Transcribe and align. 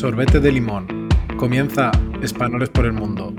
Sorbete 0.00 0.40
de 0.40 0.50
limón. 0.50 1.10
Comienza 1.36 1.90
Españoles 2.22 2.70
por 2.70 2.86
el 2.86 2.92
mundo. 2.94 3.34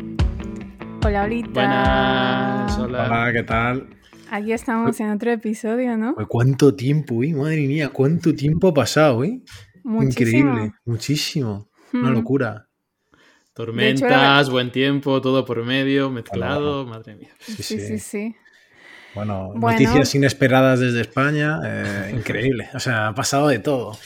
Hola, 1.03 1.23
Olita. 1.23 1.49
Buenas, 1.49 2.77
hola. 2.77 3.05
Hola, 3.07 3.33
¿qué 3.33 3.41
tal? 3.41 3.87
Aquí 4.29 4.53
estamos 4.53 4.99
en 4.99 5.09
otro 5.09 5.31
episodio, 5.31 5.97
¿no? 5.97 6.13
Uy, 6.15 6.25
¿Cuánto 6.29 6.75
tiempo, 6.75 7.15
uy? 7.15 7.33
Madre 7.33 7.65
mía, 7.65 7.89
¿cuánto 7.89 8.35
tiempo 8.35 8.67
ha 8.67 8.75
pasado, 8.75 9.23
eh? 9.23 9.41
Muchísimo. 9.83 10.51
Increíble, 10.51 10.73
muchísimo. 10.85 11.67
Una 11.93 12.11
locura. 12.11 12.67
Tormentas, 13.55 14.51
buen 14.51 14.71
tiempo, 14.71 15.19
todo 15.19 15.43
por 15.43 15.65
medio, 15.65 16.11
mezclado, 16.11 16.85
madre 16.85 17.15
mía. 17.15 17.31
Sí, 17.39 17.63
Sí, 17.63 17.79
sí, 17.79 17.97
sí. 17.97 18.35
Bueno, 19.15 19.51
Bueno. 19.55 19.79
noticias 19.79 20.13
inesperadas 20.13 20.79
desde 20.79 21.01
España. 21.01 21.59
eh, 21.65 22.11
increíble. 22.15 22.69
O 22.75 22.79
sea, 22.79 23.07
ha 23.07 23.15
pasado 23.15 23.47
de 23.47 23.57
todo. 23.57 23.97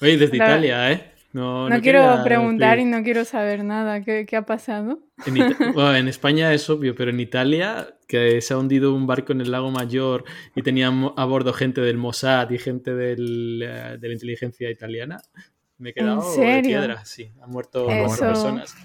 Oye, 0.00 0.16
desde 0.16 0.36
Italia, 0.38 0.90
¿eh? 0.90 1.11
No, 1.32 1.68
No, 1.68 1.76
no 1.76 1.80
quiero 1.80 2.22
preguntar 2.24 2.78
y 2.78 2.84
no 2.84 3.02
quiero 3.02 3.24
saber 3.24 3.64
nada. 3.64 4.02
¿Qué, 4.02 4.26
qué 4.26 4.36
ha 4.36 4.44
pasado? 4.44 5.00
En, 5.24 5.36
Ita- 5.38 5.56
bueno, 5.74 5.96
en 5.96 6.08
España 6.08 6.52
es 6.52 6.68
obvio, 6.68 6.94
pero 6.94 7.10
en 7.10 7.20
Italia, 7.20 7.96
que 8.06 8.40
se 8.42 8.52
ha 8.52 8.58
hundido 8.58 8.94
un 8.94 9.06
barco 9.06 9.32
en 9.32 9.40
el 9.40 9.50
lago 9.50 9.70
Mayor 9.70 10.24
y 10.54 10.60
tenían 10.62 11.10
a 11.16 11.24
bordo 11.24 11.54
gente 11.54 11.80
del 11.80 11.96
Mossad 11.96 12.50
y 12.50 12.58
gente 12.58 12.94
del, 12.94 13.62
eh, 13.64 13.96
de 13.98 14.08
la 14.08 14.12
inteligencia 14.12 14.70
italiana, 14.70 15.22
me 15.78 15.90
he 15.90 15.94
quedado 15.94 16.20
de 16.28 16.34
serio? 16.36 16.80
piedra. 16.80 17.04
Sí, 17.06 17.32
han 17.42 17.50
muerto 17.50 17.88
Eso- 17.88 18.20
personas. 18.20 18.76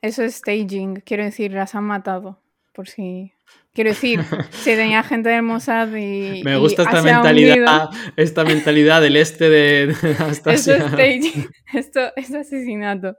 Eso 0.00 0.22
es 0.22 0.36
staging. 0.36 1.02
Quiero 1.04 1.22
decir, 1.24 1.52
las 1.52 1.74
han 1.74 1.84
matado. 1.84 2.40
Por 2.72 2.88
si. 2.88 3.33
Quiero 3.74 3.90
decir, 3.90 4.20
si 4.52 4.76
tenía 4.76 5.02
gente 5.02 5.30
del 5.30 5.42
Mossad 5.42 5.88
y. 5.88 6.44
Me 6.44 6.52
y 6.52 6.58
gusta 6.60 6.82
esta 6.84 7.02
mentalidad, 7.02 7.90
esta 8.16 8.44
mentalidad 8.44 9.02
del 9.02 9.16
este 9.16 9.50
de, 9.50 9.86
de 10.00 10.16
Anastasia. 10.16 10.76
es 10.76 10.92
staging. 10.92 11.48
Esto 11.72 12.00
es 12.14 12.32
asesinato. 12.32 13.16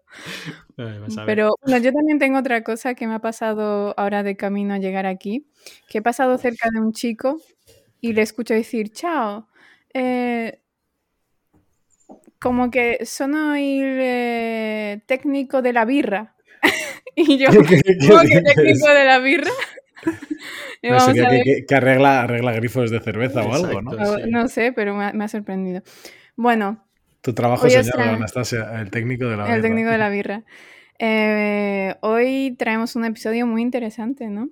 Ay. 0.77 0.99
Pero 1.25 1.55
bueno, 1.61 1.83
yo 1.83 1.91
también 1.91 2.19
tengo 2.19 2.39
otra 2.39 2.63
cosa 2.63 2.95
que 2.95 3.05
me 3.05 3.15
ha 3.15 3.19
pasado 3.19 3.93
ahora 3.97 4.23
de 4.23 4.37
camino 4.37 4.73
a 4.73 4.77
llegar 4.77 5.05
aquí, 5.05 5.45
que 5.89 5.97
he 5.97 6.01
pasado 6.01 6.37
cerca 6.37 6.69
de 6.71 6.79
un 6.79 6.93
chico 6.93 7.37
y 7.99 8.13
le 8.13 8.21
escucho 8.21 8.53
decir, 8.53 8.93
chao, 8.93 9.49
eh, 9.93 10.61
como 12.39 12.71
que 12.71 13.05
soy 13.05 13.79
el 13.81 13.97
eh, 13.99 15.01
técnico 15.05 15.61
de 15.61 15.73
la 15.73 15.83
birra. 15.83 16.35
y 17.15 17.37
yo, 17.37 17.47
¿cómo 17.53 17.67
que 17.67 18.41
técnico 18.41 18.87
de 18.87 19.03
la 19.03 19.19
birra? 19.19 19.51
Que, 21.67 21.75
arregla, 21.75 22.21
arregla 22.23 22.51
grifos 22.53 22.91
de 22.91 22.99
cerveza 22.99 23.41
o 23.43 23.53
algo, 23.53 23.81
¿no? 23.81 23.91
Sí. 23.91 24.23
No 24.29 24.47
sé, 24.47 24.71
pero 24.71 24.95
me 24.95 25.05
ha, 25.05 25.13
me 25.13 25.23
ha 25.23 25.27
sorprendido. 25.27 25.81
Bueno, 26.35 26.83
Tu 27.21 27.33
trabajo 27.33 27.65
trae- 27.67 27.89
Anastasia, 28.15 28.79
el 28.81 28.91
técnico 28.91 29.25
de 29.25 29.37
la 29.37 29.43
el 29.45 29.49
birra. 29.49 29.61
técnico 29.61 29.89
de 29.89 29.97
la 29.97 30.09
birra. 30.15 30.43
Eh, 30.99 31.95
hoy 32.01 32.55
traemos 32.57 32.95
un 32.95 33.05
episodio 33.05 33.45
muy 33.47 33.61
interesante, 33.61 34.27
¿no? 34.29 34.49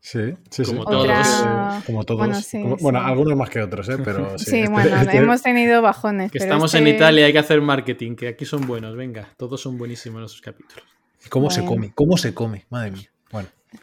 Sí, 0.00 0.34
sí, 0.50 0.64
sí. 0.64 0.70
Como 0.74 0.82
Otra- 0.82 1.22
todos. 1.22 1.84
Como 1.84 2.04
todos. 2.04 2.18
Bueno, 2.18 2.34
sí, 2.40 2.60
Como- 2.60 2.76
bueno, 2.76 2.98
sí. 3.00 3.06
algunos 3.08 3.38
más 3.38 3.48
que 3.48 3.62
otros, 3.62 3.88
¿eh? 3.88 3.96
Pero 4.04 4.38
sí. 4.38 4.44
Sí, 4.50 4.56
este- 4.60 4.70
bueno, 4.72 4.96
este- 5.00 5.16
hemos 5.16 5.42
tenido 5.42 5.80
bajones. 5.80 6.30
Que 6.30 6.38
pero 6.40 6.50
estamos 6.52 6.74
en 6.74 6.86
este- 6.86 6.96
Italia, 6.96 7.26
hay 7.26 7.32
que 7.32 7.38
hacer 7.38 7.62
marketing, 7.62 8.14
que 8.16 8.28
aquí 8.28 8.44
son 8.44 8.66
buenos, 8.66 8.96
venga, 8.96 9.28
todos 9.38 9.60
son 9.62 9.78
buenísimos 9.78 10.18
nuestros 10.20 10.42
capítulos. 10.42 10.84
¿Cómo 11.30 11.48
se 11.50 11.64
come? 11.64 11.92
¿Cómo 11.94 12.18
se 12.18 12.34
come? 12.34 12.66
Madre 12.68 12.90
mía. 12.90 13.08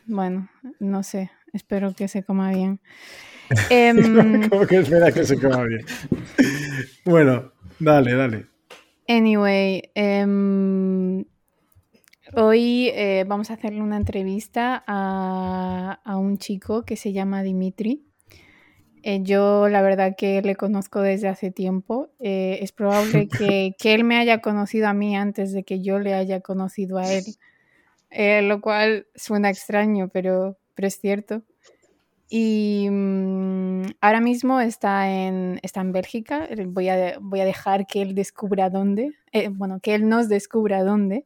Bueno. 0.05 0.49
No 0.79 1.03
sé, 1.03 1.31
espero 1.53 1.93
que 1.93 2.07
se 2.07 2.23
coma 2.23 2.51
bien. 2.55 2.79
Em, 3.69 4.47
¿Cómo 4.49 4.65
que 4.65 4.77
espera 4.77 5.11
que 5.11 5.25
se 5.25 5.37
coma 5.37 5.63
bien? 5.65 5.85
Bueno, 7.03 7.51
dale, 7.79 8.13
dale. 8.15 8.45
anyway, 9.09 9.91
em, 9.93 11.25
hoy 12.33 12.89
eh, 12.93 13.25
vamos 13.27 13.51
a 13.51 13.55
hacerle 13.55 13.81
una 13.81 13.97
entrevista 13.97 14.83
a, 14.87 15.99
a 16.05 16.17
un 16.17 16.37
chico 16.37 16.83
que 16.83 16.95
se 16.95 17.11
llama 17.11 17.43
Dimitri. 17.43 18.05
Eh, 19.03 19.21
yo 19.23 19.67
la 19.67 19.81
verdad 19.81 20.15
que 20.17 20.41
le 20.41 20.55
conozco 20.55 21.01
desde 21.01 21.27
hace 21.27 21.51
tiempo. 21.51 22.09
Eh, 22.19 22.59
es 22.61 22.71
probable 22.71 23.27
que, 23.37 23.75
que 23.77 23.93
él 23.93 24.03
me 24.03 24.17
haya 24.17 24.39
conocido 24.39 24.87
a 24.87 24.93
mí 24.93 25.15
antes 25.15 25.51
de 25.53 25.63
que 25.63 25.81
yo 25.81 25.99
le 25.99 26.13
haya 26.13 26.41
conocido 26.41 26.97
a 26.97 27.11
él. 27.11 27.23
Eh, 28.11 28.41
lo 28.43 28.61
cual 28.61 29.07
suena 29.15 29.49
extraño, 29.49 30.09
pero, 30.09 30.57
pero 30.75 30.87
es 30.87 30.99
cierto. 30.99 31.43
Y 32.29 32.87
mm, 32.91 33.83
ahora 34.01 34.21
mismo 34.21 34.61
está 34.61 35.11
en, 35.11 35.59
está 35.63 35.81
en 35.81 35.91
Bélgica. 35.93 36.45
Eh, 36.49 36.65
Voy 36.67 36.89
a, 36.89 37.17
voy 37.21 37.41
a 37.41 37.45
dejar 37.45 37.87
que 37.87 38.01
él 38.01 38.15
descubra 38.15 38.69
dónde. 38.69 39.13
eh, 39.33 39.49
bueno, 39.49 39.79
que 39.81 39.95
él 39.95 40.09
nos 40.09 40.29
descubra 40.29 40.83
dónde. 40.83 41.25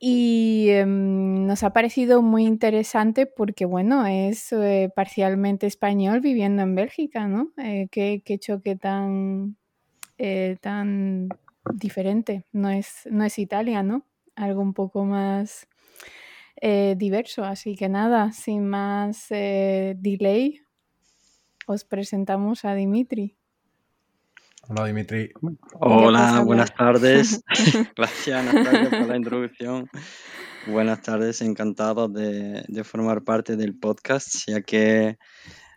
Y 0.00 0.68
em, 0.70 1.46
nos 1.46 1.62
ha 1.64 1.72
parecido 1.72 2.22
muy 2.22 2.46
interesante 2.46 3.26
porque, 3.26 3.64
bueno, 3.64 4.06
es 4.06 4.54
parcialmente 4.94 5.66
español 5.66 6.20
viviendo 6.20 6.62
en 6.62 6.74
Bélgica, 6.76 7.26
¿no? 7.26 7.50
Qué, 7.90 8.22
qué 8.24 8.38
choque 8.38 8.76
tan, 8.76 9.56
tan 10.60 11.28
diferente. 11.74 12.44
No 12.52 12.70
es, 12.70 13.08
no 13.10 13.24
es 13.24 13.38
Italia, 13.38 13.82
¿no? 13.82 14.04
Algo 14.38 14.62
un 14.62 14.72
poco 14.72 15.04
más 15.04 15.66
eh, 16.60 16.94
diverso. 16.96 17.42
Así 17.44 17.74
que 17.74 17.88
nada, 17.88 18.30
sin 18.30 18.68
más 18.68 19.26
eh, 19.30 19.96
delay, 19.98 20.60
os 21.66 21.84
presentamos 21.84 22.64
a 22.64 22.74
Dimitri. 22.74 23.36
Hola, 24.68 24.86
Dimitri. 24.86 25.32
Hola, 25.80 26.42
buenas 26.44 26.72
tardes. 26.72 27.42
Gracias, 27.96 28.48
Anastasia, 28.48 28.90
por 28.90 29.08
la 29.08 29.16
introducción. 29.16 29.90
Buenas 30.68 31.02
tardes, 31.02 31.40
encantado 31.40 32.06
de, 32.08 32.64
de 32.68 32.84
formar 32.84 33.24
parte 33.24 33.56
del 33.56 33.76
podcast, 33.76 34.46
ya 34.46 34.60
que 34.60 35.18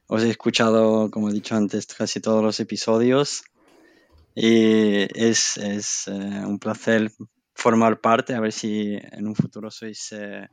os 0.05 0.21
he 0.23 0.29
escuchado, 0.29 1.09
como 1.09 1.29
he 1.29 1.33
dicho 1.33 1.55
antes, 1.55 1.87
casi 1.87 2.19
todos 2.19 2.43
los 2.43 2.59
episodios. 2.59 3.43
Y 4.35 5.07
es, 5.19 5.57
es 5.57 6.07
eh, 6.07 6.11
un 6.45 6.59
placer 6.59 7.11
formar 7.61 8.01
parte, 8.01 8.33
a 8.33 8.39
ver 8.39 8.51
si 8.51 8.97
en 9.11 9.27
un 9.27 9.35
futuro 9.35 9.69
sois 9.69 10.11
eh, 10.13 10.47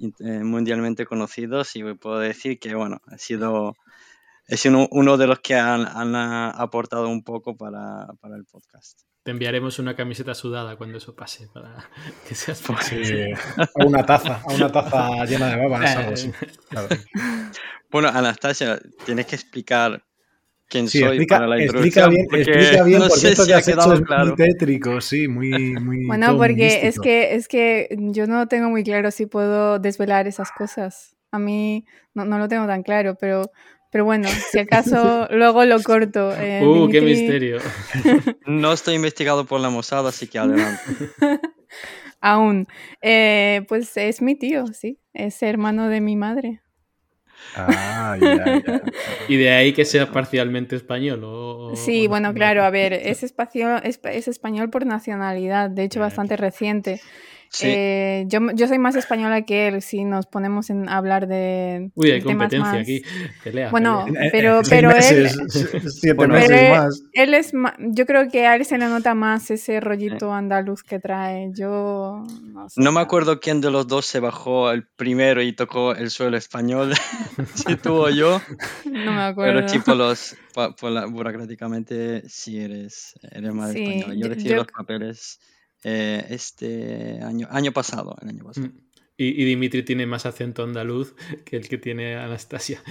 eh, 0.00 0.42
mundialmente 0.42 1.06
conocidos. 1.06 1.76
Y 1.76 1.82
puedo 1.94 2.18
decir 2.18 2.58
que, 2.58 2.74
bueno, 2.74 3.00
ha 3.06 3.16
sido, 3.16 3.74
he 4.48 4.56
sido 4.56 4.88
uno 4.90 5.16
de 5.16 5.26
los 5.28 5.38
que 5.38 5.54
han, 5.54 5.86
han 5.86 6.14
aportado 6.16 7.08
un 7.08 7.22
poco 7.22 7.56
para, 7.56 8.08
para 8.20 8.36
el 8.36 8.44
podcast. 8.44 9.00
Te 9.22 9.30
enviaremos 9.30 9.78
una 9.78 9.94
camiseta 9.94 10.34
sudada 10.34 10.76
cuando 10.76 10.98
eso 10.98 11.14
pase, 11.14 11.48
para 11.52 11.88
que 12.28 12.34
seas 12.34 12.62
Sí, 12.80 13.02
a 13.56 13.84
una 13.84 14.04
taza, 14.04 14.42
a 14.44 14.52
una 14.52 14.72
taza 14.72 15.24
llena 15.26 15.48
de 15.50 15.56
babas, 15.56 15.94
Eh, 15.94 15.98
algo 15.98 16.12
así. 16.12 16.32
Claro. 16.70 16.88
Bueno, 17.90 18.08
Anastasia, 18.08 18.80
tienes 19.06 19.26
que 19.26 19.36
explicar 19.36 20.02
quién 20.68 20.88
Sí, 20.88 21.02
soy 21.02 21.18
explica, 21.18 21.36
para 21.36 21.46
la 21.48 21.58
explica 21.58 22.06
introducción. 22.06 22.10
bien, 22.10 22.26
explica 22.32 22.82
bien, 22.84 22.98
no 22.98 23.08
porque 23.08 23.20
sé 23.20 23.28
esto 23.28 23.44
si 23.44 23.46
que 23.46 23.54
ha 23.54 23.58
has 23.58 23.68
hecho 23.68 23.72
quedado 23.72 23.94
es 23.94 24.02
claro. 24.02 24.34
muy 24.34 24.34
tétrico, 24.36 25.00
sí, 25.00 25.28
muy, 25.28 25.50
muy. 25.80 26.06
Bueno, 26.06 26.36
porque 26.36 26.86
es 26.88 26.98
que, 27.00 27.34
es 27.34 27.48
que 27.48 27.88
yo 27.98 28.26
no 28.26 28.48
tengo 28.48 28.70
muy 28.70 28.84
claro 28.84 29.10
si 29.10 29.26
puedo 29.26 29.78
desvelar 29.78 30.26
esas 30.26 30.52
cosas. 30.52 31.16
A 31.30 31.38
mí 31.38 31.84
no, 32.14 32.24
no 32.24 32.38
lo 32.38 32.48
tengo 32.48 32.66
tan 32.66 32.82
claro, 32.82 33.16
pero, 33.20 33.50
pero 33.90 34.04
bueno, 34.04 34.28
si 34.50 34.58
acaso 34.60 35.28
luego 35.30 35.64
lo 35.64 35.82
corto. 35.82 36.32
Eh, 36.36 36.62
Uh, 36.64 36.88
qué 36.88 37.00
misterio. 37.00 37.58
No 38.46 38.72
estoy 38.72 38.94
investigado 38.94 39.44
por 39.46 39.60
la 39.60 39.70
Mossad, 39.70 40.06
así 40.08 40.26
que 40.26 40.38
adelante. 40.38 40.80
Aún. 42.20 42.66
Eh, 43.02 43.64
pues 43.68 43.96
es 43.96 44.22
mi 44.22 44.34
tío, 44.36 44.66
sí. 44.68 44.98
Es 45.12 45.42
hermano 45.42 45.88
de 45.88 46.00
mi 46.00 46.16
madre. 46.16 46.62
Ah, 47.56 48.16
ya, 48.20 48.62
ya. 48.64 48.82
Y 49.28 49.36
de 49.36 49.50
ahí 49.50 49.72
que 49.72 49.84
sea 49.84 50.10
parcialmente 50.10 50.76
español. 50.76 51.22
O, 51.24 51.72
Sí, 51.76 52.06
o- 52.06 52.08
bueno, 52.10 52.32
claro, 52.34 52.62
a 52.64 52.70
ver, 52.70 52.92
es, 52.92 53.22
espacio- 53.22 53.82
es, 53.82 53.98
es 54.04 54.28
español 54.28 54.70
por 54.70 54.86
nacionalidad, 54.86 55.70
de 55.70 55.84
hecho 55.84 55.98
Eh. 55.98 56.02
bastante 56.02 56.36
reciente. 56.36 57.00
Sí, 57.50 57.66
Eh, 57.70 58.24
yo, 58.28 58.40
yo 58.54 58.68
soy 58.68 58.78
más 58.78 58.94
española 58.94 59.42
que 59.42 59.68
él 59.68 59.80
si 59.82 60.04
nos 60.04 60.26
ponemos 60.26 60.68
en 60.70 60.88
hablar 60.88 61.26
de 61.26 61.90
Uy, 61.94 62.10
hay 62.10 62.20
competencia 62.20 62.60
más- 62.60 62.76
aquí. 62.82 63.02
Pelea. 63.42 63.70
Bueno, 63.70 64.04
pelea. 64.06 64.28
Pero, 64.32 64.60
pero 64.68 64.90
él, 64.90 65.28
siete 65.88 66.12
Bueno, 66.14 66.34
meses 66.34 66.50
pero 66.50 66.74
más. 66.76 67.02
él 67.14 67.34
es 67.34 67.54
ma- 67.54 67.74
yo 67.78 68.04
creo 68.06 68.28
que 68.28 68.46
a 68.46 68.54
él 68.56 68.64
se 68.66 68.76
le 68.76 68.86
nota 68.86 69.14
más 69.14 69.50
ese 69.50 69.80
rollito 69.80 70.32
andaluz 70.32 70.82
que 70.82 70.98
trae. 70.98 71.50
Yo 71.54 72.22
no 72.42 72.68
sé. 72.68 72.80
no 72.82 72.92
me 72.92 73.00
acuerdo 73.00 73.40
quién 73.40 73.60
de 73.62 73.70
los 73.70 73.86
dos 73.88 74.04
se 74.06 74.20
bajó 74.20 74.70
el 74.70 74.86
primero 74.86 75.42
y 75.42 75.52
tocó 75.54 75.94
el 75.94 76.10
suelo 76.10 76.36
español, 76.36 76.92
si 77.54 77.76
tú 77.76 77.94
o 77.94 78.10
yo, 78.10 78.42
No 78.84 79.12
me 79.12 79.22
acuerdo. 79.22 79.60
pero 79.60 79.66
tipo 79.72 79.94
los, 79.94 80.36
pa- 80.54 80.74
por 80.76 80.90
la- 80.90 81.06
burocráticamente 81.06 82.28
sí 82.28 82.60
eres, 82.60 83.14
eres 83.32 83.52
más 83.54 83.72
Sí, 83.72 83.82
español. 83.84 84.16
Yo 84.16 84.22
yo- 84.22 84.28
recibí 84.34 84.50
yo- 84.50 84.56
los 84.56 84.66
papeles 84.66 85.40
eh, 85.84 86.26
este 86.30 87.20
año, 87.22 87.46
año 87.50 87.72
pasado, 87.72 88.16
el 88.22 88.28
año 88.28 88.44
pasado. 88.44 88.68
Mm. 88.68 88.78
Y, 89.16 89.42
y 89.42 89.44
Dimitri 89.44 89.82
tiene 89.82 90.06
más 90.06 90.26
acento 90.26 90.62
andaluz 90.62 91.14
que 91.44 91.56
el 91.56 91.68
que 91.68 91.78
tiene 91.78 92.16
Anastasia. 92.16 92.82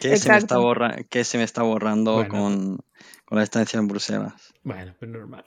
Que 0.00 0.16
se, 0.16 0.28
me 0.28 0.38
está 0.38 0.58
borra- 0.58 1.04
que 1.08 1.22
se 1.24 1.38
me 1.38 1.44
está 1.44 1.62
borrando 1.62 2.14
Bueno. 2.14 2.28
con, 2.30 2.78
con 3.24 3.38
la 3.38 3.44
estancia 3.44 3.78
en 3.78 3.86
Bruselas. 3.88 4.54
Bueno, 4.62 4.94
pues 4.98 5.10
normal. 5.10 5.44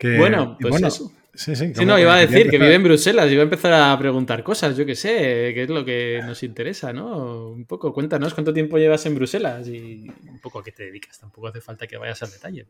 Bueno, 0.00 0.56
pues 0.60 0.70
bueno, 0.70 0.86
eso. 0.88 1.12
Sí, 1.38 1.54
sí. 1.54 1.72
Sí, 1.72 1.86
no, 1.86 1.96
iba 1.96 2.16
a 2.16 2.18
decir 2.18 2.50
que 2.50 2.58
vive 2.58 2.74
en 2.74 2.82
Bruselas, 2.82 3.30
iba 3.30 3.42
a 3.42 3.44
empezar 3.44 3.72
a 3.72 3.96
preguntar 3.96 4.42
cosas, 4.42 4.76
yo 4.76 4.84
qué 4.84 4.96
sé, 4.96 5.52
qué 5.54 5.62
es 5.62 5.70
lo 5.70 5.84
que 5.84 6.20
nos 6.26 6.42
interesa, 6.42 6.92
¿no? 6.92 7.50
Un 7.50 7.64
poco, 7.64 7.92
cuéntanos 7.92 8.34
cuánto 8.34 8.52
tiempo 8.52 8.76
llevas 8.76 9.06
en 9.06 9.14
Bruselas 9.14 9.68
y 9.68 10.10
un 10.28 10.40
poco 10.42 10.58
a 10.58 10.64
qué 10.64 10.72
te 10.72 10.86
dedicas. 10.86 11.20
Tampoco 11.20 11.46
hace 11.46 11.60
falta 11.60 11.86
que 11.86 11.96
vayas 11.96 12.20
al 12.24 12.32
detalle. 12.32 12.66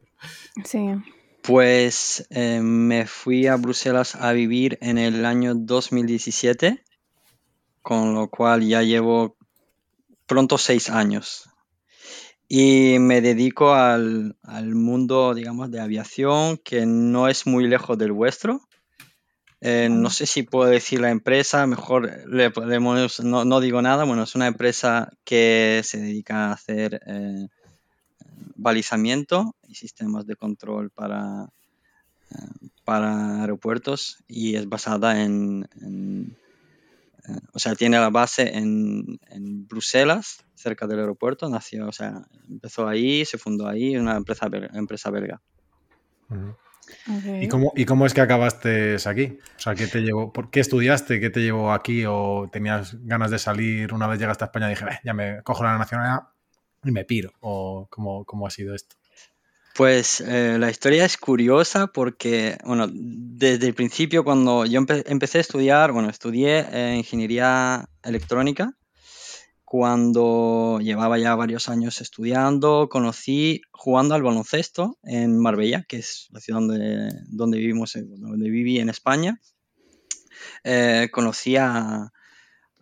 Sí. 0.66 0.86
Pues 1.40 2.26
eh, 2.28 2.60
me 2.60 3.06
fui 3.06 3.46
a 3.46 3.56
Bruselas 3.56 4.14
a 4.16 4.32
vivir 4.32 4.76
en 4.82 4.98
el 4.98 5.24
año 5.24 5.54
2017, 5.54 6.84
con 7.80 8.12
lo 8.12 8.28
cual 8.28 8.68
ya 8.68 8.82
llevo 8.82 9.34
pronto 10.26 10.58
seis 10.58 10.90
años. 10.90 11.48
Y 12.48 12.98
me 12.98 13.20
dedico 13.20 13.74
al, 13.74 14.36
al 14.42 14.74
mundo, 14.74 15.34
digamos, 15.34 15.70
de 15.70 15.80
aviación, 15.80 16.56
que 16.56 16.86
no 16.86 17.28
es 17.28 17.46
muy 17.46 17.66
lejos 17.66 17.98
del 17.98 18.12
vuestro. 18.12 18.62
Eh, 19.60 19.88
no 19.90 20.08
sé 20.08 20.24
si 20.26 20.44
puedo 20.44 20.70
decir 20.70 21.00
la 21.00 21.10
empresa, 21.10 21.66
mejor 21.66 22.26
le 22.28 22.50
podemos, 22.50 23.20
no, 23.20 23.44
no, 23.44 23.60
digo 23.60 23.82
nada. 23.82 24.04
Bueno, 24.04 24.22
es 24.22 24.34
una 24.34 24.46
empresa 24.46 25.10
que 25.24 25.82
se 25.84 25.98
dedica 25.98 26.46
a 26.46 26.52
hacer 26.52 27.02
eh, 27.06 27.48
balizamiento 28.54 29.54
y 29.66 29.74
sistemas 29.74 30.26
de 30.26 30.36
control 30.36 30.90
para, 30.90 31.50
eh, 32.30 32.68
para 32.84 33.40
aeropuertos 33.40 34.18
y 34.28 34.54
es 34.54 34.68
basada 34.68 35.22
en, 35.22 35.68
en 35.82 36.36
o 37.52 37.58
sea, 37.58 37.74
tiene 37.74 37.98
la 37.98 38.10
base 38.10 38.56
en, 38.56 39.18
en, 39.30 39.66
Bruselas, 39.66 40.44
cerca 40.54 40.86
del 40.86 41.00
aeropuerto, 41.00 41.48
nació, 41.48 41.88
o 41.88 41.92
sea, 41.92 42.22
empezó 42.48 42.86
ahí, 42.86 43.24
se 43.24 43.38
fundó 43.38 43.68
ahí, 43.68 43.96
una 43.96 44.16
empresa 44.16 44.48
belga. 44.48 44.70
Empresa 44.74 45.10
belga. 45.10 45.40
Uh 46.30 46.34
-huh. 46.34 46.56
okay. 47.18 47.44
¿Y, 47.44 47.48
cómo, 47.48 47.72
¿Y 47.76 47.84
cómo 47.84 48.06
es 48.06 48.14
que 48.14 48.20
acabaste 48.20 48.96
aquí? 49.06 49.38
O 49.56 49.60
sea, 49.60 49.74
¿qué 49.74 49.86
te 49.86 50.00
llevó, 50.00 50.32
¿por 50.32 50.50
qué 50.50 50.60
estudiaste? 50.60 51.20
¿Qué 51.20 51.30
te 51.30 51.40
llevó 51.40 51.72
aquí? 51.72 52.04
¿O 52.06 52.48
tenías 52.52 52.96
ganas 53.04 53.30
de 53.30 53.38
salir 53.38 53.94
una 53.94 54.06
vez 54.06 54.18
llegaste 54.18 54.44
a 54.44 54.46
España 54.46 54.66
y 54.66 54.70
dije, 54.70 54.86
ya 55.04 55.14
me 55.14 55.42
cojo 55.42 55.64
la 55.64 55.78
nacionalidad 55.78 56.28
y 56.84 56.90
me 56.92 57.04
piro? 57.04 57.32
¿O 57.40 57.88
cómo, 57.90 58.24
cómo 58.24 58.46
ha 58.46 58.50
sido 58.50 58.74
esto? 58.74 58.97
Pues 59.78 60.20
eh, 60.20 60.56
la 60.58 60.72
historia 60.72 61.04
es 61.04 61.16
curiosa 61.16 61.86
porque, 61.86 62.58
bueno, 62.64 62.88
desde 62.90 63.68
el 63.68 63.74
principio 63.74 64.24
cuando 64.24 64.66
yo 64.66 64.76
empe 64.76 65.04
empecé 65.06 65.38
a 65.38 65.40
estudiar, 65.40 65.92
bueno, 65.92 66.10
estudié 66.10 66.66
eh, 66.72 66.96
ingeniería 66.96 67.88
electrónica. 68.02 68.76
Cuando 69.64 70.80
llevaba 70.82 71.16
ya 71.16 71.36
varios 71.36 71.68
años 71.68 72.00
estudiando, 72.00 72.88
conocí 72.88 73.60
jugando 73.70 74.16
al 74.16 74.24
baloncesto 74.24 74.98
en 75.04 75.38
Marbella, 75.38 75.84
que 75.86 75.98
es 75.98 76.26
la 76.32 76.40
ciudad 76.40 76.58
donde, 76.58 77.12
donde 77.28 77.58
vivimos, 77.58 77.92
donde 77.94 78.50
viví 78.50 78.80
en 78.80 78.88
España. 78.88 79.40
Eh, 80.64 81.08
conocí 81.12 81.54
a, 81.54 82.10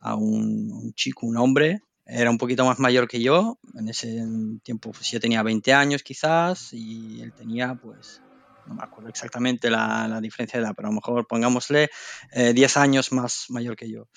a 0.00 0.14
un, 0.14 0.72
un, 0.72 0.94
chico, 0.94 1.26
un 1.26 1.36
hombre, 1.36 1.82
era 2.06 2.30
un 2.30 2.38
poquito 2.38 2.64
más 2.64 2.78
mayor 2.78 3.08
que 3.08 3.20
yo, 3.20 3.58
en 3.74 3.88
ese 3.88 4.24
tiempo 4.62 4.92
pues, 4.92 5.10
yo 5.10 5.20
tenía 5.20 5.42
20 5.42 5.72
años 5.72 6.02
quizás 6.02 6.72
y 6.72 7.20
él 7.20 7.32
tenía 7.32 7.74
pues, 7.74 8.22
no 8.66 8.74
me 8.74 8.82
acuerdo 8.82 9.08
exactamente 9.08 9.70
la, 9.70 10.06
la 10.08 10.20
diferencia 10.20 10.58
de 10.58 10.66
edad, 10.66 10.74
pero 10.76 10.88
a 10.88 10.90
lo 10.90 10.96
mejor 10.96 11.26
pongámosle 11.26 11.90
eh, 12.32 12.52
10 12.52 12.76
años 12.76 13.12
más 13.12 13.46
mayor 13.48 13.76
que 13.76 13.90
yo. 13.90 14.08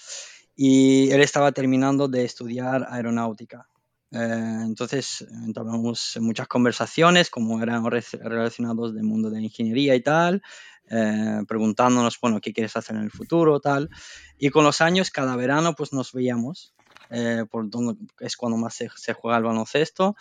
Y 0.55 1.09
él 1.11 1.21
estaba 1.21 1.51
terminando 1.51 2.07
de 2.07 2.25
estudiar 2.25 2.87
aeronáutica. 2.89 3.67
Eh, 4.11 4.61
entonces 4.65 5.25
entablamos 5.45 6.17
muchas 6.19 6.47
conversaciones, 6.47 7.29
como 7.29 7.61
eran 7.61 7.83
relacionados 7.85 8.93
del 8.93 9.03
mundo 9.03 9.29
de 9.29 9.37
la 9.37 9.45
ingeniería 9.45 9.95
y 9.95 10.01
tal, 10.01 10.41
eh, 10.89 11.43
preguntándonos, 11.47 12.19
bueno, 12.19 12.41
¿qué 12.41 12.51
quieres 12.51 12.75
hacer 12.75 12.95
en 12.95 13.03
el 13.03 13.11
futuro? 13.11 13.59
Tal. 13.59 13.89
Y 14.37 14.49
con 14.49 14.63
los 14.63 14.81
años, 14.81 15.11
cada 15.11 15.35
verano, 15.35 15.75
pues 15.75 15.93
nos 15.93 16.11
veíamos 16.11 16.73
eh, 17.09 17.45
por 17.49 17.69
donde 17.69 17.95
es 18.19 18.35
cuando 18.37 18.57
más 18.57 18.75
se, 18.75 19.13
juega 19.13 19.37
el 19.37 19.43
baloncesto. 19.43 20.15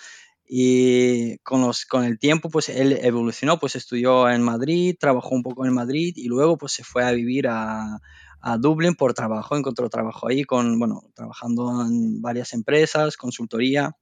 Y 0.51 1.39
con, 1.39 1.61
los, 1.61 1.85
con 1.85 2.05
el 2.05 2.19
tiempo, 2.19 2.49
pues 2.49 2.71
él 2.71 2.99
evolucionó, 3.03 3.59
pues 3.59 3.77
estudió 3.77 4.31
en 4.31 4.43
Madrid, 4.43 4.97
trabajó 4.99 5.35
un 5.35 5.43
poco 5.43 5.67
en 5.67 5.75
Madrid 5.75 6.15
y 6.17 6.29
luego 6.29 6.57
pues 6.57 6.73
se 6.73 6.85
fue 6.85 7.05
a 7.05 7.13
vivir 7.13 7.49
a, 7.49 8.01
a 8.41 8.57
Dublín 8.57 8.95
por 8.95 9.13
trabajo, 9.15 9.57
encontró 9.57 9.91
trabajo 9.91 10.29
ahí 10.29 10.45
con, 10.45 10.79
bueno, 10.79 11.03
trabajando 11.15 11.83
en 11.83 12.23
varias 12.23 12.53
empresas, 12.55 13.17
consultoría. 13.17 13.97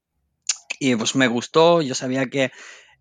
Y 0.79 0.95
pues 0.95 1.17
me 1.17 1.27
gustó, 1.27 1.83
yo 1.83 1.95
sabía 1.95 2.27
que 2.27 2.53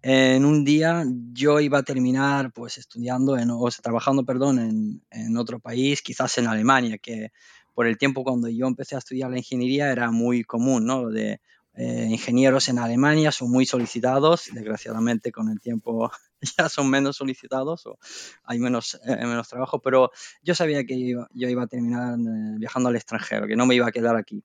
en 0.02 0.46
un 0.46 0.64
día 0.64 1.04
yo 1.34 1.60
iba 1.60 1.80
a 1.80 1.84
terminar 1.84 2.52
pues 2.54 2.78
estudiando, 2.78 3.38
en, 3.38 3.50
o 3.52 3.68
trabajando, 3.82 4.24
perdón, 4.24 4.60
en, 4.60 5.04
en 5.10 5.38
otro 5.38 5.60
país, 5.60 6.02
quizás 6.02 6.38
en 6.38 6.48
Alemania, 6.48 6.98
que 7.00 7.32
por 7.76 7.86
el 7.86 8.00
tiempo 8.00 8.24
cuando 8.24 8.48
yo 8.50 8.66
empecé 8.66 8.96
a 8.96 9.00
estudiar 9.00 9.30
la 9.30 9.38
ingeniería 9.38 9.92
era 9.92 10.10
muy 10.10 10.44
común, 10.44 10.86
¿no? 10.86 11.10
De 11.10 11.40
eh, 11.76 12.08
ingenieros 12.10 12.70
en 12.70 12.80
Alemania 12.80 13.32
son 13.32 13.52
muy 13.52 13.66
solicitados, 13.66 14.46
desgraciadamente 14.54 15.32
con 15.32 15.50
el 15.50 15.60
tiempo 15.60 16.10
ya 16.58 16.70
son 16.70 16.90
menos 16.90 17.18
solicitados 17.18 17.86
o 17.86 17.98
hay 18.44 18.60
menos, 18.60 19.00
eh, 19.06 19.18
menos 19.18 19.50
trabajo, 19.50 19.80
pero 19.80 20.12
yo 20.42 20.56
sabía 20.56 20.86
que 20.86 21.10
yo, 21.10 21.28
iba 21.34 21.64
a 21.64 21.68
terminar 21.68 22.18
eh, 22.18 22.56
viajando 22.58 22.90
al 22.90 22.96
extranjero, 22.96 23.48
que 23.48 23.56
no 23.56 23.66
me 23.66 23.76
iba 23.76 23.88
a 23.88 23.92
quedar 23.92 24.16
aquí. 24.16 24.44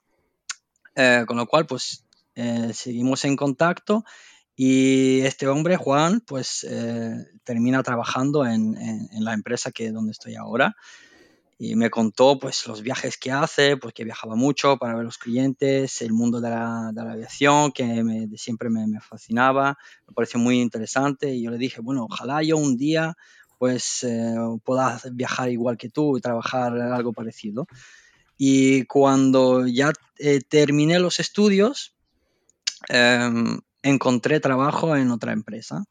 Eh, 0.96 1.24
con 1.26 1.36
lo 1.36 1.46
cual, 1.46 1.66
pues 1.66 2.04
seguimos 2.72 3.26
en 3.26 3.36
contacto 3.36 4.02
y 4.56 5.20
este 5.20 5.46
hombre, 5.46 5.76
Juan, 5.76 6.22
pues 6.26 6.66
termina 7.44 7.82
trabajando 7.82 8.46
en, 8.46 8.74
la 9.12 9.34
empresa 9.34 9.72
que 9.72 9.90
donde 9.90 10.12
estoy 10.12 10.36
ahora 10.36 10.74
y 11.62 11.76
me 11.76 11.90
contó 11.90 12.38
pues 12.38 12.66
los 12.66 12.80
viajes 12.80 13.18
que 13.18 13.30
hace, 13.30 13.76
pues 13.76 13.92
que 13.92 14.02
viajaba 14.02 14.34
mucho 14.34 14.78
para 14.78 14.94
ver 14.94 15.04
los 15.04 15.18
clientes, 15.18 16.00
el 16.00 16.14
mundo 16.14 16.40
de 16.40 16.48
la, 16.48 16.90
de 16.90 17.04
la 17.04 17.12
aviación 17.12 17.70
que 17.70 18.28
siempre 18.36 18.70
me, 18.70 18.98
fascinaba, 19.02 19.76
me 20.08 20.14
pareció 20.14 20.40
muy 20.40 20.58
interesante 20.58 21.34
y 21.34 21.42
yo 21.42 21.50
le 21.50 21.58
dije, 21.58 21.82
bueno, 21.82 22.06
ojalá 22.10 22.42
yo 22.42 22.56
un 22.56 22.78
día 22.78 23.14
pues 23.58 24.04
eh, 24.04 24.36
pueda 24.64 25.02
viajar 25.12 25.50
igual 25.50 25.76
que 25.76 25.90
tú 25.90 26.16
y 26.16 26.22
trabajar 26.22 26.80
algo 26.80 27.12
parecido. 27.12 27.66
Y 28.38 28.84
cuando 28.86 29.66
ya 29.66 29.92
eh, 30.18 30.40
terminé 30.40 30.98
los 30.98 31.20
estudios, 31.20 31.94
eh, 32.88 33.30
encontré 33.82 34.40
trabajo 34.40 34.96
en 34.96 35.10
otra 35.10 35.32
empresa. 35.32 35.84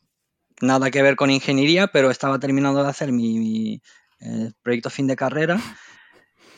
Nada 0.62 0.89
que 0.89 1.03
ver 1.03 1.15
con 1.15 1.29
ingeniería, 1.29 1.86
pero 1.86 2.10
estaba 2.10 2.39
terminando 2.39 2.82
de 2.82 2.89
hacer 2.89 3.12
mi 3.12 3.79
eh, 4.22 4.52
proyecto 4.62 4.90
fin 4.90 5.08
de 5.08 5.16
carrera 5.16 5.60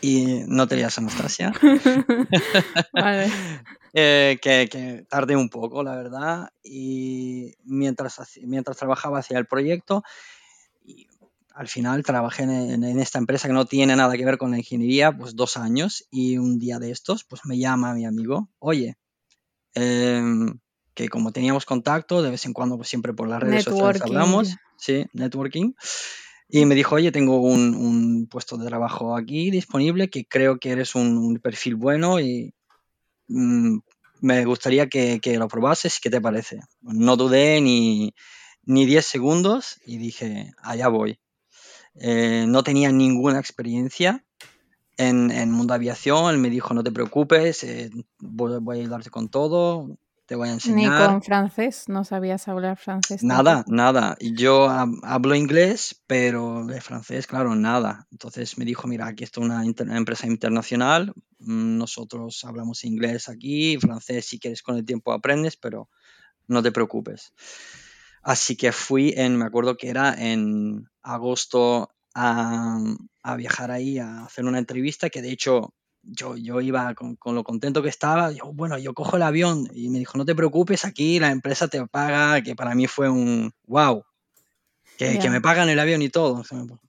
y 0.01 0.43
no 0.47 0.67
te 0.67 0.75
lías, 0.75 0.97
Anastasia. 0.97 1.53
vale. 2.93 3.31
eh, 3.93 4.39
que, 4.41 4.67
que, 4.69 5.05
tardé 5.07 5.35
un 5.35 5.49
poco, 5.49 5.83
la 5.83 5.95
verdad, 5.95 6.49
y 6.63 7.53
mientras, 7.63 8.19
mientras 8.41 8.77
trabajaba 8.77 9.19
hacia 9.19 9.37
el 9.37 9.45
proyecto, 9.45 10.03
y 10.83 11.07
al 11.53 11.67
final 11.67 12.03
trabajé 12.03 12.43
en, 12.43 12.83
en, 12.83 12.99
esta 12.99 13.19
empresa 13.19 13.47
que 13.47 13.53
no 13.53 13.65
tiene 13.65 13.95
nada 13.95 14.17
que 14.17 14.25
ver 14.25 14.39
con 14.39 14.51
la 14.51 14.57
ingeniería, 14.57 15.11
pues 15.11 15.35
dos 15.35 15.55
años, 15.55 16.07
y 16.09 16.37
un 16.39 16.57
día 16.57 16.79
de 16.79 16.91
estos, 16.91 17.23
pues 17.23 17.45
me 17.45 17.59
llama 17.59 17.93
mi 17.93 18.05
amigo, 18.05 18.49
oye, 18.57 18.97
eh, 19.75 20.21
que 20.93 21.09
como 21.09 21.31
teníamos 21.31 21.65
contacto, 21.65 22.21
de 22.23 22.31
vez 22.31 22.45
en 22.45 22.53
cuando, 22.53 22.75
pues 22.75 22.89
siempre 22.89 23.13
por 23.13 23.27
las 23.27 23.39
redes 23.39 23.67
networking. 23.67 23.99
sociales 23.99 24.01
hablamos, 24.01 24.55
sí, 24.77 25.05
networking, 25.13 25.73
y 26.51 26.65
me 26.65 26.75
dijo, 26.75 26.95
oye, 26.95 27.11
tengo 27.11 27.39
un, 27.39 27.73
un, 27.75 28.27
puesto 28.27 28.57
de 28.57 28.67
trabajo 28.67 29.15
aquí 29.15 29.51
disponible 29.51 30.09
que 30.09 30.25
creo 30.25 30.59
que 30.59 30.71
eres 30.71 30.95
un, 30.95 31.17
un 31.17 31.37
perfil 31.39 31.75
bueno 31.75 32.19
y 32.19 32.53
mmm, 33.29 33.79
me 34.19 34.45
gustaría 34.45 34.87
que, 34.87 35.19
que, 35.21 35.37
lo 35.37 35.47
probases. 35.47 35.99
¿Qué 36.01 36.09
te 36.09 36.19
parece? 36.19 36.59
No 36.81 37.15
dudé 37.15 37.61
ni, 37.61 38.13
ni 38.63 38.85
10 38.85 39.05
segundos 39.05 39.79
y 39.85 39.97
dije, 39.97 40.51
allá 40.61 40.89
voy. 40.89 41.19
Eh, 41.95 42.45
no 42.47 42.63
tenía 42.63 42.91
ninguna 42.91 43.39
experiencia 43.39 44.25
en, 44.97 45.31
en 45.31 45.51
mundo 45.51 45.73
aviación. 45.73 46.31
Él 46.31 46.37
me 46.37 46.49
dijo, 46.49 46.73
no 46.73 46.83
te 46.83 46.91
preocupes, 46.91 47.63
eh, 47.63 47.89
voy, 48.19 48.53
a 48.53 48.81
ayudarte 48.81 49.09
con 49.09 49.29
todo 49.29 49.97
te 50.31 50.37
voy 50.37 50.47
a 50.47 50.53
enseñar. 50.53 50.91
Ni 50.93 51.07
con 51.07 51.21
francés, 51.21 51.89
no 51.89 52.05
sabías 52.05 52.47
hablar 52.47 52.77
francés. 52.77 53.21
Nada, 53.21 53.55
tampoco. 53.55 53.75
nada. 53.75 54.17
Yo 54.21 54.69
hablo 54.69 55.35
inglés, 55.35 56.01
pero 56.07 56.65
de 56.65 56.79
francés, 56.79 57.27
claro, 57.27 57.53
nada. 57.53 58.07
Entonces 58.13 58.57
me 58.57 58.63
dijo, 58.63 58.87
mira, 58.87 59.07
aquí 59.07 59.25
está 59.25 59.41
una, 59.41 59.65
inter 59.65 59.87
una, 59.87 59.97
empresa 59.97 60.27
internacional, 60.27 61.13
mm, 61.39 61.77
nosotros 61.77 62.45
hablamos 62.45 62.85
inglés 62.85 63.27
aquí, 63.27 63.77
francés 63.77 64.25
si 64.25 64.39
quieres 64.39 64.63
con 64.63 64.77
el 64.77 64.85
tiempo 64.85 65.11
aprendes, 65.11 65.57
pero 65.57 65.89
no 66.47 66.63
te 66.63 66.71
preocupes. 66.71 67.33
Así 68.23 68.55
que 68.55 68.71
fui 68.71 69.13
en, 69.17 69.35
me 69.35 69.43
acuerdo 69.43 69.75
que 69.75 69.89
era 69.89 70.13
en 70.13 70.87
agosto 71.01 71.89
a, 72.15 72.79
a 73.21 73.35
viajar 73.35 73.69
ahí 73.69 73.99
a 73.99 74.23
hacer 74.23 74.45
una 74.45 74.59
entrevista 74.59 75.09
que 75.09 75.21
de 75.21 75.31
hecho 75.31 75.73
yo, 76.03 76.35
yo 76.35 76.61
iba 76.61 76.93
con, 76.95 77.15
con, 77.15 77.35
lo 77.35 77.43
contento 77.43 77.81
que 77.81 77.89
estaba, 77.89 78.31
yo, 78.31 78.51
bueno, 78.53 78.77
yo 78.77 78.93
cojo 78.93 79.17
el 79.17 79.23
avión 79.23 79.69
y 79.73 79.89
me 79.89 79.99
dijo, 79.99 80.17
no 80.17 80.25
te 80.25 80.35
preocupes, 80.35 80.85
aquí 80.85 81.19
la 81.19 81.31
empresa 81.31 81.67
te 81.67 81.85
paga, 81.87 82.41
que 82.41 82.55
para 82.55 82.75
mí 82.75 82.87
fue 82.87 83.09
un 83.09 83.53
wow. 83.67 84.03
que, 84.97 85.19
que, 85.19 85.29
me 85.29 85.41
pagan 85.41 85.69
el 85.69 85.79
avión 85.79 86.01
y 86.01 86.09
todo. 86.09 86.43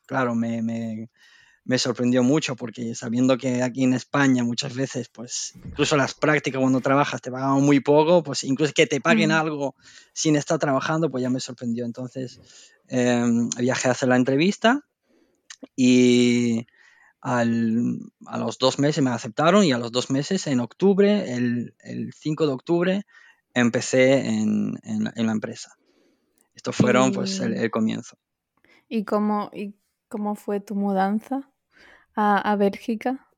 Claro, 0.06 0.34
me, 0.34 0.62
me, 0.62 1.10
me, 1.64 1.78
sorprendió 1.78 2.22
mucho 2.22 2.56
porque 2.56 2.94
sabiendo 2.94 3.36
que 3.36 3.62
aquí 3.62 3.84
en 3.84 3.94
España 3.94 4.44
muchas 4.44 4.74
veces, 4.74 5.08
pues 5.08 5.54
incluso 5.64 5.96
las 5.96 6.14
prácticas 6.14 6.60
cuando 6.60 6.80
trabajas 6.80 7.20
te 7.20 7.30
pagan 7.30 7.62
muy 7.62 7.80
poco, 7.80 8.22
pues 8.22 8.44
incluso 8.44 8.72
que 8.74 8.86
te 8.86 9.00
paguen 9.00 9.30
algo 9.30 9.74
sin 10.12 10.36
estar 10.36 10.58
trabajando, 10.58 11.10
pues 11.10 11.22
ya 11.22 11.30
me 11.30 11.40
sorprendió. 11.40 11.84
Entonces 11.84 12.40
em, 12.88 13.48
viajé 13.58 13.88
a 13.88 13.92
hacer 13.92 14.08
la 14.08 14.16
entrevista 14.16 14.84
y 15.76 16.66
al, 17.22 18.00
a 18.26 18.36
los 18.36 18.58
dos 18.58 18.80
meses 18.80 19.02
me 19.02 19.10
aceptaron 19.10 19.64
y 19.64 19.72
a 19.72 19.78
los 19.78 19.92
dos 19.92 20.10
meses, 20.10 20.46
en 20.48 20.58
octubre, 20.60 21.32
el, 21.34 21.74
el 21.78 22.12
5 22.12 22.46
de 22.46 22.52
octubre, 22.52 23.02
empecé 23.54 24.28
en, 24.28 24.74
en, 24.82 25.10
en 25.14 25.26
la 25.26 25.32
empresa. 25.32 25.76
Estos 26.54 26.76
fueron 26.76 27.10
y, 27.10 27.12
pues 27.12 27.38
el, 27.38 27.54
el, 27.54 27.70
comienzo. 27.70 28.18
¿Y 28.88 29.04
cómo, 29.04 29.50
¿Y 29.54 29.76
cómo 30.08 30.34
fue 30.34 30.60
tu 30.60 30.74
mudanza 30.74 31.48
a, 32.16 32.38
a 32.38 32.56
Bélgica? 32.56 33.28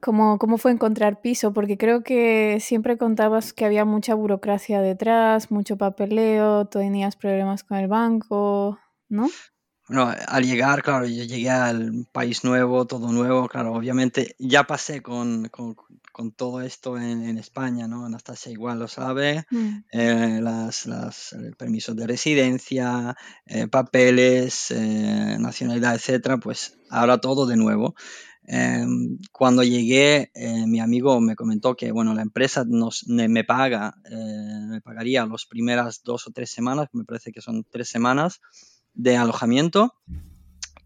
¿Cómo, 0.00 0.38
¿Cómo 0.38 0.56
fue 0.56 0.70
encontrar 0.70 1.20
piso? 1.20 1.52
Porque 1.52 1.76
creo 1.76 2.04
que 2.04 2.58
siempre 2.60 2.96
contabas 2.96 3.52
que 3.52 3.64
había 3.64 3.84
mucha 3.84 4.14
burocracia 4.14 4.80
detrás, 4.80 5.50
mucho 5.50 5.76
papeleo, 5.76 6.66
tenías 6.66 7.16
problemas 7.16 7.64
con 7.64 7.78
el 7.78 7.88
banco, 7.88 8.78
¿no? 9.08 9.28
Bueno, 9.88 10.12
al 10.26 10.44
llegar, 10.44 10.82
claro, 10.82 11.06
yo 11.06 11.24
llegué 11.24 11.48
al 11.48 12.06
país 12.12 12.44
nuevo, 12.44 12.86
todo 12.86 13.10
nuevo, 13.10 13.48
claro, 13.48 13.72
obviamente 13.72 14.36
ya 14.38 14.64
pasé 14.64 15.00
con, 15.00 15.48
con, 15.48 15.76
con 16.12 16.32
todo 16.32 16.60
esto 16.60 16.98
en, 16.98 17.24
en, 17.24 17.38
España, 17.38 17.88
¿no? 17.88 18.04
Anastasia 18.04 18.52
igual 18.52 18.80
lo 18.80 18.88
sabe, 18.88 19.44
mm. 19.50 19.76
eh, 19.92 20.40
las, 20.42 20.84
las, 20.84 21.32
el 21.32 21.56
permiso 21.56 21.94
de 21.94 22.06
residencia, 22.06 23.16
eh, 23.46 23.66
papeles, 23.66 24.70
eh, 24.72 25.36
nacionalidad, 25.38 25.94
etcétera, 25.94 26.36
pues 26.36 26.76
ahora 26.90 27.18
todo 27.18 27.46
de 27.46 27.56
nuevo. 27.56 27.94
Em, 28.50 29.18
cuando 29.30 29.62
llegué, 29.62 30.30
eh, 30.34 30.66
mi 30.66 30.80
amigo 30.80 31.20
me 31.20 31.36
comentó 31.36 31.76
que, 31.76 31.92
bueno, 31.92 32.14
la 32.14 32.22
empresa 32.22 32.64
nos, 32.66 33.06
me 33.06 33.44
paga, 33.44 33.94
eh, 34.10 34.66
me 34.68 34.80
pagaría 34.80 35.26
las 35.26 35.44
primeras 35.44 36.02
dos 36.02 36.26
o 36.26 36.30
tres 36.30 36.50
semanas, 36.50 36.88
me 36.92 37.04
parece 37.04 37.30
que 37.30 37.42
son 37.42 37.64
tres 37.70 37.90
semanas, 37.90 38.40
de 38.98 39.16
alojamiento 39.16 39.94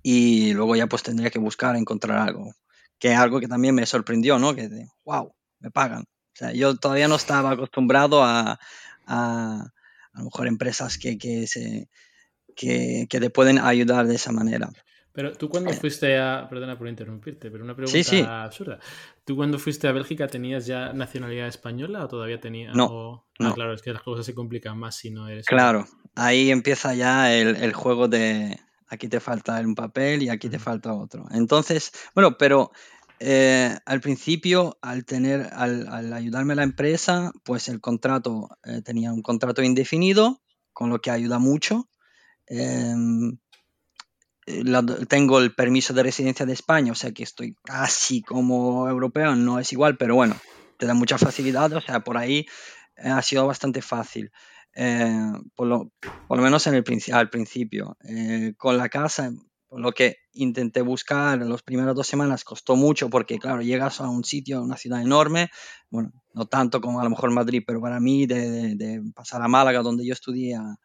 y 0.03 0.53
luego 0.53 0.77
ya 0.77 0.87
pues 0.87 1.03
tendría 1.03 1.31
que 1.31 1.39
buscar 1.39 1.75
encontrar 1.77 2.19
algo, 2.19 2.55
que 2.99 3.13
es 3.13 3.19
algo 3.19 3.41
que 3.41 3.49
también 3.49 3.75
me 3.75 3.87
sorprendió, 3.87 4.39
¿no? 4.39 4.55
Que, 4.55 4.69
wow, 5.05 5.35
me 5.59 5.71
pagan. 5.71 6.03
O 6.03 6.35
sea, 6.35 6.53
yo 6.53 6.77
todavía 6.77 7.09
no 7.09 7.17
estaba 7.17 7.51
acostumbrado 7.53 8.23
a, 8.23 8.61
a, 9.07 9.73
a 10.13 10.19
lo 10.19 10.25
mejor 10.25 10.47
empresas 10.47 10.99
que, 10.99 11.17
que, 11.17 11.47
se, 11.47 11.89
que, 12.55 13.07
que 13.09 13.19
te 13.21 13.31
pueden 13.31 13.59
ayudar 13.59 14.07
de 14.07 14.17
esa 14.17 14.31
manera. 14.31 14.71
Pero 15.13 15.33
tú 15.33 15.49
cuando 15.49 15.73
fuiste 15.73 16.19
a... 16.19 16.47
Perdona 16.49 16.79
por 16.79 16.89
interrumpirte, 16.89 17.51
pero 17.51 17.65
una 17.65 17.77
pregunta 17.77 17.97
sí, 17.97 18.03
sí. 18.03 18.25
absurda. 18.27 18.79
¿Tú 19.25 19.37
cuando 19.37 19.59
fuiste 19.59 19.87
a 19.87 19.93
Bélgica 19.93 20.27
tenías 20.27 20.67
ya 20.67 20.93
nacionalidad 20.93 21.49
española 21.49 22.05
o 22.05 22.09
todavía 22.09 22.41
tenías...? 22.41 22.75
No, 22.75 22.87
o... 22.87 23.27
no. 23.39 23.51
Ah, 23.51 23.55
claro, 23.55 23.75
es 23.75 23.83
que 23.83 23.93
las 23.93 24.03
cosas 24.03 24.25
se 24.25 24.35
complican 24.35 24.79
más 24.79 24.97
si 24.97 25.11
no 25.11 25.29
eres... 25.29 25.47
Claro, 25.47 25.87
ahí 26.15 26.51
empieza 26.51 26.95
ya 26.95 27.35
el, 27.35 27.57
el 27.57 27.73
juego 27.73 28.09
de 28.09 28.59
aquí 28.89 29.09
te 29.09 29.21
falta 29.21 29.59
un 29.61 29.75
papel 29.75 30.23
y 30.23 30.29
aquí 30.29 30.49
te 30.49 30.59
falta 30.59 30.93
otro. 30.93 31.27
Entonces, 31.31 31.93
bueno, 32.15 32.37
pero 32.37 32.73
eh, 33.21 33.75
al 33.87 34.01
principio, 34.01 34.79
al 34.83 35.05
tener, 35.05 35.49
al, 35.53 35.89
al, 35.89 36.13
ayudarme 36.13 36.55
la 36.55 36.63
empresa, 36.63 37.33
pues 37.45 37.69
el 37.69 37.81
contrato 37.81 38.49
eh, 38.65 38.83
tenía 38.83 39.13
un 39.13 39.23
contrato 39.23 39.63
indefinido, 39.63 40.43
con 40.73 40.91
lo 40.91 41.01
que 41.01 41.11
ayuda 41.11 41.39
mucho. 41.39 41.89
Eh, 42.49 42.95
la, 44.47 44.85
tengo 45.09 45.39
el 45.39 45.55
permiso 45.55 45.95
de 45.95 46.03
residencia 46.03 46.47
de 46.47 46.53
España, 46.53 46.93
o 46.93 46.97
sea 46.97 47.13
que 47.13 47.23
estoy 47.23 47.57
casi 47.63 48.23
como 48.23 48.89
europeo, 48.89 49.37
no 49.37 49.59
es 49.59 49.73
igual, 49.73 49.97
pero 49.97 50.15
bueno, 50.15 50.37
te 50.77 50.87
da 50.87 50.95
mucha 50.95 51.19
facilidad, 51.19 51.73
o 51.73 51.81
sea, 51.81 52.01
por 52.01 52.17
ahí 52.17 52.47
eh, 52.97 53.09
ha 53.09 53.23
sido 53.23 53.47
bastante 53.47 53.83
fácil, 53.83 54.33
eh, 54.75 55.33
por, 55.55 55.69
lo, 55.69 55.93
por, 56.27 56.39
lo, 56.39 56.43
menos 56.43 56.67
en 56.67 56.75
el, 56.75 56.85
al 57.13 57.31
principio. 57.31 57.97
Eh, 58.05 58.55
con 58.57 58.77
la 58.77 58.89
casa, 58.89 59.33
por 59.69 59.81
lo 59.81 59.93
que 59.93 60.17
intenté 60.33 60.83
buscar 60.83 61.41
en 61.41 61.51
las 61.51 61.63
primeras 61.63 61.95
dos 61.95 62.07
semanas, 62.07 62.43
costó 62.43 62.75
mucho 62.75 63.11
porque, 63.11 63.39
claro, 63.39 63.63
llegas 63.63 64.01
a 64.01 64.09
un 64.09 64.25
sitio, 64.25 64.59
a 64.59 64.63
una 64.63 64.77
ciudad 64.77 65.01
enorme, 65.01 65.51
bueno, 65.89 66.13
no 66.35 66.47
tanto 66.47 66.81
como 66.81 67.01
a 67.01 67.05
lo 67.05 67.11
mejor 67.11 67.31
Madrid, 67.31 67.63
pero 67.67 67.81
para 67.81 68.01
mí 68.01 68.27
de, 68.27 68.51
de, 68.51 68.75
de 68.75 69.03
pasar 69.15 69.41
a 69.43 69.49
Málaga, 69.49 69.83
donde 69.83 70.05
yo 70.05 70.13
estudié, 70.13 70.57
a, 70.57 70.79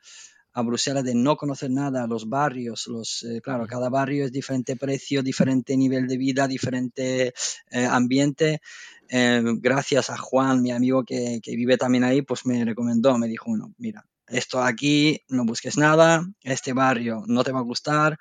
a 0.58 0.64
Bruselas 0.64 1.04
de 1.04 1.14
no 1.14 1.38
conocer 1.38 1.70
nada, 1.70 2.08
los 2.08 2.28
barrios, 2.28 2.88
los, 2.88 3.22
eh, 3.22 3.42
claro, 3.44 3.68
cada 3.68 3.90
barrio 3.90 4.26
es 4.26 4.32
diferente 4.32 4.76
precio, 4.76 5.22
diferente 5.22 5.78
nivel 5.78 6.08
de 6.08 6.18
vida, 6.18 6.48
diferente 6.48 7.32
eh, 7.70 7.86
ambiente. 7.86 8.60
Eh, 9.08 9.44
gracias 9.60 10.10
a 10.10 10.18
Juan, 10.18 10.64
mi 10.64 10.72
amigo 10.72 11.04
que, 11.04 11.42
que, 11.44 11.56
vive 11.56 11.78
también 11.78 12.04
ahí, 12.04 12.24
pues 12.24 12.48
me 12.48 12.66
recomendó, 12.66 13.16
me 13.20 13.28
dijo, 13.28 13.52
bueno, 13.52 13.72
mira, 13.78 14.04
esto 14.28 14.60
aquí, 14.64 15.22
no 15.30 15.46
busques 15.46 15.78
nada, 15.78 16.26
este 16.42 16.74
barrio 16.74 17.24
no 17.28 17.44
te 17.44 17.52
va 17.52 17.60
a 17.60 17.62
gustar, 17.62 18.18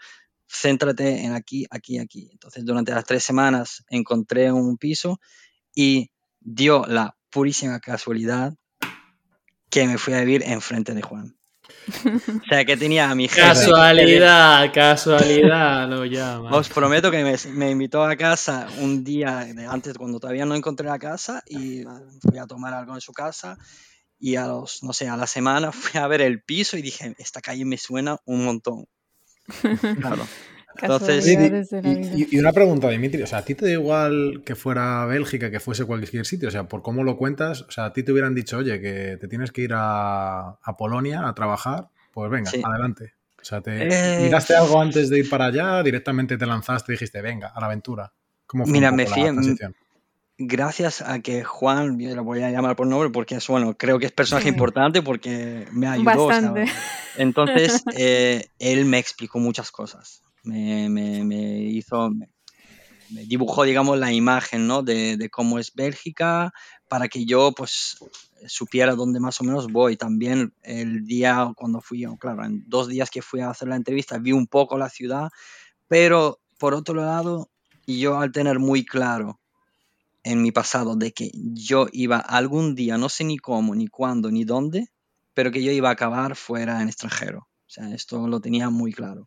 céntrate 0.46 1.24
en 1.24 1.32
aquí, 1.32 1.64
aquí, 1.70 1.98
aquí. 1.98 2.28
Entonces, 2.30 2.66
durante 2.66 2.92
las 2.92 3.06
tres 3.06 3.24
semanas 3.24 3.82
encontré 3.88 4.52
un 4.52 4.76
piso 4.76 5.20
y 5.74 6.10
dio 6.40 6.84
la 6.84 7.16
purísima 7.30 7.80
casualidad 7.80 8.54
que 9.70 9.86
me 9.86 9.96
fui 9.96 10.12
a 10.12 10.20
vivir 10.20 10.42
enfrente 10.44 10.92
de 10.92 11.00
Juan. 11.00 11.35
O 11.88 12.48
sea, 12.48 12.64
que 12.64 12.76
tenía 12.76 13.10
a 13.10 13.14
mi 13.14 13.28
jefe. 13.28 13.40
Casualidad, 13.40 14.72
casualidad, 14.72 15.88
lo 15.88 16.04
llama. 16.04 16.50
Os 16.56 16.68
prometo 16.68 17.10
que 17.10 17.22
me, 17.22 17.34
me, 17.52 17.70
invitó 17.70 18.04
a 18.04 18.16
casa 18.16 18.66
un 18.80 19.04
día 19.04 19.46
antes, 19.68 19.94
cuando 19.94 20.18
todavía 20.18 20.44
no 20.44 20.54
encontré 20.54 20.86
la 20.86 20.98
casa, 20.98 21.42
y 21.46 21.84
fui 22.22 22.38
a 22.38 22.46
tomar 22.46 22.74
algo 22.74 22.94
en 22.94 23.00
su 23.00 23.12
casa. 23.12 23.58
Y 24.18 24.36
a 24.36 24.46
los, 24.46 24.82
no 24.82 24.92
sé, 24.92 25.08
a 25.08 25.16
la 25.16 25.26
semana 25.26 25.72
fui 25.72 26.00
a 26.00 26.06
ver 26.06 26.22
el 26.22 26.42
piso 26.42 26.76
y 26.76 26.82
dije, 26.82 27.14
esta 27.18 27.40
calle 27.40 27.64
me 27.64 27.78
suena 27.78 28.18
un 28.24 28.44
montón. 28.44 28.86
Claro. 30.00 30.26
Entonces, 30.80 31.26
y, 31.26 32.36
y, 32.36 32.38
una 32.38 32.52
pregunta, 32.52 32.88
Dimitri, 32.88 33.22
o 33.22 33.26
sea, 33.26 33.38
¿a 33.38 33.44
ti 33.44 33.54
te 33.54 33.66
da 33.66 33.72
igual 33.72 34.42
que 34.44 34.54
fuera 34.54 35.04
Bélgica, 35.06 35.50
que 35.50 35.60
fuese 35.60 35.84
cualquier 35.84 36.26
sitio? 36.26 36.48
O 36.48 36.50
sea, 36.50 36.64
por 36.64 36.82
cómo 36.82 37.04
lo 37.04 37.16
cuentas, 37.16 37.62
o 37.62 37.70
sea, 37.70 37.86
a 37.86 37.92
ti 37.92 38.02
te 38.02 38.12
hubieran 38.12 38.34
dicho, 38.34 38.58
oye, 38.58 38.80
que 38.80 39.16
te 39.20 39.28
tienes 39.28 39.52
que 39.52 39.62
ir 39.62 39.72
a, 39.74 40.58
a 40.62 40.76
Polonia 40.76 41.28
a 41.28 41.34
trabajar, 41.34 41.88
pues 42.12 42.30
venga, 42.30 42.50
sí. 42.50 42.62
adelante. 42.64 43.14
O 43.40 43.44
sea, 43.44 43.60
¿te 43.60 43.86
eh... 43.86 44.22
miraste 44.22 44.54
algo 44.56 44.80
antes 44.80 45.08
de 45.08 45.20
ir 45.20 45.30
para 45.30 45.46
allá? 45.46 45.82
¿Directamente 45.82 46.36
te 46.36 46.46
lanzaste 46.46 46.92
y 46.92 46.94
dijiste, 46.94 47.22
venga, 47.22 47.52
a 47.54 47.60
la 47.60 47.66
aventura? 47.66 48.12
¿Cómo 48.46 48.64
fue 48.64 48.72
Mira, 48.72 48.90
me 48.92 49.06
fui 49.06 49.22
gracias 50.38 51.02
a 51.02 51.20
que 51.20 51.44
Juan, 51.44 51.98
yo 51.98 52.14
lo 52.14 52.24
voy 52.24 52.42
a 52.42 52.50
llamar 52.50 52.76
por 52.76 52.86
nombre 52.86 53.10
porque 53.10 53.36
es 53.36 53.46
bueno, 53.46 53.76
creo 53.76 53.98
que 53.98 54.06
es 54.06 54.12
personaje 54.12 54.48
importante 54.48 55.02
porque 55.02 55.66
me 55.72 55.86
ayudó. 55.86 56.26
Bastante. 56.26 56.66
Entonces, 57.16 57.82
eh, 57.96 58.46
él 58.58 58.84
me 58.84 58.98
explicó 58.98 59.38
muchas 59.38 59.70
cosas 59.70 60.22
me, 60.46 60.88
me, 60.88 61.58
hizo, 61.60 62.10
me, 62.10 62.28
dibujó, 63.26 63.64
digamos, 63.64 63.98
la 63.98 64.12
imagen 64.12 64.66
¿no? 64.66 64.82
de, 64.82 65.16
de, 65.16 65.28
cómo 65.28 65.58
es 65.58 65.74
Bélgica 65.74 66.52
para 66.88 67.08
que 67.08 67.24
yo, 67.24 67.52
pues, 67.52 67.98
supiera 68.46 68.94
dónde 68.94 69.20
más 69.20 69.40
o 69.40 69.44
menos 69.44 69.70
voy. 69.70 69.96
También 69.96 70.52
el 70.62 71.04
día 71.04 71.52
cuando 71.56 71.80
fui, 71.80 72.06
claro, 72.18 72.44
en 72.44 72.64
dos 72.66 72.88
días 72.88 73.10
que 73.10 73.22
fui 73.22 73.40
a 73.40 73.50
hacer 73.50 73.68
la 73.68 73.76
entrevista, 73.76 74.18
vi 74.18 74.32
un 74.32 74.46
poco 74.46 74.78
la 74.78 74.88
ciudad, 74.88 75.30
pero 75.88 76.40
por 76.58 76.74
otro 76.74 76.94
lado, 76.94 77.50
yo 77.86 78.18
al 78.18 78.32
tener 78.32 78.58
muy 78.58 78.84
claro 78.84 79.40
en 80.24 80.42
mi 80.42 80.50
pasado 80.50 80.96
de 80.96 81.12
que 81.12 81.30
yo 81.34 81.86
iba 81.92 82.18
algún 82.18 82.74
día, 82.74 82.98
no 82.98 83.08
sé 83.08 83.24
ni 83.24 83.38
cómo, 83.38 83.74
ni 83.74 83.86
cuándo, 83.86 84.30
ni 84.30 84.44
dónde, 84.44 84.88
pero 85.34 85.52
que 85.52 85.62
yo 85.62 85.70
iba 85.70 85.88
a 85.88 85.92
acabar 85.92 86.34
fuera 86.34 86.82
en 86.82 86.88
extranjero. 86.88 87.40
O 87.40 87.68
sea, 87.68 87.92
esto 87.94 88.26
lo 88.26 88.40
tenía 88.40 88.70
muy 88.70 88.92
claro. 88.92 89.24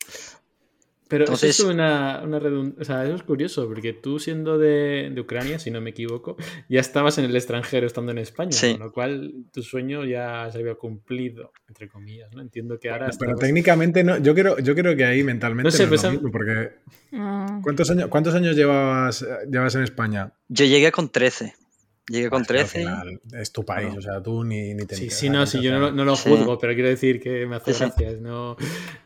Pero 1.09 1.23
Entonces, 1.23 1.49
eso 1.49 1.67
es 1.67 1.73
una, 1.73 2.21
una 2.23 2.37
redund... 2.37 2.79
o 2.79 2.85
sea, 2.85 3.03
eso 3.03 3.15
es 3.15 3.23
curioso, 3.23 3.67
porque 3.67 3.93
tú 3.93 4.19
siendo 4.19 4.59
de, 4.59 5.09
de, 5.11 5.19
Ucrania, 5.19 5.57
si 5.57 5.71
no 5.71 5.81
me 5.81 5.89
equivoco, 5.89 6.37
ya 6.69 6.79
estabas 6.79 7.17
en 7.17 7.25
el 7.25 7.35
extranjero 7.35 7.87
estando 7.87 8.11
en 8.11 8.19
España, 8.19 8.51
sí. 8.51 8.73
con 8.73 8.81
lo 8.85 8.93
cual 8.93 9.33
tu 9.51 9.63
sueño 9.63 10.05
ya 10.05 10.47
se 10.51 10.59
había 10.59 10.75
cumplido, 10.75 11.51
entre 11.67 11.89
comillas, 11.89 12.31
¿no? 12.31 12.41
Entiendo 12.41 12.79
que 12.79 12.91
ahora... 12.91 13.09
Pero 13.19 13.35
técnicamente 13.37 14.03
no, 14.03 14.19
yo 14.19 14.35
creo, 14.35 14.59
yo 14.59 14.75
creo 14.75 14.95
que 14.95 15.03
ahí 15.03 15.23
mentalmente 15.23 15.65
no, 15.65 15.71
sé, 15.71 15.87
no 15.87 15.95
es 15.95 16.03
lo 16.03 16.11
mismo, 16.11 16.31
porque... 16.31 16.73
¿Cuántos 17.63 17.89
años, 17.89 18.07
cuántos 18.09 18.35
años 18.35 18.55
llevabas, 18.55 19.25
llevas 19.49 19.73
en 19.73 19.81
España? 19.81 20.31
Yo 20.47 20.65
llegué 20.65 20.91
con 20.91 21.09
13. 21.09 21.55
Llegué 22.09 22.29
con 22.29 22.43
13. 22.43 22.85
es 23.33 23.51
tu 23.51 23.63
país, 23.63 23.95
o 23.95 24.01
sea, 24.01 24.21
tú 24.21 24.43
ni, 24.43 24.73
ni 24.73 24.85
te 24.85 24.95
Sí, 24.95 25.09
sí, 25.09 25.29
no, 25.29 25.45
sí, 25.45 25.61
yo 25.61 25.77
no, 25.77 25.91
no 25.91 26.03
lo 26.03 26.15
juzgo, 26.15 26.57
pero 26.57 26.73
quiero 26.73 26.89
decir 26.89 27.21
que 27.21 27.45
me 27.45 27.57
hace 27.57 27.73
gracia. 27.73 28.11
No, 28.19 28.57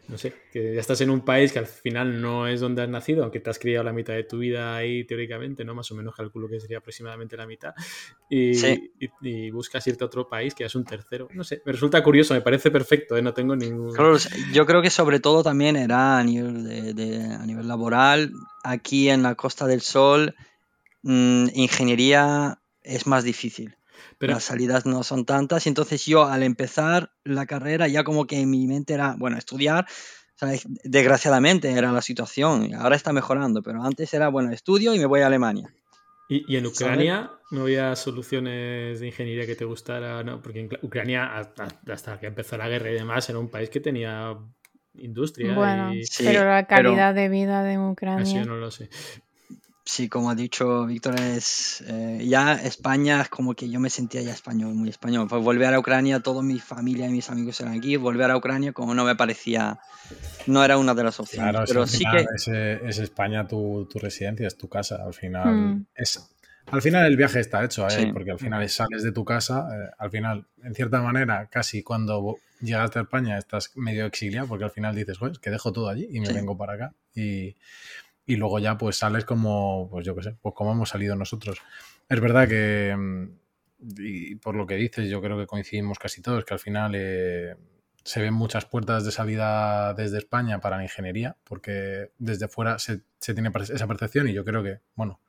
no 0.08 0.18
sé, 0.18 0.34
que 0.52 0.74
ya 0.74 0.80
estás 0.80 1.02
en 1.02 1.10
un 1.10 1.22
país 1.22 1.52
que 1.52 1.60
al 1.60 1.66
final 1.68 2.22
no 2.22 2.48
es 2.48 2.62
donde 2.62 2.82
has 2.82 2.90
nacido, 2.90 3.24
aunque 3.24 3.40
te 3.40 3.50
has 3.50 3.60
criado 3.60 3.84
la 3.84 3.94
mitad 3.94 4.14
de 4.14 4.24
tu 4.24 4.38
vida 4.38 4.76
ahí 4.76 5.04
teóricamente, 5.06 5.66
¿no? 5.66 5.76
Más 5.76 5.92
o 5.92 5.96
menos 5.96 6.16
calculo 6.16 6.48
que 6.48 6.60
sería 6.60 6.78
aproximadamente 6.78 7.36
la 7.36 7.46
mitad. 7.46 7.74
Y, 8.30 8.54
y, 9.22 9.52
buscas 9.52 9.86
irte 9.88 10.04
a 10.04 10.08
otro 10.08 10.28
país 10.28 10.56
que 10.56 10.64
es 10.64 10.76
un 10.76 10.86
tercero. 10.86 11.28
No 11.34 11.44
sé, 11.44 11.62
me 11.66 11.74
resulta 11.74 12.02
curioso, 12.04 12.34
me 12.34 12.42
parece 12.42 12.72
perfecto, 12.72 13.18
¿eh? 13.18 13.22
no 13.22 13.34
tengo 13.34 13.56
ningún. 13.56 13.94
yo 14.54 14.66
creo 14.66 14.82
que 14.82 14.90
sobre 14.90 15.20
todo 15.20 15.44
también 15.44 15.76
era 15.76 16.18
a 16.18 16.24
nivel, 16.24 16.96
de, 16.96 17.24
a 17.24 17.46
nivel 17.46 17.68
laboral, 17.68 18.32
aquí 18.64 19.10
en 19.10 19.24
la 19.24 19.36
Costa 19.36 19.68
del 19.68 19.82
Sol, 19.82 20.36
mmm, 21.02 21.48
ingeniería 21.54 22.60
es 22.84 23.08
más 23.08 23.24
difícil. 23.24 23.75
Pero... 24.18 24.34
Las 24.34 24.44
salidas 24.44 24.86
no 24.86 25.04
son 25.04 25.25
tantas. 25.25 25.66
Y 25.66 25.70
entonces 25.70 26.06
yo 26.06 26.25
al 26.25 26.44
empezar 26.44 27.12
la 27.24 27.46
carrera 27.46 27.88
ya 27.88 28.04
como 28.04 28.28
que 28.28 28.40
en 28.40 28.50
mi 28.50 28.68
mente 28.68 28.94
era, 28.94 29.16
bueno, 29.18 29.38
estudiar, 29.38 29.86
desgraciadamente 30.84 31.72
era 31.72 31.92
la 31.92 32.02
situación. 32.02 32.74
Ahora 32.75 32.96
está 32.96 33.13
mejorando, 33.13 33.62
pero 33.62 33.84
antes 33.84 34.13
era, 34.13 34.30
bueno, 34.30 34.52
estudio 34.52 34.94
y 34.94 35.00
me 35.00 35.06
voy 35.06 35.22
a 35.22 35.28
Alemania. 35.28 35.74
¿Y, 36.30 36.56
en 36.56 36.66
Ucrania 36.66 37.32
no 37.52 37.63
había 37.63 37.96
soluciones 37.96 39.00
de 39.00 39.08
ingeniería 39.08 39.46
que 39.46 39.56
te 39.56 39.66
gustara? 39.66 40.24
No, 40.24 40.42
porque 40.42 40.62
en 40.62 40.70
Ucrania, 40.82 41.38
hasta, 41.38 42.20
que 42.20 42.28
empezó 42.28 42.58
la 42.58 42.68
guerra 42.68 42.90
y 42.90 42.94
demás, 42.94 43.30
era 43.30 43.40
un 43.40 43.50
país 43.50 43.70
que 43.70 43.80
tenía 43.80 44.36
industria. 44.96 45.54
Bueno, 45.54 45.92
pero 46.20 46.46
la 46.46 46.66
calidad 46.66 47.13
de 47.13 47.30
vida 47.30 47.63
de 47.63 47.78
Ucrania. 47.78 48.24
Eso 48.24 48.36
yo 48.36 48.46
no 48.46 48.58
lo 48.58 48.72
sé. 48.72 48.90
Sí, 49.86 50.08
como 50.08 50.30
ha 50.30 50.36
dicho 50.36 50.86
Víctor, 50.86 51.20
es 51.20 51.84
eh, 51.88 52.24
ya 52.25 52.54
España 52.54 53.22
es 53.22 53.28
como 53.28 53.54
que 53.54 53.70
yo 53.70 53.82
me 53.82 53.90
sentía 53.90 54.22
ya 54.22 54.32
español, 54.32 54.74
muy 54.75 54.88
español. 54.88 55.28
Pues 55.28 55.44
volver 55.44 55.74
a 55.74 55.80
Ucrania, 55.80 56.22
toda 56.22 56.42
mi 56.42 56.58
familia 56.60 57.08
y 57.08 57.12
mis 57.12 57.30
amigos 57.30 57.60
eran 57.60 57.74
aquí, 57.74 57.98
volver 57.98 58.32
a 58.32 58.38
Ucrania 58.38 58.72
como 58.72 58.94
no 58.96 59.04
me 59.04 59.16
parecía, 59.18 59.80
no 60.48 60.63
era 60.63 60.78
una 60.78 60.94
de 60.94 61.04
las 61.04 61.20
opciones. 61.20 61.52
Claro, 61.52 61.66
pero 61.68 61.86
sí 61.86 62.06
que 62.10 62.25
es, 62.88 62.98
España 62.98 63.46
tu, 63.46 63.86
tu, 63.92 64.00
residencia, 64.00 64.48
es 64.48 64.58
tu 64.58 64.70
casa. 64.70 65.04
Al 65.04 65.13
final 65.13 65.54
mm. 65.54 65.86
es, 65.96 66.34
al 66.68 66.82
final 66.82 67.06
el 67.06 67.18
viaje 67.18 67.40
está 67.40 67.63
hecho, 67.63 67.88
¿eh? 67.90 68.12
porque 68.13 68.32
al 68.32 68.40
final 68.40 68.68
sales 68.70 69.04
de 69.04 69.12
tu 69.12 69.25
casa, 69.25 69.68
eh, 69.70 69.92
al 69.98 70.10
final, 70.10 70.46
en 70.63 70.74
cierta 70.74 71.02
manera, 71.02 71.48
casi 71.52 71.84
cuando 71.84 72.38
llegas 72.62 72.96
a 72.96 73.02
España 73.02 73.38
estás 73.38 73.72
medio 73.75 74.06
exiliado, 74.06 74.48
porque 74.48 74.63
al 74.63 74.72
final 74.72 74.96
dices, 74.96 75.18
pues 75.18 75.40
que 75.40 75.50
dejo 75.50 75.74
todo 75.74 75.90
allí 75.90 76.08
y 76.10 76.20
me 76.22 76.32
vengo 76.32 76.58
para 76.58 76.74
acá. 76.74 76.94
Y 77.13 77.56
y 78.25 78.36
luego 78.36 78.60
ya 78.60 78.77
pues 78.77 78.98
sales 78.98 79.25
como, 79.25 79.89
pues 79.89 80.06
yo 80.06 80.15
qué 80.15 80.24
sé, 80.24 80.38
pues 80.42 80.56
como 80.56 80.72
hemos 80.72 80.89
salido 80.89 81.15
nosotros. 81.15 81.62
Es 82.10 82.20
verdad 82.20 82.48
que, 82.48 82.96
mm, 82.98 83.27
y 83.98 84.36
por 84.36 84.56
lo 84.56 84.65
que 84.65 84.75
dices, 84.75 85.10
yo 85.10 85.22
creo 85.22 85.38
que 85.38 85.48
coincidimos 85.48 86.00
casi 86.00 86.22
todos, 86.22 86.46
que 86.46 86.53
al 86.53 86.60
final 86.60 86.94
eh, 86.96 87.56
se 88.03 88.22
ven 88.22 88.34
muchas 88.34 88.65
puertas 88.65 89.06
de 89.06 89.12
salida 89.12 89.94
desde 89.94 90.18
España 90.18 90.60
para 90.60 90.77
la 90.77 90.84
ingeniería, 90.84 91.38
porque 91.44 92.12
desde 92.18 92.48
fuera 92.48 92.80
se, 92.80 93.01
tiene 93.20 93.51
esa 93.62 93.88
percepción 93.88 94.27
y 94.27 94.34
yo 94.34 94.46
creo 94.46 94.63
que, 94.63 94.80
bueno, 94.96 95.22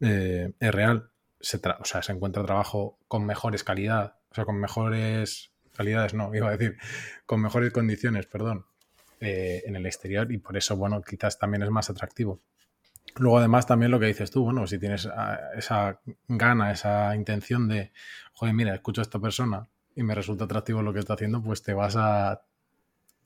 eh, 0.00 0.52
es 0.60 0.74
real. 0.74 1.10
Se 1.40 1.58
o 1.58 1.84
sea, 1.84 2.02
se 2.02 2.12
encuentra 2.12 2.44
trabajo 2.44 2.98
con 3.06 3.26
mejores 3.26 3.64
calidad, 3.64 4.16
o 4.30 4.34
sea, 4.34 4.44
con 4.46 4.58
mejores 4.58 5.52
calidades, 5.76 6.14
no, 6.14 6.34
iba 6.34 6.48
a 6.48 6.56
decir, 6.56 6.78
con 7.26 7.40
mejores 7.42 7.72
condiciones, 7.72 8.26
perdón, 8.26 8.66
eh, 9.20 9.62
en 9.66 9.76
el 9.76 9.86
exterior 9.86 10.30
y 10.32 10.38
por 10.38 10.56
eso, 10.56 10.76
bueno, 10.76 11.02
quizás 11.02 11.38
también 11.38 11.62
es 11.62 11.70
más 11.70 11.90
atractivo. 11.90 12.40
Luego, 13.16 13.38
además, 13.38 13.66
también 13.66 13.92
lo 13.92 14.00
que 14.00 14.06
dices 14.06 14.30
tú, 14.30 14.44
bueno, 14.44 14.66
si 14.66 14.78
tienes 14.78 15.06
ah, 15.06 15.38
esa 15.56 16.00
gana, 16.28 16.72
esa 16.72 17.14
intención 17.14 17.68
de, 17.68 17.92
joder, 18.32 18.54
mira, 18.54 18.74
escucho 18.74 19.00
a 19.00 19.02
esta 19.02 19.20
persona 19.20 19.68
y 19.94 20.02
me 20.02 20.14
resulta 20.14 20.44
atractivo 20.44 20.82
lo 20.82 20.92
que 20.92 20.98
está 20.98 21.14
haciendo, 21.14 21.40
pues 21.42 21.62
te 21.62 21.74
vas 21.74 21.94
a, 21.96 22.42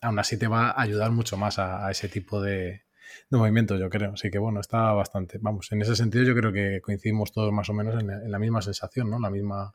aún 0.03 0.19
así 0.19 0.37
te 0.37 0.47
va 0.47 0.71
a 0.71 0.83
ayudar 0.83 1.11
mucho 1.11 1.37
más 1.39 1.59
a, 1.59 1.91
ese 1.91 2.09
tipo 2.09 2.43
de, 2.43 2.83
de 3.31 3.39
movimientos, 3.39 3.81
yo 3.81 3.89
creo. 3.89 4.13
Así 4.13 4.31
que, 4.31 4.39
bueno, 4.39 4.61
está 4.61 4.93
bastante, 4.93 5.39
vamos, 5.41 5.73
en 5.73 5.81
ese 5.83 5.97
sentido 5.97 6.25
yo 6.25 6.35
creo 6.35 6.53
que 6.53 6.81
coincidimos 6.83 7.33
todos 7.33 7.53
más 7.53 7.71
o 7.71 7.75
menos 7.75 8.01
en, 8.01 8.31
la 8.31 8.39
misma 8.39 8.61
sensación, 8.63 9.11
¿no? 9.11 9.19
La 9.19 9.31
misma 9.31 9.75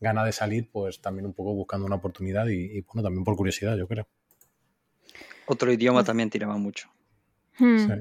gana 0.00 0.24
de 0.24 0.32
salir, 0.32 0.70
pues 0.72 1.00
también 1.00 1.26
un 1.26 1.34
poco 1.34 1.54
buscando 1.54 1.86
una 1.86 1.96
oportunidad 1.96 2.46
y 2.48 2.80
bueno, 2.82 3.02
también 3.02 3.24
por 3.24 3.36
curiosidad, 3.36 3.76
yo 3.76 3.86
creo. 3.86 4.08
Otro 5.46 5.72
idioma 5.72 6.04
también 6.04 6.30
tiraba 6.30 6.56
mucho. 6.56 6.88
Hmm. 7.58 7.78
Sí. 7.78 7.92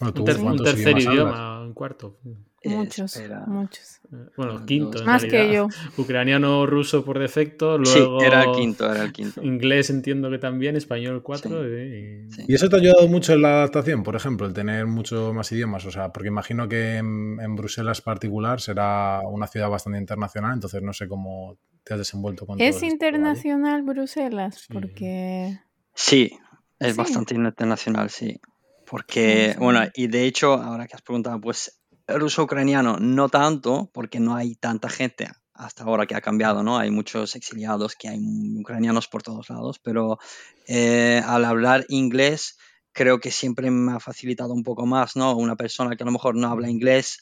un, 0.00 0.62
tercer 0.62 0.98
idioma, 0.98 1.62
un 1.62 1.74
cuarto. 1.74 2.18
Muchos, 2.62 3.18
muchos. 3.46 4.00
Eh, 4.12 4.16
bueno, 4.36 4.66
quinto. 4.66 5.02
Más 5.04 5.24
que 5.24 5.50
yo. 5.50 5.68
Ucraniano, 5.96 6.66
ruso 6.66 7.02
por 7.04 7.18
defecto. 7.18 7.78
Luego 7.78 8.20
sí, 8.20 8.26
era 8.26 8.44
el 8.44 8.52
quinto, 8.52 8.92
era 8.92 9.02
el 9.02 9.12
quinto. 9.12 9.42
Inglés 9.42 9.88
entiendo 9.88 10.30
que 10.30 10.38
también, 10.38 10.76
español 10.76 11.22
cuatro. 11.22 11.66
Y... 11.66 12.28
eso 12.48 12.68
te 12.68 12.76
ha 12.76 12.78
ayudado 12.78 13.08
mucho 13.08 13.32
en 13.32 13.42
la 13.42 13.48
adaptación, 13.48 14.02
por 14.02 14.14
ejemplo, 14.14 14.46
el 14.46 14.52
tener 14.52 14.86
muchos 14.86 15.32
más 15.32 15.50
idiomas? 15.52 15.86
O 15.86 15.90
sea, 15.90 16.12
porque 16.12 16.28
imagino 16.28 16.68
que 16.68 16.96
en, 16.96 17.56
Bruselas 17.56 18.02
particular 18.02 18.60
será 18.60 19.22
una 19.26 19.46
ciudad 19.46 19.70
bastante 19.70 19.98
internacional, 19.98 20.52
entonces 20.52 20.82
no 20.82 20.92
sé 20.92 21.08
cómo 21.08 21.56
te 21.82 21.94
has 21.94 21.98
desenvuelto 21.98 22.46
con 22.46 22.60
¿Es 22.60 22.82
internacional 22.82 23.82
Bruselas? 23.82 24.66
Porque... 24.70 25.58
Sí, 26.00 26.32
es 26.78 26.96
bastante 26.96 27.34
internacional, 27.34 28.08
sí. 28.08 28.40
Porque, 28.86 29.54
bueno, 29.58 29.82
y 29.94 30.06
de 30.06 30.24
hecho, 30.24 30.54
ahora 30.54 30.86
que 30.86 30.96
has 30.96 31.02
preguntado, 31.02 31.38
pues 31.40 31.82
ruso-ucraniano 32.08 32.96
no 32.98 33.28
tanto, 33.28 33.90
porque 33.92 34.18
no 34.18 34.34
hay 34.34 34.56
tanta 34.56 34.88
gente 34.88 35.28
hasta 35.52 35.84
ahora 35.84 36.06
que 36.06 36.14
ha 36.14 36.22
cambiado, 36.22 36.62
¿no? 36.62 36.78
Hay 36.78 36.90
muchos 36.90 37.36
exiliados, 37.36 37.96
que 37.96 38.08
hay 38.08 38.18
ucranianos 38.58 39.08
por 39.08 39.22
todos 39.22 39.50
lados, 39.50 39.78
pero 39.78 40.18
eh, 40.66 41.22
al 41.26 41.44
hablar 41.44 41.84
inglés 41.90 42.56
creo 42.92 43.20
que 43.20 43.30
siempre 43.30 43.70
me 43.70 43.92
ha 43.92 44.00
facilitado 44.00 44.54
un 44.54 44.64
poco 44.64 44.86
más, 44.86 45.16
¿no? 45.16 45.36
Una 45.36 45.54
persona 45.54 45.96
que 45.96 46.02
a 46.02 46.06
lo 46.06 46.12
mejor 46.12 46.34
no 46.34 46.48
habla 46.48 46.70
inglés 46.70 47.18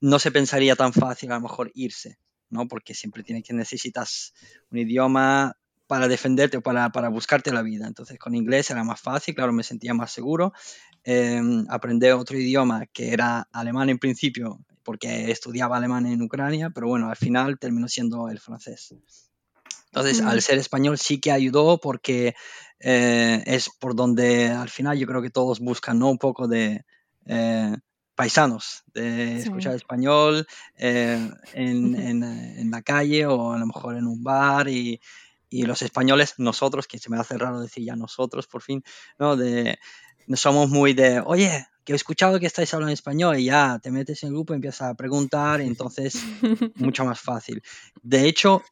no 0.00 0.18
se 0.18 0.32
pensaría 0.32 0.74
tan 0.74 0.92
fácil 0.92 1.30
a 1.30 1.36
lo 1.36 1.42
mejor 1.42 1.70
irse, 1.74 2.18
¿no? 2.50 2.66
Porque 2.66 2.94
siempre 2.94 3.22
tiene 3.22 3.44
que 3.44 3.54
necesitas 3.54 4.34
un 4.72 4.78
idioma, 4.78 5.56
para 5.92 6.08
defenderte 6.08 6.56
o 6.56 6.62
para, 6.62 6.88
para, 6.88 7.10
buscarte 7.10 7.52
la 7.52 7.60
vida. 7.60 7.86
Entonces 7.86 8.18
con 8.18 8.34
inglés 8.34 8.70
era 8.70 8.82
más 8.82 8.98
fácil, 8.98 9.34
claro, 9.34 9.52
me 9.52 9.62
sentía 9.62 9.92
más 9.92 10.10
seguro. 10.10 10.54
Eh, 11.04 11.38
aprender 11.68 12.14
otro 12.14 12.38
idioma 12.38 12.86
que 12.86 13.12
era 13.12 13.46
alemán 13.52 13.90
en 13.90 13.98
principio, 13.98 14.58
porque 14.84 15.30
estudiaba 15.30 15.76
alemán 15.76 16.06
en 16.06 16.22
Ucrania, 16.22 16.70
pero 16.70 16.88
bueno, 16.88 17.10
al 17.10 17.16
final 17.16 17.58
terminó 17.58 17.88
siendo 17.88 18.30
el 18.30 18.40
francés. 18.40 18.94
Entonces, 19.88 20.22
al 20.22 20.40
ser 20.40 20.56
español 20.56 20.96
sí 20.96 21.20
que 21.20 21.30
ayudó 21.30 21.76
porque 21.76 22.34
eh, 22.80 23.42
es 23.44 23.68
por 23.68 23.94
donde 23.94 24.48
al 24.48 24.70
final 24.70 24.96
yo 24.96 25.06
creo 25.06 25.20
que 25.20 25.28
todos 25.28 25.60
buscan 25.60 25.98
¿no? 25.98 26.08
un 26.08 26.16
poco 26.16 26.48
de 26.48 26.86
eh, 27.26 27.76
paisanos, 28.14 28.82
de 28.94 29.40
escuchar 29.40 29.74
español 29.74 30.46
en, 30.74 31.34
en, 31.52 32.24
en, 32.24 32.70
la 32.70 32.80
calle 32.80 33.26
o 33.26 33.52
a 33.52 33.58
lo 33.58 33.66
mejor 33.66 33.98
en 33.98 34.06
un 34.06 34.22
bar 34.22 34.68
y, 34.68 34.98
y 35.52 35.64
los 35.64 35.82
españoles, 35.82 36.34
nosotros, 36.38 36.86
que 36.86 36.98
se 36.98 37.10
me 37.10 37.18
hace 37.18 37.36
raro 37.36 37.60
decir 37.60 37.84
ya 37.84 37.94
nosotros 37.94 38.46
por 38.46 38.62
fin, 38.62 38.82
¿no? 39.18 39.36
De, 39.36 39.78
somos 40.34 40.70
muy 40.70 40.94
de, 40.94 41.20
oye, 41.20 41.66
que 41.84 41.92
he 41.92 41.96
escuchado 41.96 42.40
que 42.40 42.46
estáis 42.46 42.72
hablando 42.72 42.94
español 42.94 43.38
y 43.38 43.44
ya 43.44 43.78
te 43.82 43.90
metes 43.90 44.22
en 44.22 44.28
el 44.28 44.34
grupo 44.34 44.54
y 44.54 44.56
empiezas 44.56 44.88
a 44.88 44.94
preguntar 44.94 45.60
entonces 45.60 46.14
mucho 46.76 47.04
más 47.04 47.20
fácil. 47.20 47.62
De 48.02 48.26
hecho, 48.26 48.62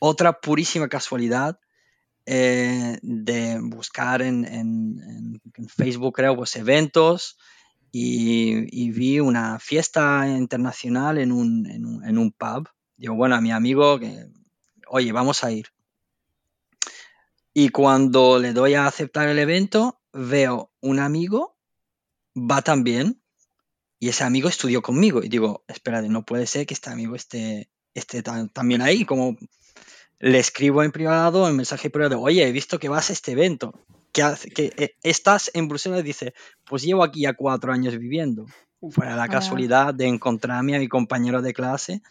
otra 0.00 0.40
purísima 0.40 0.88
casualidad 0.88 1.60
eh, 2.26 2.98
de 3.02 3.60
buscar 3.60 4.20
en, 4.22 4.44
en, 4.44 5.40
Facebook, 5.68 6.14
creo, 6.16 6.34
pues 6.34 6.56
eventos 6.56 7.38
y, 7.92 8.66
y, 8.72 8.90
vi 8.90 9.20
una 9.20 9.60
fiesta 9.60 10.26
internacional 10.26 11.18
en 11.18 11.30
un, 11.30 11.70
en 11.70 11.86
un, 11.86 12.04
en 12.04 12.18
un 12.18 12.32
pub. 12.32 12.68
Digo, 12.96 13.14
bueno, 13.14 13.36
a 13.36 13.40
mi 13.40 13.52
amigo, 13.52 14.00
que, 14.00 14.26
oye, 14.88 15.12
vamos 15.12 15.44
a 15.44 15.52
ir. 15.52 15.68
Y 17.54 17.68
cuando 17.68 18.40
le 18.40 18.52
doy 18.52 18.74
a 18.74 18.86
aceptar 18.86 19.28
el 19.28 19.38
evento, 19.38 20.00
veo 20.12 20.72
un 20.80 20.98
amigo, 20.98 21.56
va 22.36 22.62
también, 22.62 23.22
y 24.00 24.08
ese 24.08 24.24
amigo 24.24 24.48
estudió 24.48 24.82
conmigo. 24.82 25.22
Y 25.22 25.28
digo, 25.28 25.64
espérate, 25.68 26.08
no 26.08 26.24
puede 26.24 26.46
ser 26.48 26.66
que 26.66 26.74
este 26.74 26.90
amigo 26.90 27.14
esté, 27.14 27.70
esté 27.94 28.22
también 28.22 28.82
ahí. 28.82 29.04
Como 29.04 29.38
le 30.18 30.38
escribo 30.40 30.82
en 30.82 30.90
privado, 30.90 31.48
en 31.48 31.56
mensaje 31.56 31.90
privado, 31.90 32.20
oye, 32.20 32.46
he 32.46 32.52
visto 32.52 32.80
que 32.80 32.88
vas 32.88 33.10
a 33.10 33.12
este 33.12 33.32
evento. 33.32 33.86
Que, 34.12 34.22
que 34.54 34.72
eh, 34.76 34.96
estás 35.02 35.50
en 35.54 35.68
Bruselas 35.68 36.00
y 36.00 36.04
dice, 36.04 36.34
pues 36.64 36.82
llevo 36.82 37.04
aquí 37.04 37.22
ya 37.22 37.34
cuatro 37.34 37.72
años 37.72 37.96
viviendo. 37.96 38.46
Fue 38.90 39.06
la 39.06 39.28
casualidad 39.28 39.94
de 39.94 40.06
encontrarme 40.06 40.76
a 40.76 40.78
mi 40.80 40.88
compañero 40.88 41.40
de 41.40 41.54
clase 41.54 42.02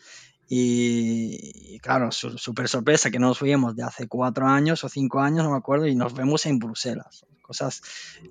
Y, 0.56 1.80
claro, 1.80 2.12
súper 2.12 2.68
sorpresa 2.68 3.10
que 3.10 3.18
no 3.18 3.30
nos 3.30 3.40
fuimos 3.40 3.76
de 3.76 3.82
hace 3.82 4.08
cuatro 4.08 4.46
años 4.46 4.84
o 4.84 4.90
cinco 4.90 5.20
años, 5.20 5.44
no 5.44 5.50
me 5.50 5.58
acuerdo, 5.58 5.88
y 5.88 5.96
nos 5.96 6.14
vemos 6.14 6.46
en 6.46 6.60
Bruselas. 6.60 7.26
Cosas, 7.42 7.82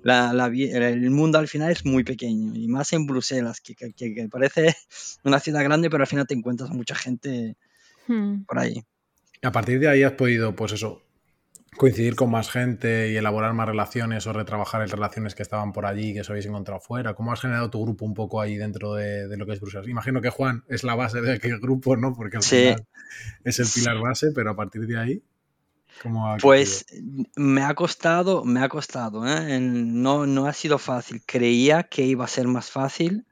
la, 0.03 0.31
la, 0.31 0.45
el 0.45 1.09
mundo 1.11 1.37
al 1.37 1.49
final 1.49 1.69
es 1.69 1.85
muy 1.85 2.05
pequeño, 2.05 2.55
y 2.55 2.69
más 2.69 2.93
en 2.93 3.07
Bruselas, 3.07 3.59
que, 3.59 3.75
que, 3.75 4.29
parece 4.31 4.73
una 5.25 5.41
ciudad 5.41 5.65
grande, 5.65 5.89
pero 5.89 6.03
al 6.03 6.07
final 6.07 6.25
te 6.25 6.33
encuentras 6.33 6.69
mucha 6.69 6.95
gente 6.95 7.57
hmm. 8.07 8.43
por 8.43 8.57
ahí. 8.57 8.81
A 9.41 9.51
partir 9.51 9.81
de 9.81 9.89
ahí 9.89 10.03
has 10.03 10.13
podido, 10.13 10.55
pues 10.55 10.71
eso, 10.71 11.01
coincidir 11.77 12.15
con 12.15 12.31
más 12.31 12.49
gente 12.49 13.11
y 13.11 13.15
elaborar 13.15 13.53
más 13.53 13.67
relaciones 13.67 14.25
o 14.27 14.33
retrabajar 14.33 14.87
relaciones 14.89 15.35
que 15.35 15.43
estaban 15.43 15.73
por 15.73 15.85
allí 15.85 16.13
que 16.13 16.21
os 16.21 16.29
habéis 16.29 16.45
encontrado 16.45 16.79
fuera? 16.79 17.13
¿Cómo 17.13 17.31
has 17.31 17.41
generado 17.41 17.69
tu 17.69 17.81
grupo 17.81 18.05
un 18.05 18.13
poco 18.13 18.41
ahí 18.41 18.55
dentro 18.55 18.93
de, 18.93 19.35
lo 19.37 19.45
que 19.45 19.53
es 19.53 19.59
Bruselas? 19.59 19.87
Imagino 19.87 20.21
que 20.21 20.29
Juan 20.29 20.63
es 20.67 20.83
la 20.83 20.95
base 20.95 21.21
de 21.21 21.33
aquel 21.33 21.59
grupo, 21.59 21.95
¿no? 21.95 22.13
Porque 22.13 22.37
al 22.37 22.43
final 22.43 22.85
es 23.43 23.59
el 23.59 23.67
pilar 23.73 23.99
base, 23.99 24.31
pero 24.33 24.51
a 24.51 24.55
partir 24.55 24.87
de 24.87 24.97
ahí, 24.97 25.23
¿cómo 26.01 26.27
ha 26.27 26.37
Pues 26.37 26.85
me 27.35 27.61
ha 27.63 27.73
costado, 27.75 28.43
me 28.43 28.61
ha 28.61 28.69
costado, 28.69 29.27
¿eh? 29.27 29.59
no, 29.59 30.25
no 30.25 30.47
ha 30.47 30.53
sido 30.53 30.77
fácil. 30.77 31.21
Creía 31.25 31.83
que 31.83 32.03
iba 32.03 32.25
a 32.25 32.29
ser 32.29 32.47
más 32.47 32.69
fácil. 32.69 33.25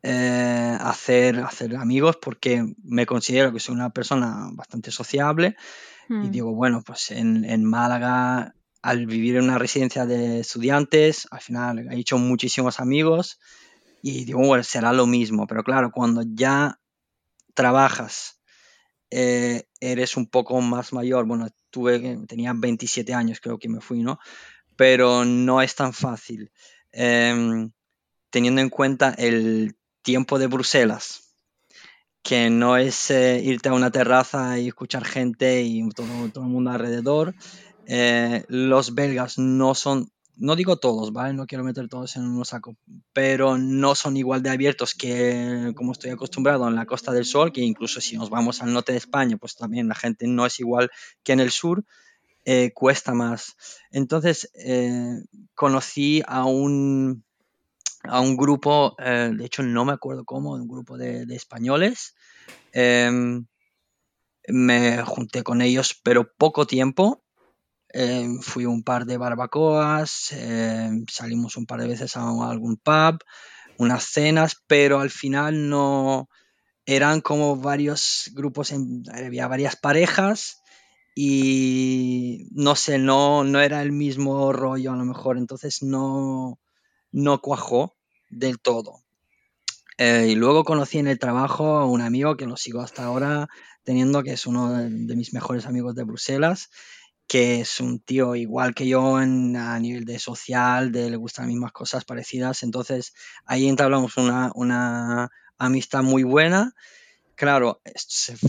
Eh, 0.00 0.78
hacer, 0.80 1.40
hacer 1.40 1.74
amigos 1.74 2.16
porque 2.22 2.64
me 2.84 3.04
considero 3.04 3.52
que 3.52 3.58
soy 3.58 3.74
una 3.74 3.90
persona 3.90 4.48
bastante 4.52 4.92
sociable 4.92 5.56
y 6.08 6.14
hmm. 6.14 6.30
digo, 6.30 6.54
bueno, 6.54 6.82
pues 6.84 7.10
en, 7.10 7.64
Málaga, 7.64 8.54
al 8.82 9.06
vivir 9.06 9.36
en 9.36 9.44
una 9.44 9.58
residencia 9.58 10.06
de 10.06 10.40
estudiantes, 10.40 11.28
al 11.30 11.40
final 11.40 11.88
he 11.90 11.98
hecho 11.98 12.18
muchísimos 12.18 12.80
amigos 12.80 13.38
y 14.02 14.24
digo, 14.24 14.40
bueno, 14.40 14.64
será 14.64 14.92
lo 14.92 15.06
mismo. 15.06 15.46
Pero 15.46 15.62
claro, 15.62 15.90
cuando 15.90 16.22
ya 16.24 16.80
trabajas, 17.54 18.40
eh, 19.10 19.64
eres 19.80 20.16
un 20.16 20.26
poco 20.26 20.60
más 20.60 20.92
mayor, 20.92 21.26
bueno, 21.26 21.48
tuve, 21.70 22.18
tenía 22.26 22.52
27 22.54 23.12
años 23.14 23.40
creo 23.40 23.58
que 23.58 23.68
me 23.68 23.80
fui, 23.80 24.02
¿no? 24.02 24.18
Pero 24.76 25.24
no 25.24 25.60
es 25.60 25.74
tan 25.74 25.92
fácil. 25.92 26.50
Em, 26.92 27.70
teniendo 28.30 28.60
en 28.60 28.70
cuenta 28.70 29.10
el 29.18 29.76
tiempo 30.02 30.38
de 30.38 30.46
Bruselas, 30.46 31.27
que 32.22 32.50
no 32.50 32.76
es 32.76 33.10
eh, 33.10 33.40
irte 33.42 33.68
a 33.68 33.72
una 33.72 33.90
terraza 33.90 34.58
y 34.58 34.68
escuchar 34.68 35.04
gente 35.04 35.62
y 35.62 35.88
todo, 35.90 36.06
el 36.34 36.50
mundo 36.50 36.70
alrededor. 36.70 37.34
Eh, 37.86 38.44
los 38.48 38.94
belgas 38.94 39.38
no 39.38 39.74
son, 39.74 40.10
no 40.36 40.56
digo 40.56 40.76
todos, 40.76 41.12
¿vale? 41.12 41.32
No 41.32 41.46
quiero 41.46 41.64
meter 41.64 41.88
todos 41.88 42.16
en 42.16 42.24
un 42.24 42.44
saco, 42.44 42.76
pero 43.12 43.56
no 43.56 43.94
son 43.94 44.16
igual 44.16 44.42
de 44.42 44.50
abiertos 44.50 44.94
que 44.94 45.72
como 45.74 45.92
estoy 45.92 46.10
acostumbrado 46.10 46.68
en 46.68 46.74
la 46.74 46.86
Costa 46.86 47.12
del 47.12 47.24
Sol, 47.24 47.52
que 47.52 47.62
incluso 47.62 48.00
si 48.00 48.16
nos 48.16 48.30
vamos 48.30 48.60
al 48.62 48.72
norte 48.72 48.92
de 48.92 48.98
España, 48.98 49.36
pues 49.38 49.56
también 49.56 49.88
la 49.88 49.94
gente 49.94 50.26
no 50.26 50.44
es 50.44 50.60
igual 50.60 50.90
que 51.22 51.32
en 51.32 51.40
el 51.40 51.50
sur. 51.50 51.84
Eh, 52.44 52.72
cuesta 52.72 53.12
más. 53.12 53.56
Entonces, 53.90 54.50
conocí 55.54 56.22
a 56.26 56.46
un, 56.46 57.22
a 58.04 58.20
un 58.20 58.36
grupo, 58.36 58.96
eh, 58.98 59.30
de 59.34 59.44
hecho 59.44 59.62
no 59.62 59.84
me 59.84 59.92
acuerdo 59.92 60.24
cómo, 60.24 60.52
un 60.52 60.68
grupo 60.68 60.96
de, 60.96 61.24
españoles. 61.34 62.14
Em, 62.72 63.46
me 64.48 65.02
junté 65.02 65.42
con 65.42 65.60
ellos, 65.62 65.98
pero 66.02 66.32
poco 66.36 66.66
tiempo. 66.66 67.22
Em, 67.90 68.40
fui 68.40 68.66
un 68.66 68.82
par 68.82 69.06
de 69.06 69.16
barbacoas, 69.16 70.32
em, 70.32 71.06
salimos 71.10 71.56
un 71.56 71.66
par 71.66 71.80
de 71.80 71.88
veces 71.88 72.16
a, 72.16 72.28
algún 72.50 72.76
pub, 72.76 73.18
unas 73.78 74.04
cenas, 74.04 74.56
pero 74.66 75.00
al 75.00 75.10
final 75.10 75.68
no 75.70 76.28
eran 76.84 77.20
como 77.20 77.56
varios 77.56 78.30
grupos, 78.34 78.72
había 79.12 79.46
varias 79.48 79.76
parejas 79.76 80.62
y 81.14 82.46
no 82.52 82.76
sé, 82.76 82.98
no, 82.98 83.44
no 83.44 83.60
era 83.60 83.82
el 83.82 83.92
mismo 83.92 84.52
rollo 84.52 84.92
a 84.92 84.96
lo 84.96 85.04
mejor, 85.04 85.36
entonces 85.38 85.82
no, 85.82 86.58
no 87.18 87.40
cuajó 87.40 87.96
del 88.30 88.60
todo. 88.60 89.02
Eh, 89.98 90.28
y 90.30 90.34
luego 90.36 90.64
conocí 90.64 90.98
en 90.98 91.08
el 91.08 91.18
trabajo 91.18 91.78
a 91.78 91.86
un 91.86 92.00
amigo 92.00 92.36
que 92.36 92.46
lo 92.46 92.56
sigo 92.56 92.80
hasta 92.80 93.04
ahora 93.04 93.48
teniendo, 93.82 94.22
que 94.22 94.32
es 94.32 94.46
uno 94.46 94.72
de, 94.72 95.16
mis 95.16 95.32
mejores 95.32 95.66
amigos 95.66 95.96
de 95.96 96.04
Bruselas, 96.04 96.70
que 97.26 97.60
es 97.60 97.80
un 97.80 97.98
tío 97.98 98.36
igual 98.36 98.74
que 98.74 98.86
yo 98.86 99.20
en, 99.20 99.56
a 99.56 99.78
nivel 99.80 100.04
de 100.04 100.20
social, 100.20 100.92
de 100.92 101.10
le 101.10 101.16
gustan 101.16 101.46
las 101.46 101.54
mismas 101.54 101.72
cosas 101.72 102.04
parecidas. 102.04 102.62
Entonces 102.62 103.14
ahí 103.44 103.66
entablamos 103.66 104.16
una, 104.16 104.52
una 104.54 105.30
amistad 105.58 106.04
muy 106.04 106.22
buena. 106.22 106.74
Claro, 107.34 107.80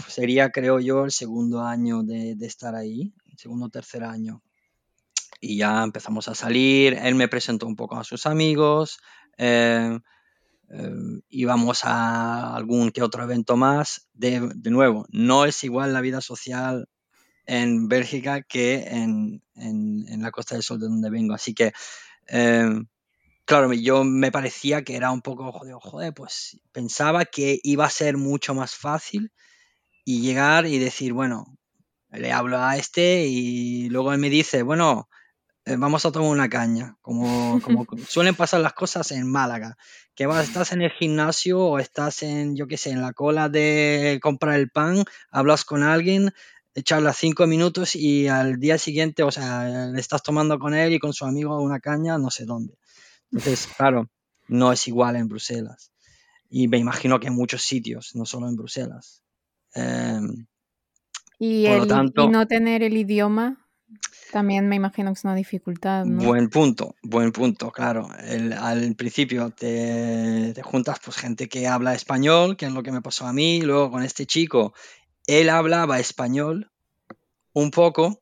sería 0.08 0.51
creo 0.51 0.79
yo 0.79 1.05
el 1.05 1.12
segundo 1.12 1.63
año 1.63 2.03
de, 2.03 2.36
de 2.36 2.45
estar 2.45 2.75
ahí, 2.75 3.13
segundo 3.36 3.67
o 3.67 3.69
tercer 3.69 4.03
año 4.03 4.43
y 5.39 5.58
ya 5.58 5.84
empezamos 5.84 6.28
a 6.28 6.36
salir. 6.36 6.93
Él 6.93 7.15
me 7.15 7.28
presentó 7.28 7.65
un 7.67 7.75
poco 7.75 7.97
a 7.97 8.04
sus 8.04 8.25
amigos. 8.25 8.99
Eh, 9.38 9.97
eh, 10.71 10.91
íbamos 11.30 11.86
a 11.86 12.56
algún 12.56 12.91
que 12.91 13.02
otro 13.02 13.23
evento 13.23 13.56
más. 13.58 14.08
De, 14.13 14.39
nuevo, 14.69 15.06
no 15.10 15.45
es 15.45 15.63
igual 15.63 15.93
la 15.93 16.02
vida 16.02 16.21
social 16.21 16.88
en 17.45 17.88
Bélgica 17.88 18.41
que 18.41 18.84
en, 18.88 19.41
la 20.21 20.32
Costa 20.32 20.56
del 20.56 20.63
Sol 20.63 20.80
de 20.80 20.88
donde 20.88 21.10
vengo. 21.10 21.34
Así 21.34 21.54
que, 21.54 21.71
eh, 22.28 22.69
claro, 23.45 23.73
yo 23.73 24.04
me 24.04 24.32
parecía 24.32 24.84
que 24.84 24.95
era 24.95 25.12
un 25.12 25.21
poco, 25.21 25.52
joder, 25.52 25.75
joder, 25.80 26.13
pues 26.13 26.60
pensaba 26.71 27.25
que 27.25 27.60
iba 27.63 27.86
a 27.86 27.89
ser 27.89 28.17
mucho 28.17 28.54
más 28.54 28.75
fácil 28.75 29.32
y 30.06 30.21
llegar 30.21 30.65
y 30.67 30.80
decir, 30.80 31.13
bueno, 31.13 31.58
le 32.12 32.32
hablo 32.32 32.60
a 32.60 32.78
este 32.78 33.25
y 33.28 33.89
luego 33.89 34.13
él 34.13 34.19
me 34.19 34.30
dice, 34.30 34.63
bueno, 34.63 35.10
eh, 35.69 35.75
vamos 35.77 36.05
a 36.05 36.12
tomar 36.12 36.32
una 36.32 36.49
caña, 36.49 36.97
como, 37.01 37.62
como 37.62 37.86
suelen 38.10 38.36
pasar 38.36 38.62
las 38.62 38.73
cosas 38.73 39.12
en 39.12 39.29
Málaga, 39.29 39.77
que 40.15 40.25
vas, 40.25 40.47
estás 40.47 40.71
en 40.71 40.82
el 40.82 40.91
gimnasio 40.91 41.60
o 41.60 41.79
estás 41.79 42.23
en, 42.23 42.55
yo 42.55 42.67
qué 42.67 42.75
sé, 42.75 42.89
en 42.89 43.01
la 43.01 43.13
cola 43.13 43.49
de 43.49 44.19
comprar 44.21 44.55
el 44.55 44.69
pan, 44.69 45.03
hablas 45.29 45.65
con 45.65 45.84
alguien, 45.84 46.34
charlas 46.84 47.17
cinco 47.17 47.45
minutos 47.45 47.95
y 47.95 48.27
al 48.27 48.60
día 48.60 48.77
siguiente, 48.77 49.21
o 49.23 49.32
sea, 49.32 49.88
le 49.88 49.99
estás 49.99 50.23
tomando 50.23 50.58
con 50.58 50.73
él 50.73 50.93
y 50.93 50.99
con 50.99 51.13
su 51.13 51.25
amigo 51.25 51.62
una 51.62 51.79
caña, 51.79 52.17
no 52.17 52.32
sé 52.32 52.45
dónde. 52.45 52.73
Entonces, 53.32 53.67
claro, 53.77 54.10
no 54.47 54.71
es 54.71 54.88
igual 54.88 55.15
en 55.17 55.27
Bruselas. 55.27 55.91
Y 56.49 56.67
me 56.67 56.79
imagino 56.79 57.19
que 57.19 57.27
en 57.27 57.36
muchos 57.36 57.62
sitios, 57.62 58.15
no 58.15 58.25
solo 58.25 58.47
en 58.47 58.55
Bruselas. 58.55 59.23
Em, 59.75 60.47
y, 61.38 61.67
por 61.67 61.77
lo 61.77 61.88
tanto, 61.88 62.23
y 62.23 62.27
no 62.27 62.47
tener 62.47 62.82
el 62.82 62.97
idioma 62.97 63.68
también 64.32 64.67
me 64.67 64.75
imagino 64.75 65.12
que 65.12 65.17
es 65.17 65.23
una 65.23 65.36
dificultad. 65.36 66.06
Buen 66.06 66.49
punto, 66.49 66.95
buen 67.02 67.32
punto, 67.32 67.71
claro. 67.71 68.08
al 68.60 68.95
principio 68.95 69.49
te, 69.52 70.54
juntas 70.63 70.99
pues 71.04 71.17
gente 71.17 71.49
que 71.49 71.67
habla 71.67 71.95
español, 71.95 72.56
que 72.56 72.65
es 72.65 72.71
lo 72.71 72.84
que 72.84 72.91
me 72.91 73.02
pasó 73.02 73.25
a 73.25 73.34
mí, 73.34 73.62
luego 73.62 73.91
con 73.91 74.04
este 74.04 74.25
chico, 74.25 74.73
él 75.25 75.49
hablaba 75.49 75.99
español 75.99 76.71
un 77.54 77.71
poco, 77.71 78.21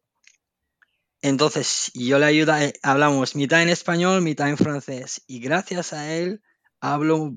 entonces 1.22 1.92
yo 1.94 2.20
le 2.20 2.26
ayudo, 2.26 2.54
hablamos 2.84 3.36
mitad 3.36 3.62
en 3.62 3.70
español, 3.70 4.22
mitad 4.22 4.50
en 4.50 4.58
francés, 4.58 5.24
y 5.28 5.40
gracias 5.40 5.94
a 5.94 6.14
él 6.14 6.42
hablo 6.80 7.34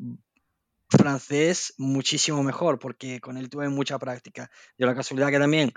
francés 0.89 1.75
muchísimo 1.79 2.43
mejor, 2.43 2.79
porque 2.79 3.21
con 3.21 3.37
él 3.37 3.49
tuve 3.49 3.69
mucha 3.69 3.99
práctica. 3.99 4.51
Yo 4.77 4.87
la 4.87 4.95
casualidad 4.95 5.31
que 5.31 5.39
también 5.39 5.73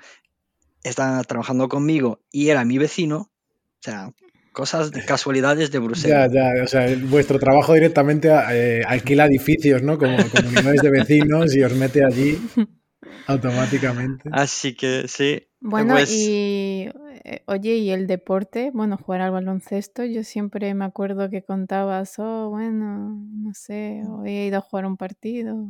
estaba 0.83 1.23
trabajando 1.23 1.67
conmigo 1.69 2.19
y 2.31 2.49
era 2.49 2.65
mi 2.65 2.77
vecino. 2.77 3.17
O 3.17 3.81
sea, 3.81 4.13
cosas, 4.51 4.91
de 4.91 5.03
casualidades 5.05 5.71
de 5.71 5.79
Bruselas. 5.79 6.31
Ya, 6.31 6.53
ya, 6.53 6.63
o 6.63 6.67
sea, 6.67 6.87
vuestro 7.01 7.39
trabajo 7.39 7.73
directamente 7.73 8.29
eh, 8.51 8.83
alquila 8.87 9.25
edificios, 9.25 9.81
¿no? 9.81 9.97
Como 9.97 10.17
comunidades 10.29 10.81
de 10.81 10.89
vecinos 10.89 11.55
y 11.55 11.63
os 11.63 11.73
mete 11.73 12.05
allí 12.05 12.37
automáticamente. 13.27 14.29
Así 14.31 14.75
que 14.75 15.07
sí. 15.07 15.47
Bueno, 15.59 15.95
pues 15.95 16.11
y 16.11 16.89
eh, 17.23 17.41
oye, 17.47 17.77
y 17.77 17.91
el 17.91 18.05
deporte, 18.05 18.71
bueno, 18.73 18.97
jugar 18.97 19.21
al 19.21 19.31
baloncesto, 19.31 20.03
yo 20.03 20.23
siempre 20.23 20.73
me 20.73 20.83
acuerdo 20.83 21.29
que 21.29 21.41
contabas, 21.41 22.19
oh, 22.19 22.49
bueno, 22.49 23.17
no 23.31 23.53
sé, 23.53 24.01
hoy 24.09 24.29
he 24.29 24.47
ido 24.47 24.57
a 24.57 24.61
jugar 24.61 24.85
un 24.85 24.97
partido. 24.97 25.69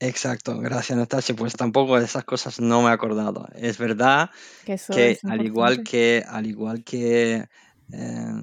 Exacto, 0.00 0.58
gracias 0.58 0.96
Natasha. 0.96 1.34
Pues 1.34 1.52
tampoco 1.52 1.98
de 1.98 2.06
esas 2.06 2.24
cosas 2.24 2.58
no 2.58 2.80
me 2.80 2.88
he 2.88 2.92
acordado. 2.92 3.46
Es 3.54 3.76
verdad 3.76 4.30
que, 4.64 5.18
al 5.22 5.44
igual 5.44 5.84
que 5.84 6.24
al 6.26 6.46
igual 6.46 6.82
que 6.82 7.46
eh, 7.92 8.42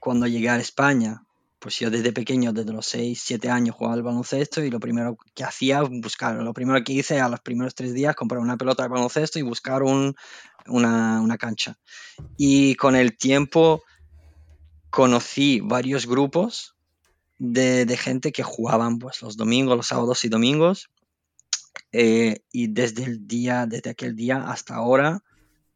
cuando 0.00 0.26
llegué 0.26 0.48
a 0.48 0.56
España, 0.56 1.22
pues 1.58 1.78
yo 1.78 1.90
desde 1.90 2.12
pequeño, 2.12 2.54
desde 2.54 2.72
los 2.72 2.86
6, 2.86 3.20
7 3.22 3.50
años 3.50 3.74
jugaba 3.74 3.94
al 3.94 4.02
baloncesto 4.02 4.64
y 4.64 4.70
lo 4.70 4.80
primero 4.80 5.18
que 5.34 5.44
hacía 5.44 5.82
buscar, 5.82 6.36
lo 6.36 6.54
primero 6.54 6.82
que 6.82 6.94
hice 6.94 7.20
a 7.20 7.28
los 7.28 7.40
primeros 7.40 7.74
tres 7.74 7.92
días, 7.92 8.14
comprar 8.14 8.40
una 8.40 8.56
pelota 8.56 8.84
de 8.84 8.88
baloncesto 8.88 9.38
y 9.38 9.42
buscar 9.42 9.82
un, 9.82 10.14
una, 10.68 11.20
una 11.20 11.36
cancha. 11.36 11.76
Y 12.38 12.76
con 12.76 12.96
el 12.96 13.18
tiempo 13.18 13.82
conocí 14.88 15.60
varios 15.60 16.06
grupos 16.06 16.75
de, 17.38 17.96
gente 17.96 18.32
que 18.32 18.42
jugaban 18.42 18.98
pues, 18.98 19.22
los 19.22 19.36
domingos, 19.36 19.76
los 19.76 19.86
sábados 19.86 20.24
y 20.24 20.28
domingos. 20.28 20.90
Eh, 21.92 22.40
y 22.52 22.68
desde 22.68 23.04
el 23.04 23.26
día, 23.26 23.66
desde 23.66 23.90
aquel 23.90 24.16
día 24.16 24.48
hasta 24.50 24.74
ahora, 24.74 25.22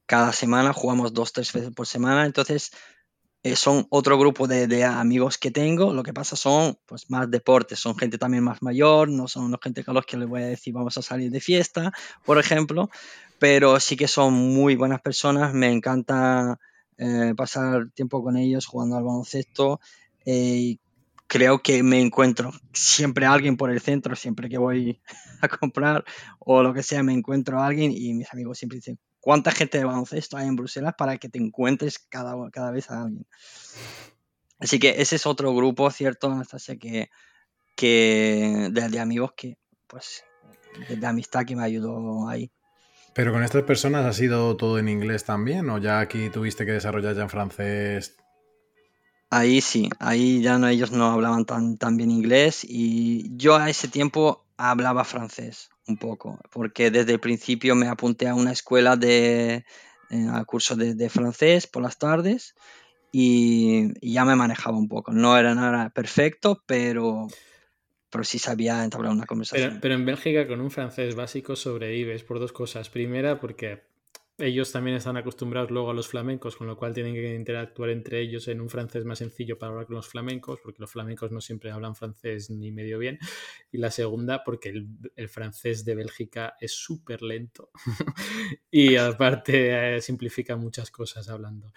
cada 0.06 0.32
semana 0.32 0.72
jugamos 0.72 1.12
dos, 1.12 1.32
tres 1.32 1.52
veces 1.52 1.70
por 1.70 1.86
semana. 1.86 2.26
Entonces, 2.26 2.72
eh, 3.42 3.56
son 3.56 3.86
otro 3.88 4.18
grupo 4.18 4.46
de, 4.46 4.84
amigos 4.84 5.38
que 5.38 5.50
tengo. 5.50 5.94
Lo 5.94 6.02
que 6.02 6.12
pasa 6.12 6.36
son 6.36 6.78
pues, 6.86 7.08
más 7.10 7.30
deportes, 7.30 7.78
son 7.78 7.96
gente 7.96 8.18
también 8.18 8.44
más 8.44 8.62
mayor, 8.62 9.08
no 9.08 9.28
son 9.28 9.56
gente 9.62 9.82
a 9.86 9.92
los 9.92 10.04
que 10.04 10.18
les 10.18 10.28
voy 10.28 10.42
a 10.42 10.46
decir 10.46 10.74
vamos 10.74 10.98
a 10.98 11.02
salir 11.02 11.30
de 11.30 11.40
fiesta, 11.40 11.92
por 12.24 12.38
ejemplo, 12.38 12.90
pero 13.38 13.80
sí 13.80 13.96
que 13.96 14.08
son 14.08 14.34
muy 14.34 14.76
buenas 14.76 15.00
personas. 15.00 15.54
Me 15.54 15.72
encanta 15.72 16.58
eh, 16.98 17.32
pasar 17.34 17.90
tiempo 17.94 18.22
con 18.22 18.36
ellos 18.36 18.66
jugando 18.66 18.96
al 18.96 19.04
baloncesto. 19.04 19.80
Eh, 20.26 20.76
creo 21.30 21.62
que 21.62 21.84
me 21.84 22.00
encuentro 22.00 22.50
siempre 22.72 23.24
alguien 23.24 23.56
por 23.56 23.70
el 23.70 23.80
centro, 23.80 24.16
siempre 24.16 24.48
que 24.48 24.58
voy 24.58 25.00
a 25.40 25.46
comprar 25.46 26.04
o 26.40 26.60
lo 26.60 26.74
que 26.74 26.82
sea, 26.82 27.04
me 27.04 27.12
encuentro 27.12 27.60
a 27.60 27.66
alguien 27.68 27.92
y 27.94 28.12
mis 28.14 28.32
amigos 28.32 28.58
siempre 28.58 28.78
dicen, 28.78 28.98
cuánta 29.20 29.52
gente 29.52 29.78
de 29.78 29.84
baloncesto 29.84 30.36
hay 30.36 30.48
en 30.48 30.56
Bruselas 30.56 30.94
para 30.98 31.18
que 31.18 31.28
te 31.28 31.38
encuentres 31.38 32.00
cada, 32.00 32.34
cada 32.50 32.72
vez 32.72 32.90
a 32.90 33.02
alguien. 33.02 33.24
Así 34.58 34.80
que 34.80 34.96
ese 34.98 35.16
es 35.16 35.24
otro 35.24 35.54
grupo, 35.54 35.88
¿cierto, 35.92 36.32
Anastasia? 36.32 36.76
Que, 36.76 37.10
que 37.76 38.68
de, 38.72 38.98
amigos 38.98 39.30
que, 39.36 39.56
pues, 39.86 40.24
de, 40.88 41.06
amistad 41.06 41.44
que 41.46 41.54
me 41.54 41.62
ayudó 41.62 42.28
ahí. 42.28 42.50
¿Pero 43.14 43.32
con 43.32 43.44
estas 43.44 43.62
personas 43.62 44.04
ha 44.04 44.12
sido 44.12 44.56
todo 44.56 44.80
en 44.80 44.88
inglés 44.88 45.24
también? 45.24 45.70
¿O 45.70 45.78
ya 45.78 46.00
aquí 46.00 46.28
tuviste 46.28 46.66
que 46.66 46.72
desarrollar 46.72 47.14
ya 47.14 47.22
en 47.22 47.30
francés? 47.30 48.16
Ahí 49.30 49.60
sí, 49.60 49.88
ahí 50.00 50.42
ya 50.42 50.58
no, 50.58 50.66
ellos 50.66 50.90
no 50.90 51.06
hablaban 51.06 51.44
tan, 51.44 51.78
tan 51.78 51.96
bien 51.96 52.10
inglés 52.10 52.64
y 52.68 53.30
yo 53.36 53.56
a 53.56 53.70
ese 53.70 53.86
tiempo 53.86 54.44
hablaba 54.56 55.04
francés 55.04 55.70
un 55.86 55.96
poco, 55.96 56.40
porque 56.50 56.90
desde 56.90 57.12
el 57.12 57.20
principio 57.20 57.76
me 57.76 57.86
apunté 57.86 58.28
a 58.28 58.34
una 58.34 58.50
escuela 58.50 58.96
de 58.96 59.64
eh, 60.10 60.26
a 60.32 60.44
curso 60.44 60.74
de, 60.74 61.08
francés 61.08 61.68
por 61.68 61.82
las 61.82 61.96
tardes 61.96 62.56
y, 63.12 63.92
ya 64.02 64.24
me 64.24 64.34
manejaba 64.34 64.76
un 64.76 64.88
poco. 64.88 65.12
No 65.12 65.38
era 65.38 65.54
nada 65.54 65.90
perfecto, 65.90 66.64
pero, 66.66 67.28
pero 68.10 68.24
sí 68.24 68.40
sabía 68.40 68.82
entablar 68.82 69.12
una 69.12 69.26
conversación. 69.26 69.68
Pero, 69.68 69.80
pero 69.80 69.94
en 69.94 70.04
Bélgica 70.06 70.48
con 70.48 70.60
un 70.60 70.72
francés 70.72 71.14
básico 71.14 71.54
sobrevives 71.54 72.24
por 72.24 72.40
dos 72.40 72.52
cosas. 72.52 72.90
Primera, 72.90 73.38
porque 73.38 73.89
ellos 74.40 74.72
también 74.72 74.96
están 74.96 75.16
acostumbrados 75.16 75.70
luego 75.70 75.90
a 75.90 75.94
los 75.94 76.08
flamencos, 76.08 76.56
con 76.56 76.66
lo 76.66 76.76
cual 76.76 76.94
tienen 76.94 77.14
que 77.14 77.34
interactuar 77.34 77.90
entre 77.90 78.20
ellos 78.20 78.48
en 78.48 78.60
un 78.60 78.68
francés 78.68 79.04
más 79.04 79.18
sencillo 79.18 79.58
para 79.58 79.72
hablar 79.72 79.86
con 79.86 79.96
los 79.96 80.08
flamencos, 80.08 80.60
porque 80.62 80.80
los 80.80 80.90
flamencos 80.90 81.30
no 81.30 81.40
siempre 81.40 81.70
hablan 81.70 81.94
francés 81.94 82.50
ni 82.50 82.72
medio 82.72 82.98
bien. 82.98 83.18
Y 83.70 83.78
la 83.78 83.90
segunda, 83.90 84.42
porque 84.44 84.70
el, 84.70 85.28
francés 85.28 85.84
de 85.84 85.94
Bélgica 85.94 86.54
es 86.60 86.72
súper 86.72 87.22
lento 87.22 87.70
y 88.70 88.96
aparte 88.96 89.96
eh, 89.96 90.00
simplifica 90.00 90.56
muchas 90.56 90.90
cosas 90.90 91.28
hablando. 91.28 91.72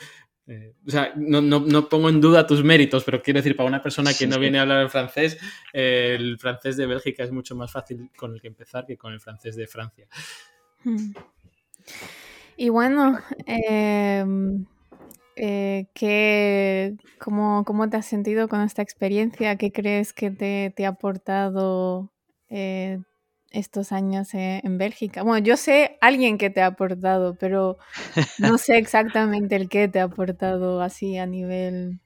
Eh, 0.46 0.74
o 0.86 0.90
sea, 0.90 1.14
no, 1.16 1.88
pongo 1.88 2.10
en 2.10 2.20
duda 2.20 2.46
tus 2.46 2.64
méritos, 2.64 3.04
pero 3.04 3.22
quiero 3.22 3.40
decir, 3.40 3.56
para 3.56 3.70
una 3.70 3.82
persona 3.82 4.14
que 4.14 4.28
no 4.28 4.40
viene 4.40 4.60
a 4.60 4.64
hablar 4.64 4.90
francés, 4.90 5.38
el 5.72 6.38
francés 6.38 6.76
de 6.78 6.86
Bélgica 6.86 7.24
es 7.24 7.32
mucho 7.32 7.56
más 7.56 7.72
fácil 7.72 8.10
con 8.18 8.34
el 8.34 8.42
que 8.42 8.48
empezar 8.48 8.86
que 8.86 8.98
con 8.98 9.14
el 9.14 9.22
francés 9.22 9.56
de 9.56 9.68
Francia. 9.68 10.08
Hmm. 10.84 11.14
Y 12.58 12.70
bueno, 12.70 13.20
em, 13.46 14.66
eh, 15.36 15.88
cómo, 17.20 17.90
te 17.90 17.98
has 17.98 18.06
sentido 18.06 18.48
con 18.48 18.62
esta 18.62 18.82
experiencia? 18.82 19.58
¿Qué 19.58 19.72
crees 19.72 20.14
que 20.14 20.32
te, 20.32 20.86
ha 20.86 20.90
aportado 20.90 22.12
eh, 22.50 23.00
estos 23.52 23.92
años 23.92 24.34
e, 24.34 24.62
en 24.64 24.78
Bélgica? 24.78 25.24
Bueno, 25.24 25.44
yo 25.44 25.58
sé 25.58 25.98
alguien 26.02 26.38
que 26.38 26.50
te 26.50 26.62
ha 26.62 26.68
aportado, 26.68 27.36
pero 27.36 27.78
no 28.38 28.58
sé 28.58 28.78
exactamente 28.78 29.56
el 29.56 29.70
que 29.70 29.88
te 29.88 30.00
ha 30.00 30.04
aportado 30.04 30.82
así 30.82 31.18
a 31.18 31.26
nivel... 31.26 32.00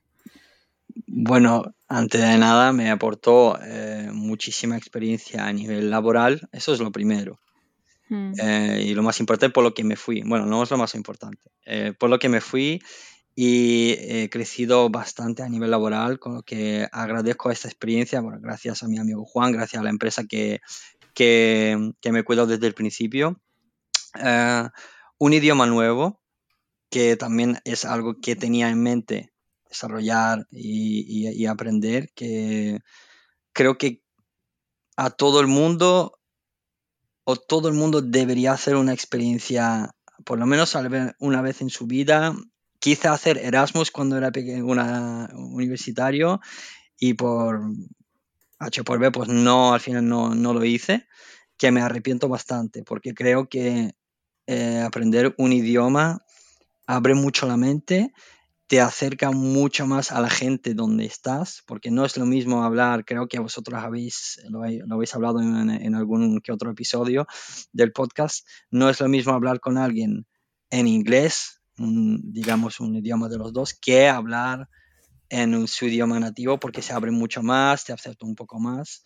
Bueno, 1.06 1.76
antes 1.88 2.22
de 2.22 2.38
nada 2.38 2.74
me 2.74 2.90
aportó 2.90 3.60
eh, 3.62 4.10
muchísima 4.12 4.78
experiencia 4.78 5.46
a 5.46 5.54
nivel 5.54 5.92
laboral, 5.92 6.48
eso 6.52 6.74
es 6.74 6.80
lo 6.80 6.92
primero. 6.92 7.40
Eh, 8.10 8.84
y 8.86 8.93
lo 8.93 9.04
más 9.04 9.20
importante, 9.20 9.54
por 9.54 9.63
lo 9.63 9.74
que 9.74 9.84
me 9.84 9.96
fui. 9.96 10.22
Bueno, 10.26 10.46
no 10.46 10.63
es 10.63 10.72
lo 10.72 10.78
más 10.78 10.96
importante. 10.96 11.52
Eh, 11.65 11.93
por 11.98 12.10
lo 12.10 12.20
que 12.20 12.30
me 12.30 12.41
fui 12.41 12.82
y 13.36 13.91
he 14.00 14.30
crecido 14.30 14.89
bastante 14.89 15.43
a 15.43 15.50
nivel 15.50 15.72
laboral, 15.72 16.20
con 16.20 16.36
lo 16.36 16.43
que 16.43 16.88
agradezco 16.91 17.52
esta 17.52 17.67
experiencia. 17.67 18.22
Bueno, 18.22 18.39
gracias 18.41 18.84
a 18.84 18.88
mi 18.88 18.98
amigo 18.98 19.26
Juan, 19.26 19.52
gracias 19.52 19.80
a 19.80 19.84
la 19.84 19.89
empresa 19.89 20.24
que, 20.26 20.62
que, 21.13 21.91
que 22.02 22.12
me 22.12 22.24
cuidó 22.24 22.48
desde 22.48 22.67
el 22.67 22.74
principio. 22.74 23.41
Eh, 24.24 24.63
un 25.20 25.34
idioma 25.34 25.65
nuevo, 25.65 26.22
que 26.89 27.17
también 27.17 27.60
es 27.65 27.86
algo 27.86 28.15
que 28.22 28.36
tenía 28.36 28.70
en 28.70 28.82
mente 28.82 29.34
desarrollar 29.70 30.48
y 30.50 31.46
aprender, 31.46 32.10
que 32.15 32.80
creo 33.52 33.78
que 33.78 34.02
a 34.96 35.10
todo 35.10 35.41
el 35.41 35.48
mundo 35.48 36.17
o 37.30 37.36
todo 37.36 37.68
el 37.68 37.74
mundo 37.74 38.02
debería 38.02 38.54
hacer 38.54 38.78
una 38.78 38.94
experiencia, 38.94 39.94
por 40.24 40.40
lo 40.40 40.46
menos 40.46 40.78
una 41.20 41.42
vez 41.42 41.60
en 41.60 41.70
su 41.70 41.86
vida. 41.86 42.34
Quise 42.80 43.10
hacer 43.10 43.38
Erasmus 43.38 43.92
cuando 43.92 44.16
era 44.16 44.32
una, 44.63 45.30
universitario 45.34 46.40
y 46.98 47.16
por 47.16 47.60
H 48.60 48.82
por 48.86 49.00
B, 49.00 49.12
pues 49.12 49.28
no, 49.28 49.74
al 49.74 49.82
final 49.82 50.08
no, 50.08 50.54
lo 50.54 50.63
hice, 50.63 51.06
que 51.58 51.70
me 51.70 51.82
arrepiento 51.82 52.30
bastante, 52.30 52.84
porque 52.84 53.13
creo 53.13 53.50
que 53.50 53.92
eh, 54.46 54.80
aprender 54.80 55.36
un 55.38 55.52
idioma 55.52 56.24
abre 56.86 57.13
mucho 57.13 57.46
la 57.46 57.58
mente 57.58 58.13
te 58.68 58.82
acerca 58.82 59.32
mucho 59.32 59.88
más 59.88 60.12
a 60.12 60.20
la 60.20 60.30
gente 60.30 60.74
donde 60.74 61.06
estás, 61.06 61.64
porque 61.66 61.90
no 61.90 62.04
es 62.04 62.18
lo 62.18 62.26
mismo 62.26 62.66
hablar, 62.66 63.06
creo 63.06 63.28
que 63.28 63.40
vosotros 63.40 63.82
habéis, 63.82 64.42
lo, 64.50 64.62
habéis 64.94 65.16
hablado 65.16 65.40
en, 65.40 65.96
algún 65.96 66.42
que 66.42 66.52
otro 66.52 66.70
episodio 66.70 67.26
del 67.72 67.94
podcast, 67.94 68.46
no 68.70 68.90
es 68.90 69.00
lo 69.00 69.08
mismo 69.08 69.32
hablar 69.32 69.62
con 69.62 69.78
alguien 69.78 70.28
en 70.70 70.88
inglés, 70.88 71.62
digamos 71.78 72.82
un 72.82 72.96
idioma 72.96 73.30
de 73.30 73.38
los 73.38 73.54
dos, 73.54 73.74
que 73.74 74.10
hablar 74.10 74.68
en 75.30 75.66
su 75.68 75.86
idioma 75.86 76.20
nativo, 76.20 76.60
porque 76.60 76.82
se 76.82 76.92
abre 76.92 77.12
mucho 77.12 77.42
más, 77.42 77.86
te 77.86 77.94
acepta 77.94 78.26
un 78.26 78.36
poco 78.36 78.60
más 78.60 79.04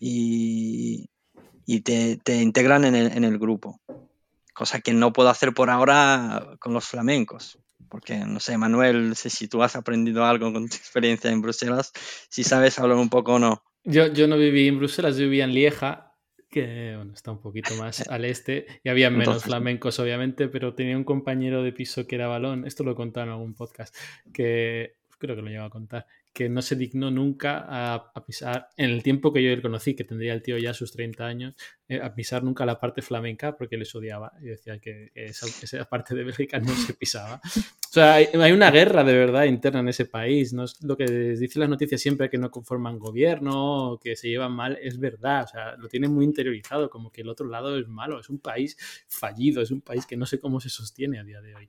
y, 0.00 1.06
te, 1.84 2.18
integran 2.40 2.86
en 2.86 2.94
el, 2.94 3.12
en 3.12 3.24
el 3.24 3.38
grupo, 3.38 3.78
cosa 4.54 4.80
que 4.80 4.94
no 4.94 5.12
puedo 5.12 5.28
hacer 5.28 5.52
por 5.52 5.68
ahora 5.68 6.56
con 6.60 6.72
los 6.72 6.86
flamencos 6.86 7.58
porque 7.92 8.16
no 8.16 8.40
sé, 8.40 8.56
Manuel, 8.56 9.14
sé 9.16 9.28
si 9.28 9.48
tú 9.48 9.62
has 9.62 9.76
aprendido 9.76 10.24
algo 10.24 10.50
con 10.50 10.66
tu 10.66 10.76
experiencia 10.76 11.30
en 11.30 11.42
Bruselas, 11.42 11.92
si 12.30 12.42
sabes 12.42 12.78
hablar 12.78 12.96
un 12.96 13.10
poco 13.10 13.34
o 13.34 13.38
no. 13.38 13.62
Yo, 13.84 14.06
yo 14.06 14.26
no 14.26 14.38
viví 14.38 14.66
en 14.66 14.78
Bruselas, 14.78 15.18
yo 15.18 15.24
vivía 15.24 15.44
en 15.44 15.52
Lieja, 15.52 16.16
que 16.48 16.94
bueno, 16.96 17.12
está 17.12 17.32
un 17.32 17.42
poquito 17.42 17.74
más 17.74 18.00
al 18.08 18.24
este, 18.24 18.64
y 18.82 18.88
había 18.88 19.10
menos 19.10 19.44
flamencos 19.44 19.98
obviamente, 19.98 20.48
pero 20.48 20.74
tenía 20.74 20.96
un 20.96 21.04
compañero 21.04 21.62
de 21.62 21.72
piso 21.72 22.06
que 22.06 22.14
era 22.14 22.28
balón, 22.28 22.66
esto 22.66 22.82
lo 22.82 22.92
he 22.92 22.94
contado 22.94 23.26
en 23.26 23.32
algún 23.32 23.54
podcast, 23.54 23.94
que 24.32 24.96
creo 25.18 25.36
que 25.36 25.42
lo 25.42 25.50
llevo 25.50 25.66
a 25.66 25.70
contar, 25.70 26.06
que 26.32 26.48
no 26.48 26.62
se 26.62 26.76
dignó 26.76 27.10
nunca 27.10 27.64
a, 27.68 28.24
pisar, 28.24 28.68
en 28.76 28.90
el 28.90 29.02
tiempo 29.02 29.32
que 29.32 29.42
yo 29.42 29.50
le 29.54 29.60
conocí, 29.60 29.94
que 29.94 30.04
tendría 30.04 30.32
el 30.32 30.42
tío 30.42 30.56
ya 30.56 30.72
sus 30.72 30.92
30 30.92 31.26
años, 31.26 31.54
eh, 31.88 32.00
a 32.02 32.14
pisar 32.14 32.42
nunca 32.42 32.64
la 32.64 32.80
parte 32.80 33.02
flamenca 33.02 33.54
porque 33.56 33.76
les 33.76 33.94
odiaba. 33.94 34.32
Y 34.40 34.46
decía 34.46 34.78
que 34.78 35.12
esa, 35.14 35.46
esa, 35.46 35.84
parte 35.84 36.14
de 36.14 36.24
Bélgica 36.24 36.58
no 36.58 36.74
se 36.74 36.94
pisaba. 36.94 37.40
O 37.44 37.92
sea, 37.92 38.14
hay, 38.14 38.52
una 38.52 38.70
guerra 38.70 39.04
de 39.04 39.12
verdad 39.12 39.44
interna 39.44 39.80
en 39.80 39.88
ese 39.88 40.06
país. 40.06 40.54
No 40.54 40.64
lo 40.82 40.96
que 40.96 41.04
dicen 41.04 41.60
las 41.60 41.68
noticias 41.68 42.00
siempre 42.00 42.30
que 42.30 42.38
no 42.38 42.50
conforman 42.50 42.98
gobierno, 42.98 44.00
que 44.02 44.16
se 44.16 44.28
llevan 44.28 44.52
mal, 44.52 44.78
es 44.80 44.98
verdad. 44.98 45.44
O 45.44 45.48
sea, 45.48 45.76
lo 45.76 45.88
tienen 45.88 46.14
muy 46.14 46.24
interiorizado, 46.24 46.88
como 46.88 47.12
que 47.12 47.20
el 47.20 47.28
otro 47.28 47.46
lado 47.46 47.78
es 47.78 47.86
malo. 47.88 48.18
Es 48.18 48.30
un 48.30 48.38
país 48.38 48.78
fallido, 49.06 49.60
es 49.60 49.70
un 49.70 49.82
país 49.82 50.06
que 50.06 50.16
no 50.16 50.24
sé 50.24 50.40
cómo 50.40 50.60
se 50.60 50.70
sostiene 50.70 51.18
a 51.18 51.24
día 51.24 51.42
de 51.42 51.54
hoy. 51.54 51.68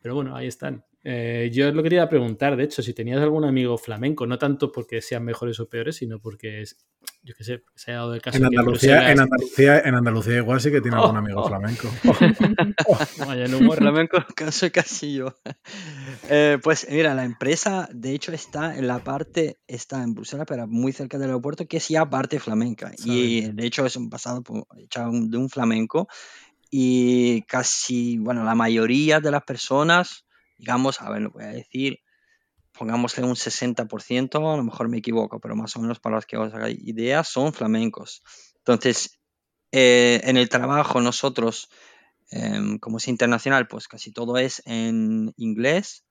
Pero 0.00 0.14
bueno, 0.14 0.34
ahí 0.34 0.46
están. 0.46 0.84
Eh, 1.02 1.50
yo 1.50 1.72
lo 1.72 1.82
quería 1.82 2.08
preguntar, 2.10 2.56
de 2.56 2.64
hecho, 2.64 2.82
si 2.82 2.92
tenías 2.92 3.22
algún 3.22 3.44
amigo 3.44 3.78
flamenco, 3.78 4.26
no 4.26 4.38
tanto 4.38 4.70
porque 4.70 5.00
sean 5.00 5.24
mejores 5.24 5.58
o 5.58 5.66
peores, 5.66 5.96
sino 5.96 6.18
porque 6.18 6.60
es, 6.60 6.76
yo 7.22 7.34
qué 7.34 7.42
sé, 7.42 7.64
se 7.74 7.92
ha 7.92 7.96
dado 7.96 8.14
el 8.14 8.20
caso. 8.20 8.36
En 8.36 8.44
Andalucía, 8.44 9.10
en, 9.10 9.20
Andalucía, 9.20 9.80
en 9.80 9.94
Andalucía 9.94 10.36
igual 10.36 10.60
sí 10.60 10.70
que 10.70 10.82
tiene 10.82 10.98
algún 10.98 11.16
amigo 11.16 11.42
flamenco. 11.46 11.88
Vaya, 13.26 13.46
el 13.46 13.54
humor 13.54 13.78
flamenco 13.78 14.18
soy 14.50 14.70
casi 14.70 15.14
yo. 15.14 15.34
Eh, 16.28 16.58
pues 16.62 16.86
mira, 16.90 17.14
la 17.14 17.24
empresa 17.24 17.88
de 17.92 18.12
hecho 18.12 18.32
está 18.32 18.76
en 18.76 18.86
la 18.86 19.02
parte, 19.02 19.58
está 19.66 20.02
en 20.02 20.12
Bruselas, 20.12 20.44
pero 20.46 20.66
muy 20.68 20.92
cerca 20.92 21.16
del 21.16 21.30
aeropuerto, 21.30 21.66
que 21.66 21.78
es 21.78 21.88
ya 21.88 22.08
parte 22.10 22.38
flamenca. 22.38 22.92
Y 23.04 23.50
de 23.52 23.66
hecho 23.66 23.86
es 23.86 23.96
un 23.96 24.10
pasado 24.10 24.42
de 24.44 25.36
un 25.38 25.48
flamenco. 25.48 26.08
Y 26.70 27.42
casi, 27.42 28.18
bueno, 28.18 28.44
la 28.44 28.54
mayoría 28.54 29.20
de 29.20 29.30
las 29.32 29.42
personas 29.42 30.24
digamos, 30.60 31.00
a 31.00 31.10
ver, 31.10 31.22
lo 31.22 31.30
voy 31.30 31.44
a 31.44 31.48
decir, 31.48 32.00
pongámosle 32.72 33.24
un 33.24 33.36
60%, 33.36 34.52
a 34.52 34.56
lo 34.56 34.64
mejor 34.64 34.88
me 34.88 34.98
equivoco, 34.98 35.40
pero 35.40 35.56
más 35.56 35.76
o 35.76 35.80
menos 35.80 36.00
para 36.00 36.16
los 36.16 36.26
que 36.26 36.36
os 36.36 36.52
hagáis 36.54 36.78
ideas, 36.82 37.28
son 37.28 37.52
flamencos. 37.52 38.22
Entonces, 38.58 39.16
Eh, 39.72 40.20
en 40.24 40.36
el 40.36 40.48
trabajo 40.48 41.00
nosotros, 41.00 41.68
em, 42.30 42.78
como 42.78 42.98
es 42.98 43.08
internacional, 43.08 43.68
pues 43.68 43.88
casi 43.88 44.12
todo 44.12 44.38
es 44.38 44.62
en 44.66 45.32
inglés, 45.36 46.04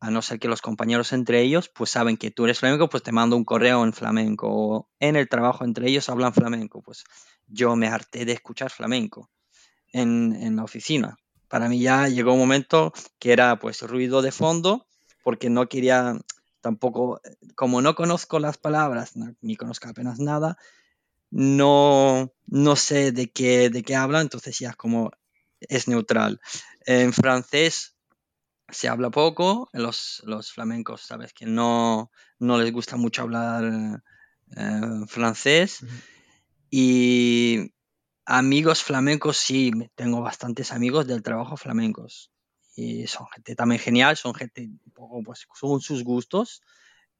a 0.00 0.10
no 0.10 0.22
ser 0.22 0.38
que 0.38 0.48
los 0.48 0.62
compañeros 0.62 1.12
entre 1.12 1.42
ellos, 1.42 1.70
pues 1.74 1.90
saben 1.90 2.16
que 2.16 2.30
tú 2.30 2.44
eres 2.44 2.58
flamenco, 2.60 2.88
pues 2.88 3.02
te 3.02 3.12
mando 3.12 3.36
un 3.36 3.44
correo 3.44 3.84
en 3.84 3.92
flamenco. 3.92 4.48
O 4.50 4.90
en 4.98 5.16
el 5.16 5.28
trabajo 5.28 5.64
entre 5.64 5.88
ellos 5.88 6.08
hablan 6.08 6.32
flamenco, 6.34 6.82
pues 6.82 7.04
yo 7.46 7.76
me 7.76 7.88
harté 7.88 8.24
de 8.24 8.32
escuchar 8.32 8.70
flamenco 8.70 9.30
en, 9.92 10.34
en 10.34 10.56
la 10.56 10.64
oficina. 10.64 11.16
Para 11.48 11.68
mí 11.68 11.80
ya 11.80 12.08
llegó 12.08 12.32
un 12.32 12.38
momento 12.38 12.92
que 13.18 13.32
era 13.32 13.58
pues 13.58 13.82
ruido 13.82 14.22
de 14.22 14.32
fondo, 14.32 14.86
porque 15.24 15.50
no 15.50 15.68
quería 15.68 16.16
tampoco, 16.60 17.20
como 17.54 17.82
no 17.82 17.94
conozco 17.94 18.38
las 18.38 18.58
palabras, 18.58 19.12
ni 19.40 19.56
conozco 19.56 19.88
apenas 19.88 20.18
nada, 20.18 20.56
no, 21.30 22.32
no 22.46 22.76
sé 22.76 23.12
de 23.12 23.30
qué, 23.30 23.70
de 23.70 23.82
qué 23.82 23.96
habla, 23.96 24.20
entonces 24.20 24.58
ya 24.58 24.74
como 24.74 25.10
es 25.60 25.88
neutral. 25.88 26.40
En 26.86 27.12
francés 27.12 27.94
se 28.68 28.88
habla 28.88 29.10
poco, 29.10 29.68
los, 29.72 30.22
los 30.24 30.52
flamencos, 30.52 31.02
sabes 31.02 31.32
que 31.32 31.46
no, 31.46 32.10
no 32.38 32.58
les 32.58 32.72
gusta 32.72 32.96
mucho 32.96 33.22
hablar 33.22 34.02
eh, 34.56 34.80
francés. 35.08 35.80
Y 36.70 37.72
amigos 38.30 38.82
flamencos, 38.82 39.36
sí, 39.36 39.72
tengo 39.94 40.20
bastantes 40.20 40.72
amigos 40.72 41.06
del 41.06 41.22
trabajo 41.22 41.56
flamencos. 41.56 42.30
Y 42.76 43.06
son 43.08 43.26
gente 43.34 43.56
también 43.56 43.80
genial, 43.80 44.16
son 44.16 44.34
gente 44.34 44.62
un 44.62 44.92
poco, 44.92 45.22
pues, 45.22 45.46
son 45.54 45.80
sus 45.80 46.04
gustos. 46.04 46.62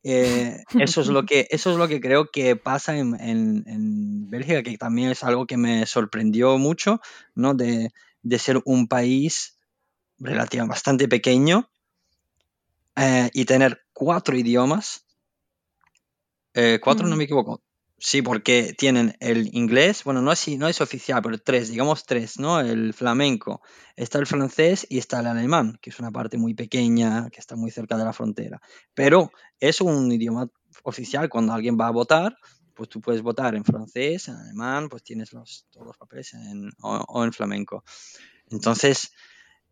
Eh, 0.02 0.62
eso, 0.78 1.00
es 1.00 1.08
lo 1.08 1.26
que, 1.26 1.48
eso 1.50 1.72
es 1.72 1.76
lo 1.76 1.88
que 1.88 2.00
creo 2.00 2.30
que 2.30 2.56
pasa 2.56 2.96
en, 2.96 3.20
en, 3.20 4.30
Bélgica, 4.30 4.62
que 4.62 4.78
también 4.78 5.10
es 5.10 5.24
algo 5.24 5.46
que 5.46 5.56
me 5.56 5.84
sorprendió 5.86 6.56
mucho, 6.56 7.00
¿no? 7.34 7.54
De, 7.54 7.90
de 8.22 8.38
ser 8.38 8.62
un 8.64 8.86
país 8.86 9.58
relativamente 10.18 10.70
bastante 10.70 11.08
pequeño 11.08 11.68
eh, 12.96 13.28
y 13.32 13.44
tener 13.44 13.82
cuatro 13.92 14.36
idiomas. 14.36 15.04
Eh, 16.54 16.78
cuatro, 16.80 17.08
no 17.08 17.16
me 17.16 17.24
equivoco. 17.24 17.60
Sí, 18.02 18.22
porque 18.22 18.72
tienen 18.72 19.14
el 19.20 19.54
inglés, 19.54 20.04
bueno, 20.04 20.22
no 20.22 20.32
es, 20.32 20.48
no 20.56 20.68
es 20.68 20.80
oficial, 20.80 21.20
pero 21.22 21.36
tres, 21.36 21.68
digamos 21.68 22.06
tres, 22.06 22.38
¿no? 22.38 22.58
El 22.58 22.94
flamenco, 22.94 23.60
está 23.94 24.18
el 24.18 24.26
francés 24.26 24.86
y 24.88 24.96
está 24.96 25.20
el 25.20 25.26
alemán, 25.26 25.78
que 25.82 25.90
es 25.90 26.00
una 26.00 26.10
parte 26.10 26.38
muy 26.38 26.54
pequeña, 26.54 27.28
que 27.28 27.38
está 27.38 27.56
muy 27.56 27.70
cerca 27.70 27.98
de 27.98 28.04
la 28.04 28.14
frontera. 28.14 28.62
Pero 28.94 29.30
es 29.60 29.82
un 29.82 30.10
idioma 30.10 30.48
oficial, 30.82 31.28
cuando 31.28 31.52
alguien 31.52 31.76
va 31.78 31.88
a 31.88 31.90
votar, 31.90 32.34
pues 32.72 32.88
tú 32.88 33.02
puedes 33.02 33.20
votar 33.20 33.54
en 33.54 33.64
francés, 33.64 34.28
en 34.28 34.36
alemán, 34.36 34.88
pues 34.88 35.02
tienes 35.02 35.34
los, 35.34 35.66
todos 35.70 35.88
los 35.88 35.98
papeles 35.98 36.32
en, 36.32 36.70
o, 36.80 37.22
en 37.22 37.32
flamenco. 37.34 37.84
Entonces, 38.48 39.12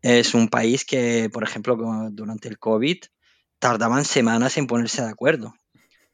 es 0.03 0.35
un 0.35 0.49
país 0.49 0.85
que, 0.85 1.31
por 1.33 1.43
ejemplo, 1.43 1.75
durante 2.11 2.47
el 2.47 2.59
COVID, 2.59 2.97
tardaban 3.57 4.05
semanas 4.05 4.55
en 4.57 4.67
ponerse 4.67 5.01
de 5.01 5.09
acuerdo 5.09 5.55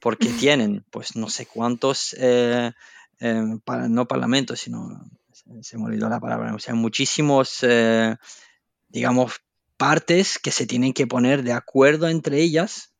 porque 0.05 0.27
tienen, 0.39 0.85
pues 0.91 1.15
no 1.15 1.29
sé 1.29 1.47
cuántos, 1.47 2.15
eh, 2.19 2.71
eh, 3.19 3.43
no 3.89 4.07
parlamentos, 4.07 4.59
sino, 4.59 5.01
se, 5.61 5.79
me 5.79 5.85
olvidó 5.85 6.07
la 6.09 6.19
palabra, 6.19 6.53
o 6.53 6.59
sea, 6.59 6.75
muchísimos, 6.75 7.63
eh, 7.63 8.15
digamos, 8.87 9.41
partes 9.77 10.37
que 10.37 10.51
se 10.51 10.67
tienen 10.67 10.93
que 10.93 11.07
poner 11.07 11.41
de 11.41 11.53
acuerdo 11.53 12.07
entre 12.07 12.39
ellas. 12.39 12.93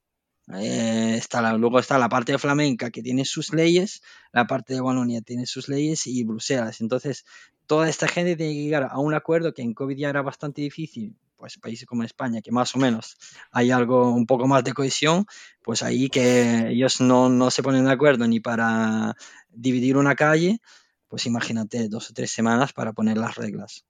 está 0.48 1.54
luego 1.54 1.78
está 1.78 2.00
la 2.00 2.10
parte 2.10 2.32
de 2.32 2.40
flamenca 2.40 2.90
que 2.90 3.04
tiene 3.04 3.24
sus 3.24 3.54
leyes, 3.54 4.02
la 4.32 4.48
parte 4.48 4.74
de 4.74 4.82
Walonia 4.82 5.22
tiene 5.22 5.46
sus 5.46 5.70
leyes 5.70 6.08
y 6.08 6.24
Bruselas. 6.24 6.82
Entonces, 6.82 7.24
toda 7.68 7.88
esta 7.88 8.08
gente 8.08 8.36
tiene 8.36 8.54
que 8.54 8.64
llegar 8.64 8.88
a 8.90 8.98
un 8.98 9.14
acuerdo 9.14 9.54
que 9.54 9.62
en 9.62 9.76
COVID 9.76 9.96
ya 9.96 10.10
era 10.10 10.24
bastante 10.24 10.64
difícil, 10.64 11.16
pues 11.36 11.58
países 11.58 11.86
como 11.86 12.04
España, 12.04 12.42
que 12.42 12.52
más 12.52 12.76
o 12.76 12.80
menos 12.80 13.18
hay 13.52 13.72
algo 13.72 14.12
un 14.12 14.26
poco 14.26 14.48
más 14.48 14.64
de 14.64 14.74
cohesión, 14.74 15.26
pues 15.62 15.84
ahí 15.84 16.10
que 16.10 16.70
ellos 16.70 17.02
no, 17.02 17.30
no 17.30 17.52
se 17.52 17.64
ponen 17.64 17.86
de 17.86 17.92
acuerdo 17.92 18.28
ni 18.28 18.40
para 18.40 19.16
dividir 19.50 19.98
una 19.98 20.16
calle, 20.16 20.62
pues 21.08 21.26
imagínate 21.26 21.90
dos 21.90 22.10
o 22.10 22.14
tres 22.14 22.32
semanas 22.32 22.74
para 22.74 22.94
poner 22.94 23.18
las 23.18 23.36
reglas. 23.36 23.86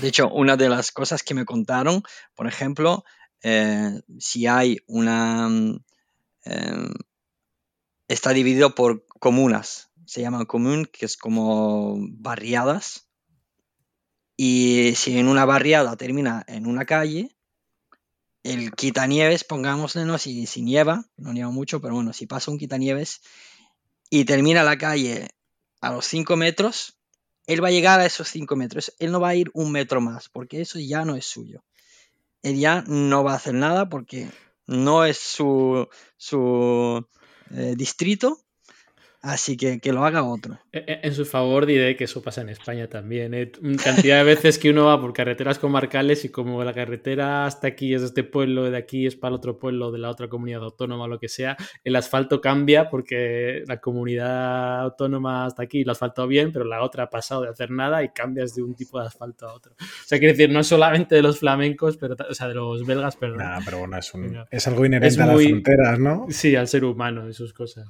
De 0.00 0.08
hecho, 0.08 0.28
una 0.28 0.56
de 0.56 0.68
las 0.68 0.90
cosas 0.90 1.22
que 1.22 1.34
me 1.34 1.44
contaron, 1.44 2.02
por 2.34 2.46
ejemplo, 2.46 3.04
eh, 3.42 4.00
si 4.18 4.46
hay 4.46 4.78
una... 4.86 5.48
Eh, 6.44 6.88
está 8.08 8.30
dividido 8.32 8.74
por 8.74 9.06
comunas, 9.06 9.90
se 10.04 10.20
llama 10.20 10.44
común, 10.46 10.88
que 10.90 11.06
es 11.06 11.16
como 11.16 11.96
barriadas, 12.00 13.08
y 14.42 14.94
si 14.94 15.18
en 15.18 15.28
una 15.28 15.44
barriada 15.44 15.96
termina 15.96 16.42
en 16.46 16.66
una 16.66 16.86
calle, 16.86 17.36
el 18.42 18.72
quitanieves, 18.72 19.44
pongámosle, 19.44 20.06
no 20.06 20.16
si, 20.16 20.46
si 20.46 20.62
nieva, 20.62 21.04
no 21.18 21.34
nieva 21.34 21.50
mucho, 21.50 21.82
pero 21.82 21.96
bueno, 21.96 22.14
si 22.14 22.26
pasa 22.26 22.50
un 22.50 22.56
quitanieves 22.56 23.20
y 24.08 24.24
termina 24.24 24.62
la 24.62 24.78
calle 24.78 25.28
a 25.82 25.92
los 25.92 26.06
5 26.06 26.36
metros, 26.36 26.96
él 27.46 27.62
va 27.62 27.68
a 27.68 27.70
llegar 27.70 28.00
a 28.00 28.06
esos 28.06 28.28
5 28.28 28.56
metros. 28.56 28.94
Él 28.98 29.12
no 29.12 29.20
va 29.20 29.28
a 29.28 29.34
ir 29.34 29.50
un 29.52 29.72
metro 29.72 30.00
más, 30.00 30.30
porque 30.30 30.62
eso 30.62 30.78
ya 30.78 31.04
no 31.04 31.16
es 31.16 31.26
suyo. 31.26 31.62
Él 32.42 32.58
ya 32.58 32.82
no 32.86 33.22
va 33.22 33.32
a 33.34 33.36
hacer 33.36 33.52
nada 33.52 33.90
porque 33.90 34.30
no 34.66 35.04
es 35.04 35.18
su, 35.18 35.86
su 36.16 37.06
eh, 37.50 37.74
distrito 37.76 38.42
Así 39.22 39.58
que 39.58 39.80
que 39.80 39.92
lo 39.92 40.04
haga 40.06 40.22
otro. 40.22 40.58
E, 40.72 40.78
e, 40.78 41.00
en 41.06 41.14
su 41.14 41.26
favor 41.26 41.66
diré 41.66 41.94
que 41.94 42.04
eso 42.04 42.22
pasa 42.22 42.40
en 42.40 42.48
España 42.48 42.88
también. 42.88 43.34
¿eh? 43.34 43.52
Cantidad 43.84 44.18
de 44.18 44.24
veces 44.24 44.58
que 44.58 44.70
uno 44.70 44.86
va 44.86 44.98
por 44.98 45.12
carreteras 45.12 45.58
comarcales 45.58 46.24
y 46.24 46.30
como 46.30 46.64
la 46.64 46.72
carretera 46.72 47.44
hasta 47.44 47.68
aquí 47.68 47.92
es 47.92 48.00
de 48.00 48.06
este 48.06 48.24
pueblo, 48.24 48.70
de 48.70 48.78
aquí 48.78 49.06
es 49.06 49.16
para 49.16 49.30
el 49.30 49.34
otro 49.36 49.58
pueblo, 49.58 49.92
de 49.92 49.98
la 49.98 50.08
otra 50.08 50.28
comunidad 50.28 50.62
autónoma, 50.62 51.06
lo 51.06 51.18
que 51.18 51.28
sea, 51.28 51.58
el 51.84 51.96
asfalto 51.96 52.40
cambia 52.40 52.88
porque 52.88 53.62
la 53.66 53.78
comunidad 53.78 54.80
autónoma 54.80 55.44
hasta 55.44 55.64
aquí 55.64 55.84
lo 55.84 55.92
asfaltó 55.92 56.26
bien, 56.26 56.50
pero 56.50 56.64
la 56.64 56.82
otra 56.82 57.04
ha 57.04 57.10
pasado 57.10 57.42
de 57.42 57.50
hacer 57.50 57.70
nada 57.70 58.02
y 58.02 58.08
cambias 58.10 58.54
de 58.54 58.62
un 58.62 58.74
tipo 58.74 58.98
de 58.98 59.06
asfalto 59.06 59.46
a 59.46 59.52
otro. 59.52 59.74
O 59.78 60.06
sea, 60.06 60.18
quiere 60.18 60.32
decir, 60.32 60.50
no 60.50 60.64
solamente 60.64 61.14
de 61.14 61.22
los 61.22 61.38
flamencos, 61.38 61.98
pero, 61.98 62.16
o 62.28 62.34
sea, 62.34 62.48
de 62.48 62.54
los 62.54 62.86
belgas, 62.86 63.16
pero... 63.16 63.36
pero 63.66 63.80
bueno, 63.80 63.98
es, 63.98 64.12
es 64.50 64.66
algo 64.66 64.86
inherente 64.86 65.22
a 65.22 65.26
las 65.26 65.42
fronteras, 65.42 65.98
¿no? 65.98 66.26
Sí, 66.30 66.56
al 66.56 66.68
ser 66.68 66.84
humano, 66.86 67.28
y 67.28 67.34
sus 67.34 67.52
cosas. 67.52 67.86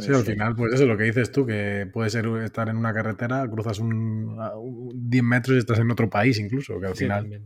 Sí, 0.00 0.12
al 0.12 0.24
final, 0.24 0.56
pues 0.56 0.74
eso 0.74 0.82
es 0.82 0.88
lo 0.88 0.96
que 0.96 1.04
dices 1.04 1.30
tú, 1.30 1.46
que 1.46 1.88
puede 1.92 2.10
ser 2.10 2.26
estar 2.44 2.68
en 2.68 2.76
una 2.76 2.92
carretera, 2.92 3.48
cruzas 3.48 3.78
un, 3.78 4.36
10 4.92 5.22
metros 5.22 5.54
y 5.54 5.58
estás 5.58 5.78
en 5.78 5.90
otro 5.90 6.10
país 6.10 6.38
incluso, 6.40 6.80
que 6.80 6.86
al 6.86 6.96
final 6.96 7.42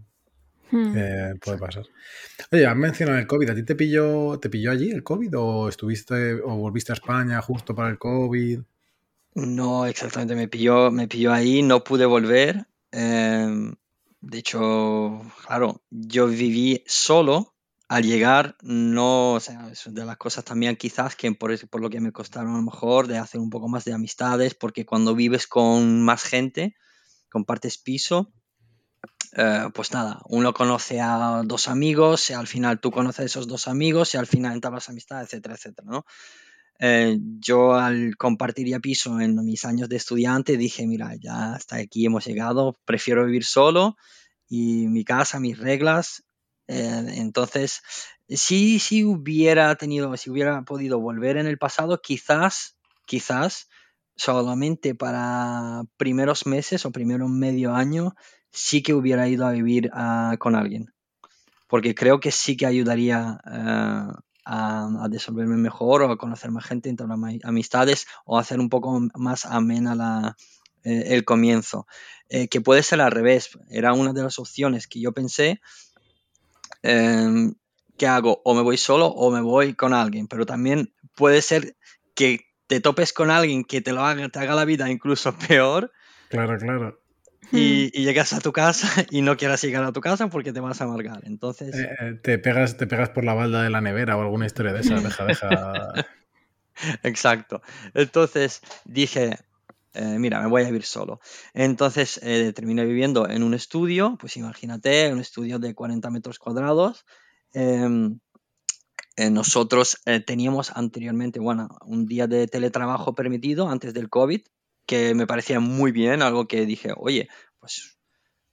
hmm. 0.71 0.93
eh, 0.97 1.35
puede 1.45 1.59
pasar. 1.59 1.85
Oye, 2.51 2.67
has 2.67 2.77
mencionado 2.77 3.19
el 3.19 3.27
COVID, 3.27 3.51
¿a 3.51 3.55
ti 3.55 3.65
te 3.65 3.75
pilló, 3.75 4.39
te 4.39 4.49
pilló 4.49 4.71
allí 4.71 4.91
el 4.91 5.03
COVID 5.03 5.37
o 5.37 5.69
estuviste 5.69 6.41
o 6.41 6.57
volviste 6.57 6.93
a 6.93 6.95
España 6.95 7.43
justo 7.43 7.75
para 7.75 7.91
el 7.91 7.99
COVID? 7.99 8.61
No, 9.35 9.85
exactamente, 9.85 10.35
me 10.35 10.49
pilló, 10.49 10.91
me 10.91 11.07
pilló 11.07 11.35
ahí, 11.35 11.63
no 11.63 11.85
pude 11.85 12.07
volver. 12.07 12.67
Em, 12.93 13.75
de 14.23 14.39
hecho, 14.39 15.21
claro, 15.47 15.83
yo 15.91 16.27
viví 16.27 16.83
solo 16.87 17.55
al 17.88 18.05
llegar, 18.05 18.57
no, 18.62 19.33
o 19.33 19.40
sea, 19.40 19.70
es 19.70 19.85
de 19.92 20.05
las 20.05 20.18
cosas 20.18 20.44
también 20.44 20.77
quizás 20.77 21.16
que 21.16 21.33
por, 21.33 21.68
por 21.68 21.81
lo 21.81 21.88
que 21.88 22.01
me 22.01 22.12
costaron 22.12 22.53
a 22.53 22.59
lo 22.59 22.62
mejor 22.62 23.07
de 23.07 23.16
hacer 23.16 23.40
un 23.40 23.48
poco 23.48 23.68
más 23.68 23.85
de 23.87 23.94
amistades, 23.94 24.55
porque 24.55 24.85
cuando 24.85 25.14
vives 25.14 25.46
con 25.46 26.03
más 26.03 26.22
gente, 26.22 26.77
compartes 27.31 27.79
piso, 27.79 28.31
eh, 29.37 29.68
pues 29.72 29.92
nada, 29.92 30.20
uno 30.27 30.53
conoce 30.53 31.01
a 31.01 31.42
dos 31.46 31.68
amigos, 31.68 32.29
y 32.29 32.35
al 32.35 32.46
final 32.46 32.79
tú 32.79 32.90
conoces 32.90 33.20
a 33.20 33.24
esos 33.24 33.48
dos 33.48 33.68
amigos, 33.68 34.12
y 34.12 34.18
al 34.18 34.27
final 34.27 34.53
entablas 34.53 34.90
amistad, 34.90 35.22
etcétera, 35.22 35.55
etcétera, 35.55 35.88
¿no? 35.90 36.05
Eh, 36.81 37.18
yo 37.40 37.74
al 37.74 38.16
compartir 38.16 38.68
ya 38.68 38.81
piso 38.81 39.18
en 39.18 39.35
mis 39.44 39.64
años 39.64 39.88
de 39.88 39.96
estudiante 39.96 40.57
dije, 40.57 40.87
mira, 40.87 41.16
ya 41.16 41.55
hasta 41.55 41.77
aquí 41.77 42.07
hemos 42.07 42.24
llegado, 42.27 42.79
prefiero 42.85 43.24
vivir 43.24 43.44
solo 43.44 43.96
y 44.48 44.87
mi 44.87 45.05
casa, 45.05 45.40
mis 45.40 45.59
reglas, 45.59 46.22
eh, 46.69 47.05
entonces, 47.17 47.83
si, 48.29 48.79
si 48.79 49.03
hubiera 49.05 49.75
tenido, 49.77 50.15
si 50.17 50.31
hubiera 50.31 50.63
podido 50.63 51.01
volver 51.01 51.39
en 51.39 51.47
el 51.47 51.59
pasado, 51.59 52.01
quizás, 52.01 52.77
quizás, 53.07 53.69
solamente 54.17 54.95
para 54.95 55.83
primeros 55.97 56.47
meses 56.47 56.85
o 56.85 56.93
primero 56.93 57.27
medio 57.29 57.75
año, 57.75 58.15
sí 58.51 58.83
que 58.83 58.93
hubiera 58.93 59.29
ido 59.29 59.47
a 59.47 59.53
vivir 59.53 59.91
ah, 59.95 60.37
con 60.39 60.55
alguien. 60.55 60.93
Porque 61.69 61.95
creo 61.95 62.21
que 62.21 62.31
sí 62.31 62.57
que 62.57 62.66
ayudaría 62.66 63.41
eh, 63.47 64.12
a, 64.45 65.05
a, 65.05 65.33
mejor 65.33 66.03
o 66.03 66.12
a 66.12 66.19
conocer 66.19 66.51
más 66.51 66.64
gente, 66.64 66.91
entrar 66.91 67.09
amistades 67.45 68.07
o 68.27 68.39
hacer 68.39 68.61
un 68.61 68.69
poco 68.69 69.01
más 69.14 69.47
amena 69.47 69.95
la, 69.95 70.37
eh, 70.85 71.14
el 71.14 71.25
comienzo. 71.25 71.87
que 72.29 72.61
puede 72.61 72.83
ser 72.83 73.01
al 73.01 73.11
revés. 73.11 73.51
Era 73.71 73.95
una 73.95 74.12
de 74.12 74.23
las 74.23 74.39
opciones 74.39 74.87
que 74.87 75.01
yo 75.01 75.12
pensé 75.12 75.61
¿qué 76.83 78.07
hago? 78.07 78.41
O 78.45 78.55
me 78.55 78.62
voy 78.62 78.76
solo 78.76 79.07
o 79.07 79.31
me 79.31 79.41
voy 79.41 79.74
con 79.74 79.95
alguien, 79.95 80.29
pero 80.29 80.47
también 80.47 80.95
puede 81.14 81.43
ser 81.43 81.76
que 82.14 82.41
te 82.66 82.81
topes 82.81 83.12
con 83.12 83.31
alguien 83.31 83.64
que 83.64 83.81
te 83.81 83.93
lo 83.93 84.05
haga, 84.05 84.29
te 84.29 84.39
haga 84.39 84.55
la 84.55 84.64
vida 84.64 84.91
incluso 84.91 85.35
peor. 85.49 85.93
Claro, 86.29 86.59
claro. 86.59 87.01
Y, 87.51 87.91
llegas 87.91 88.35
a 88.35 88.41
tu 88.41 88.53
casa 88.53 88.89
y 89.11 89.22
no 89.22 89.37
quieras 89.37 89.62
llegar 89.62 89.83
a 89.85 89.93
tu 89.93 90.01
casa 90.01 90.29
porque 90.29 90.53
te 90.53 90.61
vas 90.61 90.81
a 90.81 90.85
amargar. 90.85 91.22
Entonces. 91.24 91.74
Eh, 91.74 91.97
eh, 92.01 92.14
te, 92.22 92.39
pegas, 92.39 92.76
te 92.76 92.87
pegas 92.87 93.11
por 93.11 93.24
la 93.24 93.35
balda 93.35 93.62
de 93.62 93.70
la 93.70 93.81
nevera 93.81 94.16
o 94.16 94.20
alguna 94.20 94.47
historia 94.47 94.72
de 94.72 94.81
esa. 94.81 94.97
Deja, 95.01 95.24
deja. 95.24 95.93
Exacto. 97.03 97.62
Entonces 97.95 98.61
dije, 98.85 99.39
eh, 99.99 100.18
mira, 100.18 100.40
me 100.40 100.49
voy 100.49 100.62
a 100.62 100.66
vivir 100.66 100.84
solo. 100.84 101.20
Entonces 101.55 102.20
terminé 102.55 102.84
viviendo 102.84 103.28
en 103.28 103.42
un 103.42 103.55
estudio, 103.55 104.16
pues 104.20 104.36
imagínate, 104.36 105.12
un 105.12 105.20
estudio 105.20 105.59
de 105.59 105.74
40 105.74 106.11
metros 106.11 106.38
cuadrados. 106.38 107.05
Em, 107.53 108.18
nosotros 109.30 110.01
teníamos 110.26 110.70
anteriormente, 110.76 111.40
bueno, 111.40 111.68
un 111.84 112.07
día 112.07 112.28
de 112.28 112.46
teletrabajo 112.46 113.14
permitido 113.14 113.68
antes 113.68 113.92
del 113.92 114.09
COVID, 114.09 114.42
que 114.86 115.14
me 115.14 115.26
parecía 115.26 115.61
muy 115.61 115.92
bien, 115.92 116.22
algo 116.22 116.46
que 116.46 116.64
dije, 116.64 116.92
oye, 116.96 117.28
pues 117.59 117.97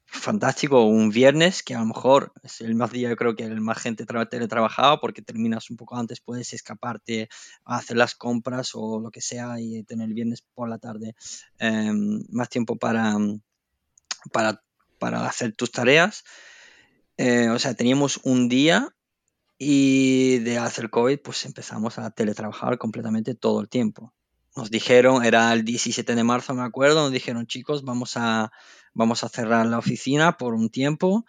fantástico, 0.05 0.85
un 0.85 1.09
viernes 1.09 1.63
que 1.63 1.75
a 1.75 1.79
lo 1.79 1.85
mejor 1.85 2.33
es 2.43 2.61
el 2.61 2.75
más 2.75 2.91
día, 2.91 3.09
yo 3.09 3.15
creo 3.15 3.35
que 3.35 3.43
el 3.43 3.61
más 3.61 3.79
gente 3.79 4.05
teletrabajaba 4.05 4.99
porque 4.99 5.21
terminas 5.21 5.69
un 5.69 5.77
poco 5.77 5.97
antes, 5.97 6.21
puedes 6.21 6.53
escaparte 6.53 7.29
a 7.65 7.77
hacer 7.77 7.97
las 7.97 8.15
compras 8.15 8.71
o 8.73 8.99
lo 8.99 9.11
que 9.11 9.21
sea 9.21 9.59
y 9.59 9.83
tener 9.83 10.07
el 10.07 10.13
viernes 10.13 10.43
por 10.53 10.69
la 10.69 10.77
tarde 10.77 11.15
em, 11.59 12.23
más 12.29 12.49
tiempo 12.49 12.77
para, 12.77 13.17
para, 14.31 14.63
para, 14.99 15.27
hacer 15.27 15.55
tus 15.55 15.71
tareas. 15.71 16.23
Eh, 17.17 17.49
o 17.49 17.59
sea, 17.59 17.73
teníamos 17.73 18.19
un 18.23 18.49
día 18.49 18.89
y 19.57 20.39
de 20.39 20.57
hacer 20.57 20.89
COVID 20.89 21.19
pues 21.23 21.45
empezamos 21.45 21.97
a 21.97 22.11
teletrabajar 22.11 22.77
completamente 22.77 23.35
todo 23.35 23.61
el 23.61 23.69
tiempo 23.69 24.13
nos 24.55 24.71
dijeron, 24.71 25.25
era 25.25 25.51
el 25.51 25.65
17 25.65 26.15
de 26.15 26.23
marzo, 26.23 26.53
me 26.53 26.63
acuerdo, 26.63 27.01
nos 27.01 27.11
dijeron, 27.11 27.45
chicos, 27.45 27.83
vamos 27.83 28.15
a, 28.15 28.51
vamos 28.95 29.23
a 29.23 29.29
cerrar 29.29 29.67
la 29.67 29.77
oficina 29.77 30.37
por 30.37 30.55
un 30.55 30.69
tiempo. 30.69 31.25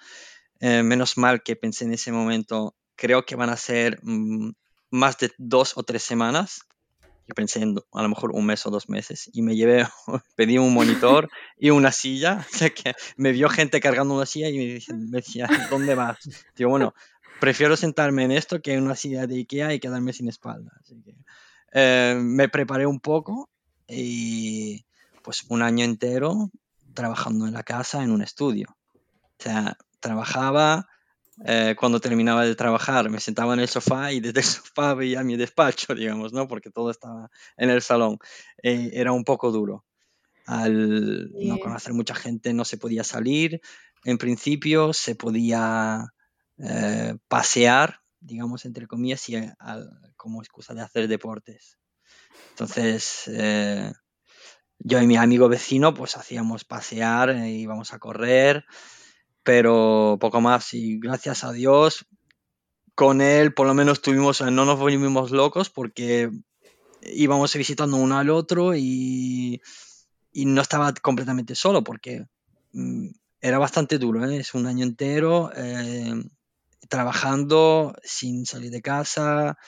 Eh, 0.60 0.82
menos 0.82 1.18
mal 1.18 1.42
que 1.42 1.56
pensé 1.56 1.84
en 1.84 1.92
ese 1.92 2.12
momento, 2.12 2.74
creo 2.94 3.26
que 3.26 3.36
van 3.36 3.50
a 3.50 3.56
ser 3.58 3.98
mm, 4.02 4.52
más 4.90 5.18
de 5.18 5.32
dos 5.36 5.76
o 5.76 5.82
tres 5.82 6.02
semanas. 6.02 6.60
Yo 7.28 7.34
pensé 7.34 7.60
en 7.60 7.76
a 7.92 8.02
lo 8.02 8.08
mejor 8.08 8.30
un 8.30 8.46
mes 8.46 8.64
o 8.66 8.70
dos 8.70 8.88
meses 8.88 9.28
y 9.32 9.42
me 9.42 9.56
llevé, 9.56 9.86
pedí 10.36 10.56
un 10.58 10.72
monitor 10.72 11.28
y 11.58 11.70
una 11.70 11.92
silla. 11.92 12.46
O 12.50 12.56
sea 12.56 12.70
que 12.70 12.94
me 13.16 13.32
vio 13.32 13.50
gente 13.50 13.80
cargando 13.80 14.14
una 14.14 14.26
silla 14.26 14.48
y 14.48 14.58
me, 14.58 15.18
decía, 15.18 15.48
¿dónde 15.68 15.94
vas? 15.94 16.18
Digo, 16.56 16.70
bueno, 16.70 16.94
prefiero 17.40 17.76
sentarme 17.76 18.24
en 18.24 18.30
esto 18.30 18.62
que 18.62 18.72
en 18.74 18.84
una 18.84 18.96
silla 18.96 19.26
de 19.26 19.34
Ikea 19.36 19.74
y 19.74 19.80
quedarme 19.80 20.12
sin 20.12 20.28
espalda. 20.28 20.70
Así 20.80 21.02
que, 21.02 21.16
eh, 21.72 22.16
me 22.18 22.48
preparé 22.48 22.86
un 22.86 23.00
poco 23.00 23.50
y 23.88 24.86
pues 25.22 25.44
un 25.48 25.62
año 25.62 25.84
entero 25.84 26.50
trabajando 26.96 27.46
en 27.46 27.54
la 27.54 27.62
casa 27.62 28.02
en 28.02 28.10
un 28.10 28.22
estudio. 28.22 28.76
O 29.38 29.42
sea, 29.42 29.78
trabajaba, 30.00 30.88
eh, 31.44 31.76
cuando 31.78 32.00
terminaba 32.00 32.44
de 32.44 32.56
trabajar 32.56 33.08
me 33.08 33.20
sentaba 33.20 33.54
en 33.54 33.60
el 33.60 33.68
sofá 33.68 34.10
y 34.10 34.18
desde 34.18 34.40
el 34.40 34.46
sofá 34.46 34.94
veía 34.94 35.22
mi 35.22 35.36
despacho, 35.36 35.94
digamos, 35.94 36.32
¿no? 36.32 36.48
Porque 36.48 36.70
todo 36.70 36.90
estaba 36.90 37.30
en 37.56 37.70
el 37.70 37.82
salón. 37.82 38.18
Eh, 38.64 38.90
era 38.94 39.12
un 39.12 39.22
poco 39.22 39.52
duro. 39.52 39.84
Al 40.46 41.30
no 41.32 41.58
conocer 41.60 41.92
mucha 41.92 42.16
gente 42.16 42.52
no 42.52 42.64
se 42.64 42.78
podía 42.78 43.04
salir. 43.04 43.60
En 44.04 44.18
principio 44.18 44.92
se 44.92 45.14
podía 45.14 46.12
pasear 47.28 48.00
digamos, 48.26 48.64
entre 48.64 48.86
comillas, 48.86 49.28
y 49.28 49.36
como 50.16 50.42
excusa 50.42 50.74
de 50.74 50.82
hacer 50.82 51.08
deportes. 51.08 51.78
Entonces, 52.50 53.28
eh, 53.28 53.92
yo 54.78 55.00
y 55.00 55.06
mi 55.06 55.16
amigo 55.16 55.48
vecino, 55.48 55.94
pues 55.94 56.16
hacíamos 56.16 56.64
pasear, 56.64 57.30
e 57.30 57.50
íbamos 57.50 57.92
a 57.92 57.98
correr, 57.98 58.64
pero 59.42 60.18
poco 60.20 60.40
más. 60.40 60.74
Y 60.74 60.98
gracias 60.98 61.44
a 61.44 61.52
Dios, 61.52 62.06
con 62.94 63.20
él 63.20 63.54
por 63.54 63.66
lo 63.66 63.74
menos 63.74 64.02
tuvimos, 64.02 64.40
no 64.40 64.64
nos 64.64 64.78
volvimos 64.78 65.30
locos 65.30 65.70
porque 65.70 66.30
íbamos 67.02 67.54
visitando 67.54 67.96
uno 67.96 68.18
al 68.18 68.30
otro 68.30 68.74
y, 68.74 69.60
no 70.32 70.60
estaba 70.60 70.92
completamente 70.92 71.54
solo 71.54 71.82
porque 71.82 72.26
mm, 72.72 73.08
era 73.40 73.58
bastante 73.58 73.98
duro, 73.98 74.28
¿eh? 74.28 74.38
es 74.38 74.54
un 74.54 74.66
año 74.66 74.84
entero. 74.84 75.50
Eh, 75.56 76.12
trabajando 76.88 77.94
sin 78.02 78.46
salir 78.46 78.70
de 78.70 78.82
casa. 78.82 79.58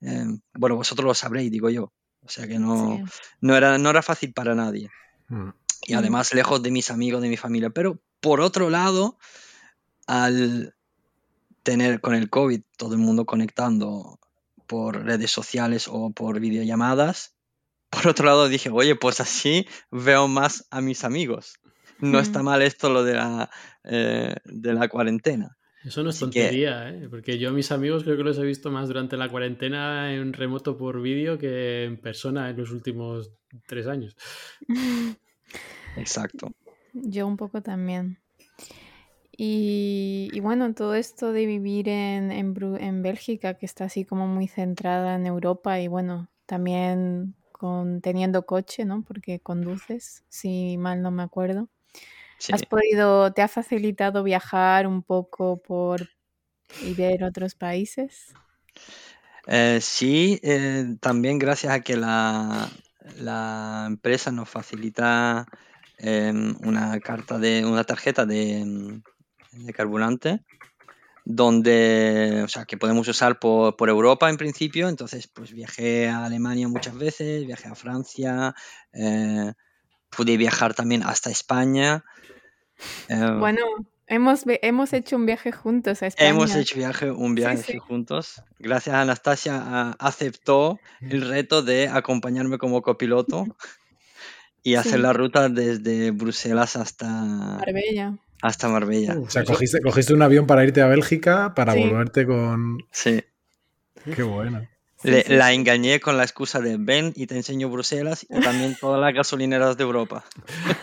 Eh, 0.00 0.26
bueno, 0.54 0.76
vosotros 0.76 1.06
lo 1.06 1.14
sabréis, 1.14 1.50
digo 1.50 1.70
yo. 1.70 1.92
O 2.22 2.28
sea 2.28 2.46
que 2.46 2.58
no, 2.58 3.04
no, 3.40 3.56
era, 3.56 3.78
no 3.78 3.90
era 3.90 4.02
fácil 4.02 4.32
para 4.32 4.54
nadie. 4.54 4.90
Mm. 5.28 5.50
Y 5.86 5.94
además 5.94 6.34
lejos 6.34 6.62
de 6.62 6.70
mis 6.70 6.90
amigos, 6.90 7.22
de 7.22 7.28
mi 7.28 7.36
familia. 7.36 7.70
Pero 7.70 8.00
por 8.20 8.40
otro 8.40 8.70
lado, 8.70 9.18
al 10.06 10.74
tener 11.62 12.00
con 12.00 12.14
el 12.14 12.30
COVID 12.30 12.62
todo 12.76 12.94
el 12.94 13.00
mundo 13.00 13.26
conectando 13.26 14.18
por 14.66 15.04
redes 15.04 15.30
sociales 15.30 15.86
o 15.90 16.10
por 16.10 16.40
videollamadas, 16.40 17.34
por 17.90 18.08
otro 18.08 18.26
lado 18.26 18.48
dije, 18.48 18.70
oye, 18.70 18.96
pues 18.96 19.20
así 19.20 19.66
veo 19.90 20.28
más 20.28 20.66
a 20.70 20.80
mis 20.80 21.04
amigos. 21.04 21.58
No 22.00 22.20
está 22.20 22.44
mal 22.44 22.62
esto 22.62 22.90
lo 22.90 23.02
de 23.02 23.14
la, 23.14 23.50
eh, 23.82 24.36
de 24.44 24.72
la 24.72 24.88
cuarentena. 24.88 25.57
Eso 25.84 26.02
no 26.02 26.10
es 26.10 26.18
tontería, 26.18 26.90
¿eh? 26.90 27.08
porque 27.08 27.38
yo 27.38 27.50
a 27.50 27.52
mis 27.52 27.70
amigos 27.70 28.02
creo 28.02 28.16
que 28.16 28.24
los 28.24 28.38
he 28.38 28.44
visto 28.44 28.70
más 28.70 28.88
durante 28.88 29.16
la 29.16 29.28
cuarentena 29.28 30.12
en 30.12 30.32
remoto 30.32 30.76
por 30.76 31.00
vídeo 31.00 31.38
que 31.38 31.84
en 31.84 32.00
persona 32.00 32.50
en 32.50 32.56
los 32.56 32.72
últimos 32.72 33.32
tres 33.66 33.86
años. 33.86 34.16
Exacto. 35.96 36.52
Yo 36.92 37.26
un 37.26 37.36
poco 37.36 37.62
también. 37.62 38.18
Y, 39.40 40.40
bueno, 40.42 40.74
todo 40.74 40.96
esto 40.96 41.32
de 41.32 41.46
vivir 41.46 41.88
en, 41.88 42.32
en, 42.32 43.02
Bélgica, 43.02 43.54
que 43.54 43.66
está 43.66 43.84
así 43.84 44.04
como 44.04 44.26
muy 44.26 44.48
centrada 44.48 45.14
en 45.14 45.26
Europa 45.26 45.80
y 45.80 45.86
bueno, 45.86 46.28
también 46.44 47.36
con, 47.52 48.00
teniendo 48.00 48.46
coche, 48.46 48.84
¿no? 48.84 49.04
Porque 49.06 49.38
conduces, 49.38 50.24
si 50.28 50.76
mal 50.76 51.02
no 51.02 51.12
me 51.12 51.22
acuerdo. 51.22 51.68
¿Has 52.52 52.64
podido, 52.64 53.32
te 53.32 53.42
ha 53.42 53.48
facilitado 53.48 54.22
viajar 54.22 54.86
un 54.86 55.02
poco 55.02 55.60
por 55.60 56.08
y 56.82 56.94
ver 56.94 57.24
otros 57.24 57.54
países? 57.54 58.32
Eh, 59.46 59.78
sí, 59.80 60.38
eh, 60.42 60.96
también 61.00 61.38
gracias 61.38 61.72
a 61.72 61.80
que 61.80 61.96
la, 61.96 62.68
empresa 63.86 64.30
nos 64.30 64.48
facilita 64.48 65.46
em, 65.98 66.54
una 66.62 67.00
carta 67.00 67.38
de 67.38 67.64
una 67.64 67.84
tarjeta 67.84 68.26
de, 68.26 69.00
carburante 69.74 70.40
donde, 71.24 72.42
o 72.44 72.48
sea, 72.48 72.64
que 72.64 72.78
podemos 72.78 73.06
usar 73.08 73.38
por, 73.38 73.74
Europa 73.88 74.30
en 74.30 74.36
principio. 74.36 74.88
Entonces, 74.88 75.28
pues 75.28 75.52
viajé 75.52 76.08
a 76.08 76.24
Alemania 76.24 76.68
muchas 76.68 76.96
veces, 76.96 77.46
viajé 77.46 77.68
a 77.68 77.74
Francia, 77.74 78.54
eh, 78.92 79.52
pude 80.10 80.36
viajar 80.36 80.74
también 80.74 81.02
hasta 81.02 81.30
España. 81.30 82.04
Em, 83.08 83.38
bueno, 83.40 83.62
hemos, 84.06 84.42
hemos 84.46 84.92
hecho 84.92 85.16
un 85.16 85.26
viaje 85.26 85.52
juntos 85.52 86.02
a 86.02 86.06
España. 86.06 86.30
Hemos 86.30 86.54
hecho 86.54 86.76
viaje, 86.76 87.10
un 87.10 87.34
viaje 87.34 87.78
juntos. 87.78 88.42
Gracias 88.58 88.94
a 88.94 89.02
Anastasia 89.02 89.90
aceptó 89.98 90.78
el 91.00 91.28
reto 91.28 91.62
de 91.62 91.88
acompañarme 91.88 92.58
como 92.58 92.82
copiloto 92.82 93.46
y 94.62 94.74
hacer 94.74 95.00
la 95.00 95.12
ruta 95.12 95.48
desde 95.48 96.10
Bruselas 96.10 96.76
hasta 96.76 97.08
Marbella. 97.08 98.18
Hasta 98.40 98.68
Marbella. 98.68 99.18
o 99.18 99.28
sea, 99.28 99.44
cogiste, 99.44 99.80
cogiste, 99.80 100.14
un 100.14 100.22
avión 100.22 100.46
para 100.46 100.62
irte 100.62 100.80
a 100.80 100.86
Bélgica 100.86 101.54
para 101.54 101.74
volverte 101.74 102.24
con... 102.24 102.78
Sí. 102.92 103.24
Qué 104.14 104.22
bueno 104.22 104.68
la 105.02 105.52
engañé 105.52 106.00
con 106.00 106.16
la 106.16 106.24
excusa 106.24 106.60
de 106.60 106.76
ven 106.76 107.12
y 107.14 107.26
te 107.26 107.36
enseño 107.36 107.68
Bruselas 107.68 108.26
y 108.28 108.40
también 108.40 108.76
todas 108.80 109.00
las 109.00 109.14
gasolineras 109.14 109.76
de 109.76 109.84
Europa. 109.84 110.24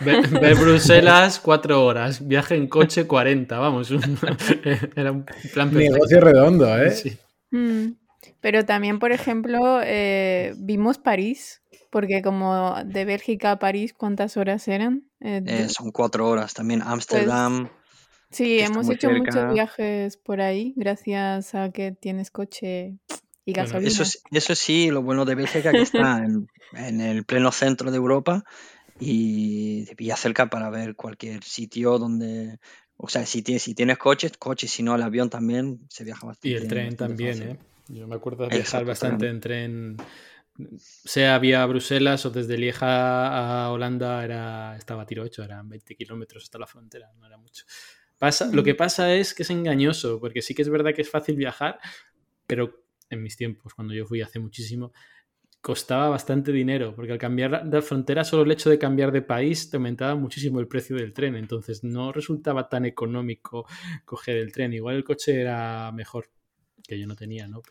Ve, 0.00 0.54
Bruselas 0.54 1.38
cuatro 1.38 1.84
horas, 1.84 2.26
viaje 2.26 2.56
en 2.56 2.68
coche 2.68 3.06
40, 3.06 3.58
vamos. 3.58 3.90
era 4.96 5.12
un 5.12 5.24
plan 5.52 5.70
perfecto. 5.70 5.94
Negocio 5.94 6.20
redondo, 6.20 6.82
¿eh? 6.82 6.90
Sí. 6.92 7.18
Mm. 7.50 7.92
Pero 8.40 8.64
también, 8.64 8.98
por 8.98 9.12
ejemplo, 9.12 9.80
eh, 9.82 10.54
vimos 10.56 10.98
París, 10.98 11.62
porque 11.90 12.22
como 12.22 12.74
de 12.84 13.04
Bélgica 13.04 13.52
a 13.52 13.58
París, 13.58 13.92
¿cuántas 13.92 14.36
horas 14.36 14.66
eran? 14.68 15.04
Eh, 15.20 15.42
eh, 15.46 15.68
son 15.68 15.90
cuatro 15.90 16.28
horas. 16.28 16.54
También 16.54 16.82
Ámsterdam. 16.82 17.68
Pues, 17.68 17.72
sí, 18.30 18.60
hemos 18.60 18.88
hecho 18.88 19.10
muchos 19.10 19.52
viajes 19.52 20.16
por 20.16 20.40
ahí, 20.40 20.74
gracias 20.76 21.54
a 21.54 21.70
que 21.70 21.92
tienes 21.92 22.30
coche 22.30 22.98
eso, 23.46 24.02
eso 24.30 24.54
sí, 24.54 24.90
lo 24.90 25.02
bueno 25.02 25.24
de 25.24 25.34
Bélgica 25.34 25.70
que 25.70 25.82
está 25.82 26.24
en, 26.24 27.00
el 27.00 27.24
pleno 27.24 27.52
centro 27.52 27.90
de 27.90 27.96
Europa 27.96 28.44
y 28.98 29.84
de 29.84 29.94
vía 29.94 30.16
cerca 30.16 30.50
para 30.50 30.68
ver 30.70 30.96
cualquier 30.96 31.44
sitio 31.44 31.98
donde, 31.98 32.58
o 32.96 33.08
sea, 33.08 33.24
si 33.24 33.42
tienes, 33.42 33.62
si 33.62 33.74
tienes 33.74 33.98
coches, 33.98 34.32
coches, 34.36 34.70
si 34.70 34.82
no 34.82 34.96
el 34.96 35.02
avión 35.02 35.30
también 35.30 35.80
se 35.88 36.04
viaja 36.04 36.26
bastante. 36.26 36.48
Y 36.48 36.54
el 36.54 36.66
tren 36.66 36.96
también, 36.96 37.42
¿eh? 37.42 37.58
Yo 37.88 38.08
me 38.08 38.16
acuerdo 38.16 38.48
de 38.48 38.56
viajar 38.56 38.84
bastante 38.84 39.28
en 39.28 39.40
tren 39.40 39.96
sea 40.78 41.38
vía 41.38 41.64
Bruselas 41.66 42.24
o 42.26 42.30
desde 42.30 42.56
Lieja 42.56 43.66
a 43.66 43.70
Holanda, 43.70 44.24
era, 44.24 44.76
estaba 44.76 45.02
a 45.02 45.06
tiro 45.06 45.24
hecho, 45.24 45.42
eran 45.42 45.68
20 45.68 45.94
kilómetros 45.94 46.44
hasta 46.44 46.58
la 46.58 46.66
frontera, 46.66 47.10
no 47.18 47.26
era 47.26 47.36
mucho. 47.36 47.64
Pasa, 48.18 48.50
Lo 48.52 48.64
que 48.64 48.74
mm. 48.74 48.76
pasa 48.76 49.14
es 49.14 49.34
que 49.34 49.42
es 49.42 49.50
engañoso, 49.50 50.18
porque 50.18 50.42
sí 50.42 50.54
que 50.54 50.62
es 50.62 50.70
verdad 50.70 50.94
que 50.94 51.02
es 51.02 51.10
fácil 51.10 51.36
viajar, 51.36 51.78
pero 52.46 52.85
en 53.10 53.22
mis 53.22 53.36
tiempos, 53.36 53.74
cuando 53.74 53.94
yo 53.94 54.06
fui 54.06 54.20
hace 54.20 54.38
muchísimo, 54.38 54.92
costaba 55.66 56.08
bastante 56.08 56.52
dinero, 56.52 56.94
porque 56.94 57.10
al 57.10 57.18
cambiar 57.18 57.64
de 57.68 57.82
frontera, 57.82 58.22
solo 58.22 58.44
el 58.44 58.52
hecho 58.52 58.70
de 58.70 58.78
cambiar 58.78 59.10
de 59.10 59.22
país 59.22 59.68
te 59.68 59.76
aumentaba 59.76 60.14
muchísimo 60.14 60.60
el 60.60 60.68
precio 60.68 60.94
del 60.94 61.12
tren, 61.12 61.34
entonces 61.34 61.82
no 61.82 62.12
resultaba 62.12 62.68
tan 62.68 62.84
económico 62.84 63.66
coger 64.04 64.36
el 64.36 64.52
tren. 64.52 64.72
Igual 64.72 64.94
el 64.94 65.02
coche 65.02 65.40
era 65.40 65.90
mejor, 65.90 66.30
que 66.86 66.98
yo 67.00 67.08
no 67.08 67.16
tenía, 67.16 67.48
¿no? 67.48 67.62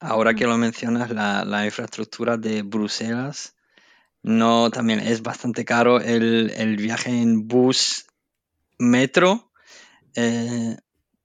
Ahora 0.00 0.34
que 0.34 0.46
lo 0.46 0.58
mencionas, 0.58 1.10
la, 1.10 1.64
infraestructura 1.64 2.36
de 2.36 2.62
Bruselas, 2.62 3.54
no, 4.22 4.70
también 4.70 4.98
es 4.98 5.22
bastante 5.22 5.64
caro 5.64 6.00
el, 6.00 6.76
viaje 6.78 7.10
en 7.10 7.46
bus 7.46 8.06
metro. 8.76 9.52
Eh, 10.16 10.76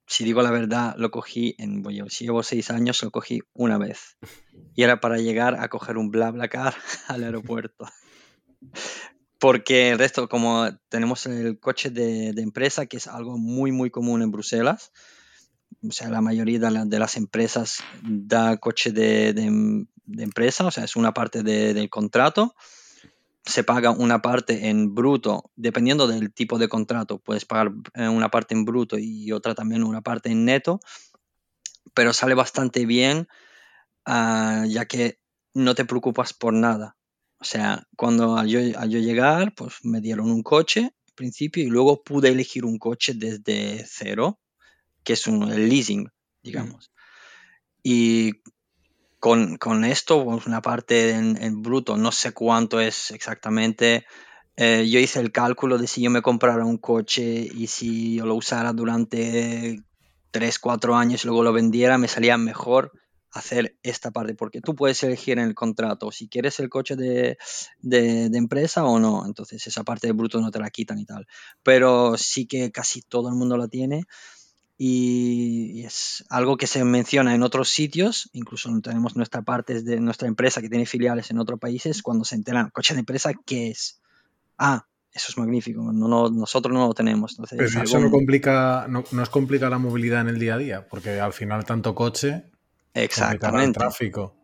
si 0.07 0.23
digo 0.23 0.41
la 0.41 0.51
verdad, 0.51 0.95
lo 0.97 1.09
cogí 1.11 1.55
en, 1.57 1.81
bueno, 1.81 2.09
si 2.09 2.25
llevo 2.25 2.43
seis 2.43 2.69
años, 2.69 3.01
lo 3.03 3.11
cogí 3.11 3.41
una 3.53 3.77
vez. 3.77 4.17
Y 4.75 4.83
era 4.83 4.99
para 4.99 5.17
llegar 5.17 5.55
a 5.59 5.67
coger 5.69 5.97
un 5.97 6.11
BlaBlaCar 6.11 6.75
al 7.07 7.23
aeropuerto. 7.23 7.87
Porque 9.39 9.89
el 9.89 9.99
resto, 9.99 10.29
como 10.29 10.69
tenemos 10.89 11.25
el 11.25 11.59
coche 11.59 11.89
de, 11.89 12.29
empresa, 12.37 12.85
que 12.85 12.97
es 12.97 13.07
algo 13.07 13.37
muy, 13.37 13.71
muy 13.71 13.89
común 13.89 14.21
en 14.21 14.31
Bruselas, 14.31 14.91
o 15.87 15.91
sea, 15.91 16.09
la 16.09 16.21
mayoría 16.21 16.59
de, 16.59 16.99
las 16.99 17.17
empresas 17.17 17.83
da 18.01 18.57
coche 18.57 18.91
de, 18.91 19.29
empresa, 20.17 20.65
o 20.65 20.71
sea, 20.71 20.83
es 20.85 20.95
una 20.95 21.13
parte 21.13 21.43
del 21.43 21.89
contrato 21.89 22.55
se 23.45 23.63
paga 23.63 23.91
una 23.91 24.21
parte 24.21 24.69
en 24.69 24.95
bruto, 24.95 25.51
dependiendo 25.55 26.07
del 26.07 26.33
tipo 26.33 26.57
de 26.57 26.67
contrato, 26.67 27.19
puedes 27.19 27.45
pagar 27.45 27.71
eh, 27.93 28.07
una 28.07 28.29
parte 28.29 28.55
en 28.55 28.65
bruto 28.65 28.97
y 28.97 29.31
otra 29.31 29.53
también 29.53 29.83
una 29.83 30.01
parte 30.01 30.31
en 30.31 30.45
neto, 30.45 30.79
pero 31.93 32.11
sale 32.11 32.33
bastante 32.33 32.85
bien 32.85 33.27
ah, 34.05 34.65
ya 34.67 34.85
que 34.85 35.19
no 35.53 35.75
te 35.75 35.85
preocupas 35.85 36.33
por 36.33 36.53
nada. 36.53 36.97
O 37.39 37.43
sea, 37.43 37.87
cuando 37.95 38.37
al 38.37 38.47
yo, 38.47 38.59
llegar, 38.59 39.53
pues 39.55 39.75
me 39.83 40.01
dieron 40.01 40.31
un 40.31 40.41
coche 40.41 40.81
al 41.07 41.13
principio 41.13 41.63
y 41.63 41.67
luego 41.67 42.03
pude 42.03 42.29
elegir 42.29 42.65
un 42.65 42.79
coche 42.79 43.13
desde 43.13 43.85
cero, 43.87 44.39
que 45.03 45.13
es 45.13 45.27
un, 45.27 45.51
el 45.51 45.69
leasing, 45.69 46.09
digamos. 46.41 46.91
Y 47.83 48.41
con, 49.57 49.85
esto, 49.85 50.23
pues, 50.23 50.45
una 50.45 50.61
parte 50.61 51.09
en, 51.09 51.63
bruto, 51.63 51.97
no 51.97 52.11
sé 52.11 52.31
cuánto 52.31 52.79
es 52.79 53.09
exactamente. 53.09 54.05
Eh, 54.55 54.87
yo 54.87 54.99
hice 54.99 55.19
el 55.19 55.31
cálculo 55.31 55.79
de 55.79 55.87
si 55.87 56.03
yo 56.03 56.11
me 56.11 56.21
comprara 56.21 56.63
un 56.63 56.77
coche 56.77 57.23
y 57.23 57.65
si 57.65 58.17
yo 58.17 58.27
lo 58.27 58.35
usara 58.35 58.71
durante 58.71 59.81
3, 60.29 60.59
4 60.59 60.95
años 60.95 61.23
y 61.23 61.27
luego 61.27 61.41
lo 61.41 61.53
vendiera, 61.53 61.97
me 61.97 62.07
salía 62.07 62.37
mejor 62.37 62.91
hacer 63.31 63.75
esta 63.81 64.11
parte, 64.11 64.35
porque 64.35 64.61
tú 64.61 64.75
puedes 64.75 65.03
elegir 65.03 65.39
en 65.39 65.45
el 65.45 65.55
contrato 65.55 66.11
si 66.11 66.29
quieres 66.29 66.59
el 66.59 66.69
coche 66.69 66.95
de, 66.95 67.37
de, 67.81 68.29
empresa 68.37 68.85
o 68.85 68.99
no, 68.99 69.25
entonces 69.25 69.65
esa 69.65 69.83
parte 69.83 70.07
de 70.07 70.13
bruto 70.13 70.39
no 70.39 70.51
te 70.51 70.59
la 70.59 70.69
quitan 70.69 70.99
y 70.99 71.05
tal, 71.05 71.27
pero 71.63 72.15
sí 72.15 72.45
que 72.45 72.71
casi 72.71 73.01
todo 73.01 73.27
el 73.27 73.35
mundo 73.35 73.57
la 73.57 73.67
tiene 73.67 74.05
y 74.77 75.83
es 75.85 76.25
algo 76.29 76.57
que 76.57 76.67
se 76.67 76.83
menciona 76.83 77.33
en 77.33 77.43
otros 77.43 77.69
sitios, 77.69 78.29
incluso 78.33 78.69
tenemos 78.81 79.15
nuestra 79.15 79.41
parte 79.41 79.81
de 79.81 79.99
nuestra 80.01 80.27
empresa 80.27 80.61
que 80.61 80.69
tiene 80.69 80.85
filiales 80.85 81.31
en 81.31 81.39
otros 81.39 81.59
países, 81.59 82.01
cuando 82.01 82.25
se 82.25 82.35
enteran, 82.35 82.69
coche 82.71 82.93
de 82.93 82.99
empresa, 82.99 83.31
¿qué 83.45 83.69
es? 83.69 84.01
Ah, 84.57 84.85
eso 85.13 85.27
es 85.29 85.37
magnífico, 85.37 85.81
no, 85.81 86.29
nosotros 86.29 86.73
no 86.73 86.87
lo 86.87 86.93
tenemos. 86.93 87.37
Pero 87.49 87.65
eso 87.65 87.99
no, 87.99 88.11
complica, 88.11 88.85
no, 88.89 89.05
nos 89.11 89.29
complica 89.29 89.69
la 89.69 89.77
movilidad 89.77 90.21
en 90.21 90.27
el 90.27 90.39
día 90.39 90.55
a 90.55 90.57
día, 90.57 90.87
porque 90.87 91.21
al 91.21 91.31
final 91.31 91.63
tanto 91.63 91.95
coche, 91.95 92.43
exactamente, 92.93 93.67
el 93.67 93.73
tráfico. 93.73 94.35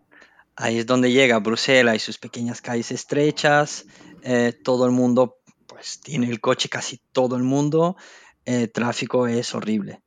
Ahí 0.55 0.79
es 0.79 0.85
donde 0.85 1.11
llega 1.11 1.39
Bruselas 1.39 1.95
y 1.95 1.99
sus 1.99 2.17
pequeñas 2.17 2.61
calles 2.61 2.91
estrechas, 2.91 3.85
eh, 4.23 4.53
todo 4.63 4.85
el 4.85 4.91
mundo 4.91 5.39
pues 5.67 5.99
tiene 5.99 6.29
el 6.29 6.39
coche, 6.39 6.69
casi 6.69 7.01
todo 7.11 7.35
el 7.35 7.43
mundo, 7.43 7.97
el 8.45 8.71
tráfico 8.71 9.27
es 9.27 9.53
horrible. 9.53 10.01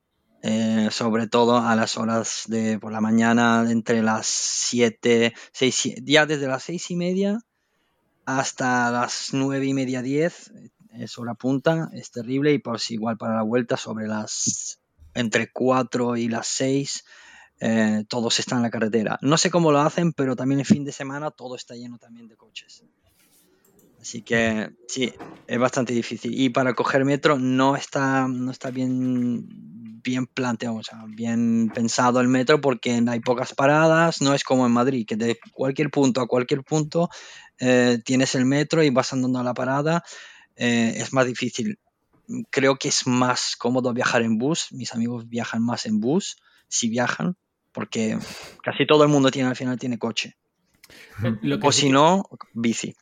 Eh, 0.46 0.88
sobre 0.90 1.26
todo 1.26 1.56
a 1.56 1.74
las 1.74 1.96
horas 1.96 2.42
de 2.48 2.78
por 2.78 2.92
la 2.92 3.00
mañana, 3.00 3.64
entre 3.70 4.02
las 4.02 4.26
7, 4.26 5.32
6, 5.52 5.94
ya 6.02 6.26
desde 6.26 6.46
las 6.46 6.64
6 6.64 6.90
y 6.90 6.96
media 6.96 7.38
hasta 8.26 8.90
las 8.90 9.30
9 9.32 9.64
y 9.64 9.72
media, 9.72 10.02
10, 10.02 10.52
es 10.98 11.18
hora 11.18 11.32
punta, 11.32 11.88
es 11.94 12.10
terrible 12.10 12.52
y 12.52 12.58
pues 12.58 12.90
igual 12.90 13.16
para 13.16 13.36
la 13.36 13.42
vuelta 13.42 13.78
sobre 13.78 14.06
las 14.06 14.78
entre 15.14 15.50
4 15.50 16.18
y 16.18 16.28
las 16.28 16.46
6 16.48 17.04
eh, 17.60 18.04
todos 18.06 18.38
están 18.38 18.58
en 18.58 18.64
la 18.64 18.70
carretera. 18.70 19.18
No 19.22 19.38
sé 19.38 19.50
cómo 19.50 19.72
lo 19.72 19.80
hacen, 19.80 20.12
pero 20.12 20.36
también 20.36 20.60
el 20.60 20.66
fin 20.66 20.84
de 20.84 20.92
semana 20.92 21.30
todo 21.30 21.56
está 21.56 21.74
lleno 21.74 21.96
también 21.96 22.28
de 22.28 22.36
coches. 22.36 22.84
Así 24.04 24.20
que 24.20 24.68
sí, 24.86 25.14
es 25.46 25.58
bastante 25.58 25.94
difícil. 25.94 26.38
Y 26.38 26.50
para 26.50 26.74
coger 26.74 27.06
metro 27.06 27.38
no 27.38 27.74
está, 27.74 28.28
no 28.28 28.50
está 28.50 28.70
bien, 28.70 29.46
bien 30.02 30.26
planteado, 30.26 30.74
o 30.74 30.82
sea, 30.82 31.04
bien 31.08 31.70
pensado 31.74 32.20
el 32.20 32.28
metro 32.28 32.60
porque 32.60 33.02
hay 33.08 33.20
pocas 33.20 33.54
paradas, 33.54 34.20
no 34.20 34.34
es 34.34 34.44
como 34.44 34.66
en 34.66 34.72
Madrid, 34.72 35.06
que 35.08 35.16
de 35.16 35.38
cualquier 35.54 35.90
punto 35.90 36.20
a 36.20 36.28
cualquier 36.28 36.62
punto 36.64 37.08
eh, 37.58 37.98
tienes 38.04 38.34
el 38.34 38.44
metro 38.44 38.82
y 38.82 38.90
vas 38.90 39.10
andando 39.14 39.38
a 39.38 39.42
la 39.42 39.54
parada. 39.54 40.04
Eh, 40.54 40.92
es 40.96 41.14
más 41.14 41.26
difícil. 41.26 41.78
Creo 42.50 42.76
que 42.76 42.88
es 42.88 43.06
más 43.06 43.56
cómodo 43.56 43.94
viajar 43.94 44.20
en 44.20 44.36
bus. 44.36 44.68
Mis 44.72 44.92
amigos 44.92 45.30
viajan 45.30 45.62
más 45.64 45.86
en 45.86 46.00
bus, 46.00 46.36
si 46.68 46.90
viajan, 46.90 47.38
porque 47.72 48.18
casi 48.62 48.86
todo 48.86 49.02
el 49.02 49.08
mundo 49.08 49.30
tiene 49.30 49.48
al 49.48 49.56
final 49.56 49.78
tiene 49.78 49.98
coche. 49.98 50.36
o 51.62 51.72
si 51.72 51.88
no, 51.88 52.28
bici. 52.52 52.94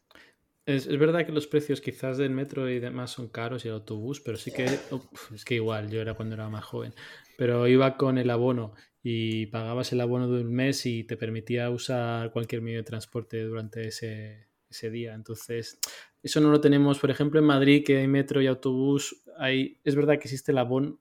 Es, 0.64 0.86
verdad 0.96 1.26
que 1.26 1.32
los 1.32 1.48
precios 1.48 1.80
quizás 1.80 2.18
del 2.18 2.30
metro 2.30 2.70
y 2.70 2.78
demás 2.78 3.10
son 3.10 3.28
caros 3.28 3.64
y 3.64 3.68
el 3.68 3.74
autobús, 3.74 4.20
pero 4.20 4.36
sí 4.36 4.52
que 4.52 4.64
es 5.34 5.44
que 5.44 5.56
igual, 5.56 5.90
yo 5.90 6.00
era 6.00 6.14
cuando 6.14 6.34
era 6.34 6.48
más 6.48 6.64
joven, 6.64 6.94
pero 7.36 7.66
iba 7.66 7.96
con 7.96 8.16
el 8.18 8.30
abono 8.30 8.74
y 9.02 9.46
pagabas 9.46 9.92
el 9.92 10.00
abono 10.00 10.28
de 10.28 10.42
un 10.42 10.52
mes 10.52 10.86
y 10.86 11.02
te 11.02 11.16
permitía 11.16 11.68
usar 11.70 12.30
cualquier 12.30 12.62
medio 12.62 12.78
de 12.78 12.84
transporte 12.84 13.42
durante 13.42 13.88
ese, 13.88 14.46
ese 14.70 14.90
día. 14.90 15.14
Entonces, 15.14 15.80
eso 16.22 16.40
no 16.40 16.50
lo 16.50 16.60
tenemos, 16.60 17.00
por 17.00 17.10
ejemplo, 17.10 17.40
en 17.40 17.46
Madrid, 17.46 17.84
que 17.84 17.98
hay 17.98 18.06
metro 18.06 18.40
y 18.40 18.46
autobús, 18.46 19.24
hay, 19.38 19.80
es 19.82 19.96
verdad 19.96 20.14
que 20.14 20.28
existe 20.28 20.52
el 20.52 20.58
abono, 20.58 21.00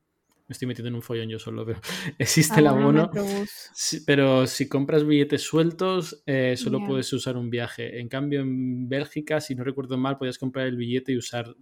me 0.51 0.53
estoy 0.53 0.67
metiendo 0.67 0.89
en 0.89 0.95
un 0.95 1.01
follón 1.01 1.29
yo 1.29 1.39
solo, 1.39 1.65
pero 1.65 1.79
existe 2.19 2.59
el 2.59 2.67
abono. 2.67 3.09
pero 4.05 4.45
si 4.47 4.67
compras 4.67 5.05
billetes 5.05 5.43
sueltos, 5.43 6.23
eh, 6.25 6.55
solo 6.57 6.85
puedes 6.85 7.11
usar 7.13 7.37
un 7.37 7.49
viaje. 7.49 8.01
En 8.01 8.09
cambio, 8.09 8.41
en 8.41 8.89
Bélgica, 8.89 9.39
si 9.39 9.55
no 9.55 9.63
recuerdo 9.63 9.97
mal, 9.97 10.17
podías 10.17 10.37
comprar 10.37 10.67
el 10.67 10.75
billete 10.75 11.13
y 11.13 11.17
usar 11.17 11.55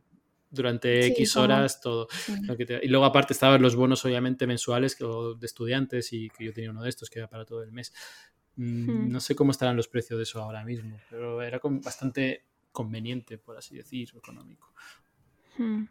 durante 0.50 1.06
X 1.06 1.38
horas 1.38 1.80
todo. 1.82 2.08
y 2.82 2.88
luego 2.88 3.06
aparte 3.06 3.34
estaban 3.34 3.62
los 3.62 3.76
bonos 3.76 4.04
obviamente 4.06 4.48
mensuales 4.48 4.96
que, 4.96 5.06
de 5.06 5.46
estudiantes 5.46 6.12
y 6.12 6.32
que 6.32 6.46
yo 6.46 6.52
tenía 6.52 6.72
uno 6.72 6.82
de 6.82 6.90
estos 6.90 7.12
que 7.12 7.20
era 7.20 7.28
para 7.28 7.46
todo 7.46 7.62
el 7.62 7.72
mes. 7.72 7.94
Mm, 8.56 8.90
hmm. 8.90 9.12
No 9.12 9.20
sé 9.20 9.36
cómo 9.36 9.52
estarán 9.52 9.78
los 9.78 9.88
precios 9.88 10.18
de 10.18 10.24
eso 10.24 10.42
ahora 10.42 10.66
mismo, 10.66 11.00
pero 11.12 11.44
era 11.44 11.62
bastante 11.64 12.44
conveniente, 12.72 13.38
por 13.38 13.56
así 13.56 13.78
decir, 13.78 14.10
económico. 14.16 14.74
Hmm. 15.60 15.84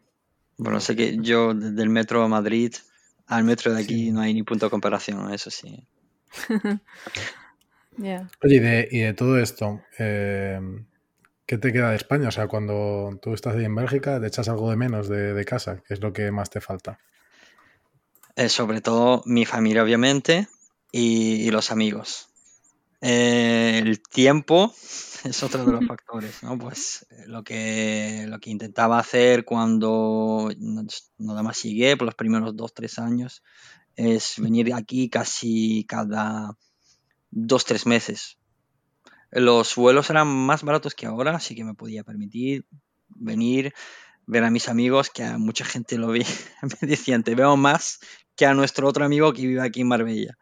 Bueno, 0.59 0.81
sé 0.81 0.95
que 0.97 1.17
yo 1.21 1.55
desde 1.55 1.83
el 1.83 1.89
metro 1.89 2.23
a 2.23 2.29
Madrid 2.29 2.75
al 3.29 3.45
metro 3.45 3.73
de 3.73 3.83
aquí 3.83 4.11
no 4.11 4.21
hay 4.21 4.35
ni 4.35 4.43
punto 4.43 4.67
de 4.67 4.71
comparación, 4.71 5.33
eso 5.33 5.51
sí. 5.51 5.87
Oye, 7.99 8.27
y 8.43 8.59
de, 8.59 8.89
y 8.91 9.01
de, 9.01 9.13
todo 9.13 9.39
esto, 9.39 9.83
eh, 9.99 10.61
¿qué 11.47 11.59
te 11.59 11.73
queda 11.73 11.91
de 11.91 11.97
España? 11.97 12.29
O 12.29 12.31
sea, 12.31 12.47
cuando 12.47 13.19
tú 13.21 13.35
estás 13.35 13.57
ahí 13.57 13.65
en 13.65 13.75
Bélgica, 13.75 14.21
¿te 14.21 14.29
echas 14.29 14.49
algo 14.49 14.71
de 14.71 14.77
menos 14.77 15.09
de, 15.09 15.45
casa? 15.45 15.83
¿Qué 15.87 15.95
es 15.95 16.01
lo 16.01 16.13
que 16.13 16.31
más 16.31 16.49
te 16.49 16.61
falta? 16.61 17.01
Eh, 18.37 18.49
sobre 18.49 18.81
todo 18.81 19.23
mi 19.27 19.45
familia, 19.45 19.83
obviamente, 19.83 20.47
y 20.93 21.51
los 21.51 21.73
amigos. 21.73 22.28
Eh, 23.01 23.79
el 23.79 24.03
tiempo 24.03 24.75
es 25.25 25.43
otro 25.43 25.65
de 25.65 25.73
los 25.73 25.87
factores, 25.87 26.43
¿no? 26.43 26.59
Pues 26.59 27.07
eh, 27.11 27.25
lo 27.27 27.45
que, 27.45 28.27
lo 28.29 28.39
que 28.41 28.51
intentaba 28.51 28.99
hacer 28.99 29.45
cuando 29.45 30.51
nada 31.19 31.43
más 31.43 31.63
llegué 31.63 31.97
por 31.97 32.07
los 32.07 32.15
primeros 32.15 32.57
dos, 32.57 32.75
tres 32.75 32.99
años 32.99 33.43
es 33.97 34.35
venir 34.39 34.73
aquí 34.75 35.09
casi 35.09 35.85
cada 35.89 36.57
dos, 37.31 37.65
tres 37.65 37.87
meses. 37.87 38.39
Los 39.31 39.75
vuelos 39.75 40.09
eran 40.11 40.29
más 40.29 40.63
baratos 40.63 40.95
que 40.95 41.07
ahora, 41.07 41.37
así 41.37 41.55
que 41.55 41.65
me 41.65 41.75
podía 41.75 42.05
permitir 42.05 42.65
venir, 43.09 43.75
ver 44.27 44.45
a 44.45 44.51
mis 44.51 44.69
amigos, 44.69 45.11
que 45.11 45.25
a 45.25 45.39
mucha 45.39 45.65
gente 45.65 45.99
lo 45.99 46.09
vi, 46.09 46.23
me 46.83 46.89
decían, 46.89 47.25
te 47.25 47.35
veo 47.35 47.57
más 47.57 48.01
que 48.37 48.47
a 48.47 48.55
nuestro 48.55 48.87
otro 48.87 49.05
amigo 49.05 49.33
que 49.33 49.47
vive 49.47 49.61
aquí 49.61 49.81
en 49.81 49.89
Marbella. 49.89 50.39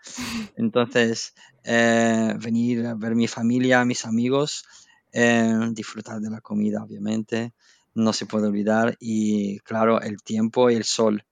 Entonces, 0.56 1.34
eh, 1.66 2.34
venir 2.38 2.86
a 2.86 2.94
ver 2.94 3.14
mi 3.14 3.26
familia, 3.26 3.84
mis 3.84 4.04
amigos, 4.04 4.64
eh, 5.12 5.52
disfrutar 5.72 6.20
de 6.20 6.30
la 6.30 6.40
comida, 6.40 6.82
obviamente, 6.82 7.52
no 7.94 8.12
se 8.12 8.26
puede 8.26 8.46
olvidar, 8.46 8.96
y 9.00 9.58
claro, 9.60 10.00
el 10.00 10.22
tiempo 10.22 10.70
y 10.70 10.76
el 10.76 10.84
sol. 10.84 11.24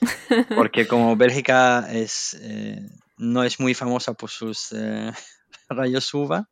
Porque 0.56 0.86
como 0.86 1.16
Bélgica 1.16 1.90
es, 1.90 2.38
eh, 2.42 2.90
no 3.16 3.42
es 3.42 3.58
muy 3.58 3.74
famosa 3.74 4.12
por 4.12 4.30
sus 4.30 4.74
rayos 5.68 6.12
uva, 6.14 6.48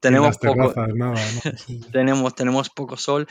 tenemos, 0.00 0.38
poco, 0.38 0.74
tenemos, 1.92 2.34
tenemos 2.34 2.68
poco 2.70 2.96
sol, 2.96 3.26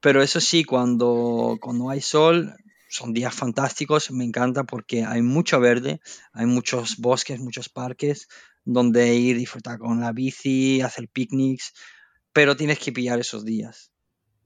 pero 0.00 0.22
eso 0.22 0.40
sí, 0.40 0.64
cuando, 0.64 1.58
cuando 1.60 1.90
hay 1.90 2.00
sol, 2.00 2.54
son 2.88 3.12
días 3.12 3.34
fantásticos, 3.34 4.10
me 4.10 4.24
encanta 4.24 4.64
porque 4.64 5.04
hay 5.04 5.22
mucho 5.22 5.60
verde, 5.60 6.00
hay 6.32 6.46
muchos 6.46 6.96
bosques, 6.96 7.40
muchos 7.40 7.68
parques 7.68 8.28
donde 8.64 9.14
ir, 9.14 9.36
disfrutar 9.36 9.78
con 9.78 10.00
la 10.00 10.12
bici, 10.12 10.80
hacer 10.80 11.08
picnics, 11.08 11.72
pero 12.32 12.56
tienes 12.56 12.78
que 12.78 12.92
pillar 12.92 13.18
esos 13.18 13.44
días. 13.44 13.92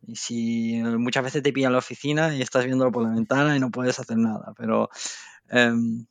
Y 0.07 0.17
si 0.17 0.83
muchas 0.83 1.25
veces 1.25 1.43
te 1.43 1.53
pillan 1.53 1.73
la 1.73 1.79
oficina 1.79 2.35
y 2.35 2.43
estás 2.43 2.65
viéndolo 2.65 2.91
por 2.91 3.05
la 3.05 3.15
ventana 3.15 3.57
y 3.57 3.61
no 3.61 3.71
puedes 3.71 3.99
hacer 3.99 4.19
nada, 4.19 4.53
pero 4.57 4.91
em, 5.49 6.07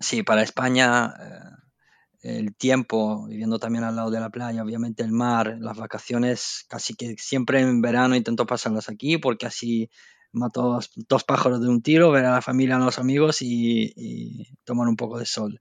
sí, 0.00 0.22
para 0.22 0.42
España 0.42 1.14
eh, 1.20 2.38
el 2.38 2.54
tiempo, 2.56 3.26
viviendo 3.26 3.58
también 3.58 3.84
al 3.84 3.96
lado 3.96 4.10
de 4.10 4.20
la 4.20 4.30
playa, 4.30 4.62
obviamente 4.62 5.02
el 5.02 5.12
mar, 5.12 5.56
las 5.60 5.76
vacaciones, 5.76 6.64
casi 6.68 6.94
que 6.94 7.16
siempre 7.18 7.60
en 7.60 7.80
verano 7.80 8.16
intento 8.16 8.46
pasarlas 8.46 8.88
aquí 8.88 9.18
porque 9.18 9.46
así 9.46 9.90
mato 10.32 10.80
dos, 11.08 11.24
pájaros 11.24 11.60
de 11.60 11.68
un 11.68 11.82
tiro, 11.82 12.10
ver 12.10 12.24
a 12.24 12.32
la 12.32 12.42
familia, 12.42 12.76
a 12.76 12.78
los 12.78 12.98
amigos 12.98 13.38
y, 13.40 14.46
tomar 14.64 14.88
un 14.88 14.96
poco 14.96 15.18
de 15.18 15.26
sol. 15.26 15.60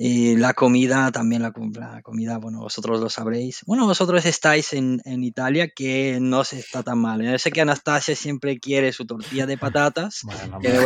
Y 0.00 0.36
la 0.36 0.54
comida, 0.54 1.10
también 1.10 1.42
la, 1.42 1.50
comida, 1.50 2.38
bueno, 2.38 2.60
vosotros 2.60 3.00
lo 3.00 3.10
sabréis. 3.10 3.64
Bueno, 3.66 3.84
vosotros 3.84 4.24
estáis 4.26 4.72
en, 4.72 5.02
Italia, 5.24 5.68
que 5.74 6.18
no 6.20 6.44
se 6.44 6.60
está 6.60 6.84
tan 6.84 6.98
mal. 6.98 7.20
Yo 7.20 7.36
sé 7.36 7.50
que 7.50 7.62
Anastasia 7.62 8.14
siempre 8.14 8.60
quiere 8.60 8.92
su 8.92 9.06
tortilla 9.06 9.44
de 9.44 9.58
patatas. 9.58 10.22
le 10.62 10.80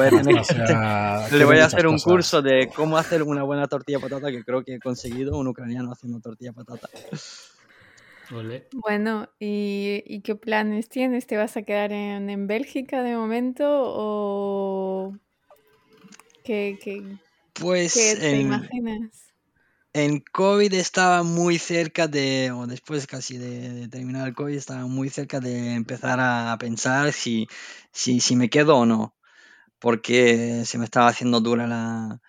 voy 1.44 1.58
a, 1.58 1.66
hacer 1.66 1.86
un 1.86 1.98
curso 1.98 2.40
de 2.40 2.70
cómo 2.74 2.96
hacer 2.96 3.22
una 3.22 3.42
buena 3.42 3.66
tortilla 3.66 3.98
de 3.98 4.02
patata, 4.08 4.30
que 4.30 4.44
creo 4.44 4.64
que 4.64 4.76
he 4.76 4.80
conseguido 4.80 5.36
un 5.36 5.46
ucraniano 5.46 5.92
haciendo 5.92 6.18
tortilla 6.20 6.52
de 6.52 6.64
patata. 6.64 6.88
Bueno, 8.72 9.28
¿y, 9.38 10.20
qué 10.22 10.34
planes 10.34 10.88
tienes? 10.88 11.26
¿Te 11.26 11.36
vas 11.36 11.56
a 11.56 11.62
quedar 11.62 11.92
en, 11.92 12.46
Bélgica 12.46 13.02
de 13.02 13.16
momento 13.16 13.64
o 13.68 15.16
qué, 16.44 17.18
pues 17.54 17.92
te 17.92 18.40
imaginas? 18.40 19.32
En 19.94 20.20
COVID 20.20 20.72
estaba 20.72 21.22
muy 21.22 21.58
cerca 21.58 22.08
de, 22.08 22.50
o 22.50 22.66
después 22.66 23.06
casi 23.06 23.36
de, 23.36 23.88
terminar 23.88 24.26
el 24.26 24.34
COVID, 24.34 24.54
estaba 24.54 24.86
muy 24.86 25.10
cerca 25.10 25.38
de 25.38 25.74
empezar 25.74 26.18
a 26.18 26.56
pensar 26.58 27.12
si, 27.12 27.46
si, 27.90 28.20
si 28.20 28.34
me 28.34 28.48
quedo 28.48 28.78
o 28.78 28.86
no, 28.86 29.14
porque 29.78 30.64
se 30.64 30.78
me 30.78 30.86
estaba 30.86 31.08
haciendo 31.08 31.40
dura 31.40 31.66
la, 31.66 32.22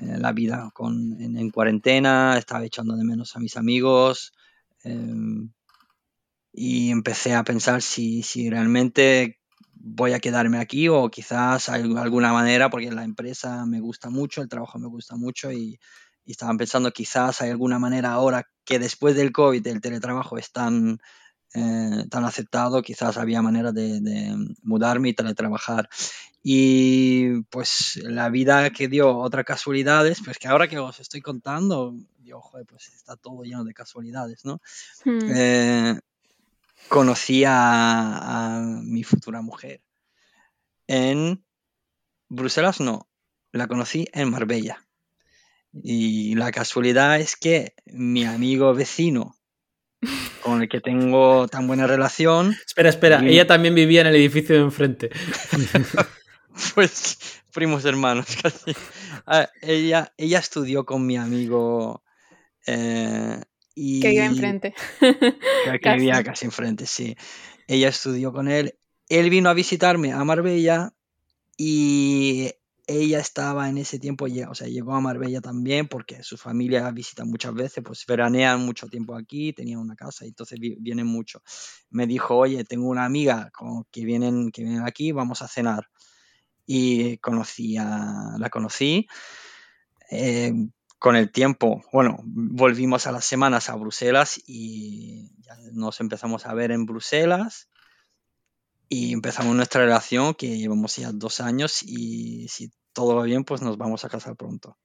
eh, 0.00 0.16
la 0.18 0.32
vida 0.32 0.70
con, 0.72 1.20
en 1.20 1.50
cuarentena, 1.50 2.38
estaba 2.38 2.64
echando 2.64 2.96
de 2.96 3.04
menos 3.04 3.36
a 3.36 3.40
mis 3.40 3.56
amigos, 3.58 4.32
Em, 4.84 5.50
y 6.52 6.90
empecé 6.90 7.34
a 7.34 7.44
pensar 7.44 7.82
si, 7.82 8.22
si, 8.22 8.48
realmente 8.48 9.40
voy 9.74 10.12
a 10.12 10.20
quedarme 10.20 10.58
aquí 10.58 10.88
o 10.88 11.10
quizás 11.10 11.68
hay 11.68 11.82
alguna 11.96 12.32
manera, 12.32 12.70
porque 12.70 12.90
la 12.92 13.04
empresa 13.04 13.66
me 13.66 13.80
gusta 13.80 14.08
mucho, 14.10 14.40
el 14.40 14.48
trabajo 14.48 14.78
me 14.78 14.88
gusta 14.88 15.16
mucho 15.16 15.52
y, 15.52 15.78
estaban 16.26 16.56
pensando 16.56 16.90
quizás 16.90 17.42
hay 17.42 17.50
alguna 17.50 17.78
manera 17.78 18.12
ahora 18.12 18.48
que 18.64 18.78
después 18.78 19.14
del 19.14 19.30
COVID 19.30 19.66
el 19.66 19.82
teletrabajo 19.82 20.38
es 20.38 20.52
tan, 20.52 20.98
eh, 21.54 22.04
tan 22.10 22.24
aceptado, 22.24 22.80
quizás 22.80 23.18
había 23.18 23.42
manera 23.42 23.72
de, 23.72 24.00
de, 24.00 24.34
mudarme 24.62 25.10
y 25.10 25.14
teletrabajar. 25.14 25.88
Y 26.42 27.42
pues 27.50 28.00
la 28.04 28.30
vida 28.30 28.70
que 28.70 28.88
dio 28.88 29.18
otras 29.18 29.44
casualidades, 29.44 30.22
pues 30.24 30.38
que 30.38 30.48
ahora 30.48 30.68
que 30.68 30.78
os 30.78 30.98
estoy 31.00 31.20
contando, 31.20 31.94
yo, 32.24 32.40
joder, 32.40 32.66
pues 32.66 32.88
está 32.88 33.16
todo 33.16 33.42
lleno 33.42 33.64
de 33.64 33.74
casualidades, 33.74 34.44
¿no? 34.44 34.60
Hmm. 35.04 35.18
Eh, 35.34 36.00
conocí 36.88 37.44
a, 37.46 38.62
mi 38.82 39.04
futura 39.04 39.42
mujer 39.42 39.82
en 40.86 41.44
Bruselas, 42.28 42.80
no, 42.80 43.08
la 43.52 43.66
conocí 43.66 44.06
en 44.12 44.30
Marbella. 44.30 44.84
Y 45.82 46.36
la 46.36 46.52
casualidad 46.52 47.18
es 47.18 47.36
que 47.36 47.74
mi 47.86 48.24
amigo 48.24 48.74
vecino, 48.74 49.36
con 50.42 50.62
el 50.62 50.68
que 50.68 50.80
tengo 50.80 51.48
tan 51.48 51.66
buena 51.66 51.86
relación. 51.86 52.54
Espera, 52.66 52.90
espera, 52.90 53.24
ella 53.24 53.46
también 53.46 53.74
vivía 53.74 54.02
en 54.02 54.08
el 54.08 54.16
edificio 54.16 54.54
de 54.54 54.62
enfrente. 54.62 55.10
pues 56.74 57.42
primos 57.52 57.84
hermanos, 57.84 58.26
casi. 58.40 58.76
Ah, 59.26 59.48
ella, 59.62 60.12
ella 60.16 60.38
estudió 60.38 60.84
con 60.84 61.06
mi 61.06 61.16
amigo 61.16 62.03
eh, 62.66 63.40
y 63.74 64.00
que 64.02 64.08
vivía 64.08 64.26
enfrente. 64.26 64.74
que 65.00 65.94
vivía 65.94 66.22
casi 66.22 66.46
enfrente, 66.46 66.86
sí. 66.86 67.16
Ella 67.66 67.88
estudió 67.88 68.32
con 68.32 68.48
él. 68.48 68.78
Él 69.08 69.30
vino 69.30 69.50
a 69.50 69.54
visitarme 69.54 70.12
a 70.12 70.24
Marbella 70.24 70.92
y 71.56 72.50
ella 72.86 73.18
estaba 73.18 73.68
en 73.68 73.78
ese 73.78 73.98
tiempo, 73.98 74.26
o 74.48 74.54
sea, 74.54 74.68
llegó 74.68 74.94
a 74.94 75.00
Marbella 75.00 75.40
también 75.40 75.88
porque 75.88 76.22
su 76.22 76.36
familia 76.36 76.90
visita 76.90 77.24
muchas 77.24 77.54
veces, 77.54 77.82
pues 77.82 78.04
veranean 78.06 78.60
mucho 78.60 78.88
tiempo 78.88 79.16
aquí, 79.16 79.52
tenían 79.52 79.80
una 79.80 79.96
casa 79.96 80.24
y 80.24 80.28
entonces 80.28 80.58
vienen 80.60 81.06
mucho. 81.06 81.42
Me 81.90 82.06
dijo, 82.06 82.36
oye, 82.36 82.64
tengo 82.64 82.88
una 82.88 83.06
amiga 83.06 83.50
que 83.90 84.04
vienen, 84.04 84.50
que 84.50 84.62
vienen 84.62 84.82
aquí, 84.82 85.12
vamos 85.12 85.40
a 85.40 85.48
cenar. 85.48 85.88
Y 86.66 87.18
conocí 87.18 87.76
a, 87.78 88.36
la 88.38 88.50
conocí. 88.50 89.06
Eh, 90.10 90.52
con 91.04 91.16
el 91.16 91.30
tiempo, 91.30 91.84
bueno, 91.92 92.16
volvimos 92.24 93.06
a 93.06 93.12
las 93.12 93.26
semanas 93.26 93.68
a 93.68 93.74
Bruselas 93.74 94.40
y 94.46 95.28
nos 95.74 96.00
empezamos 96.00 96.46
a 96.46 96.54
ver 96.54 96.70
en 96.70 96.86
Bruselas 96.86 97.68
y 98.88 99.12
empezamos 99.12 99.54
nuestra 99.54 99.82
relación 99.82 100.32
que 100.32 100.56
llevamos 100.56 100.96
ya 100.96 101.12
dos 101.12 101.42
años 101.42 101.82
y 101.82 102.48
si 102.48 102.72
todo 102.94 103.16
va 103.16 103.24
bien, 103.24 103.44
pues 103.44 103.60
nos 103.60 103.76
vamos 103.76 104.06
a 104.06 104.08
casar 104.08 104.34
pronto. 104.34 104.78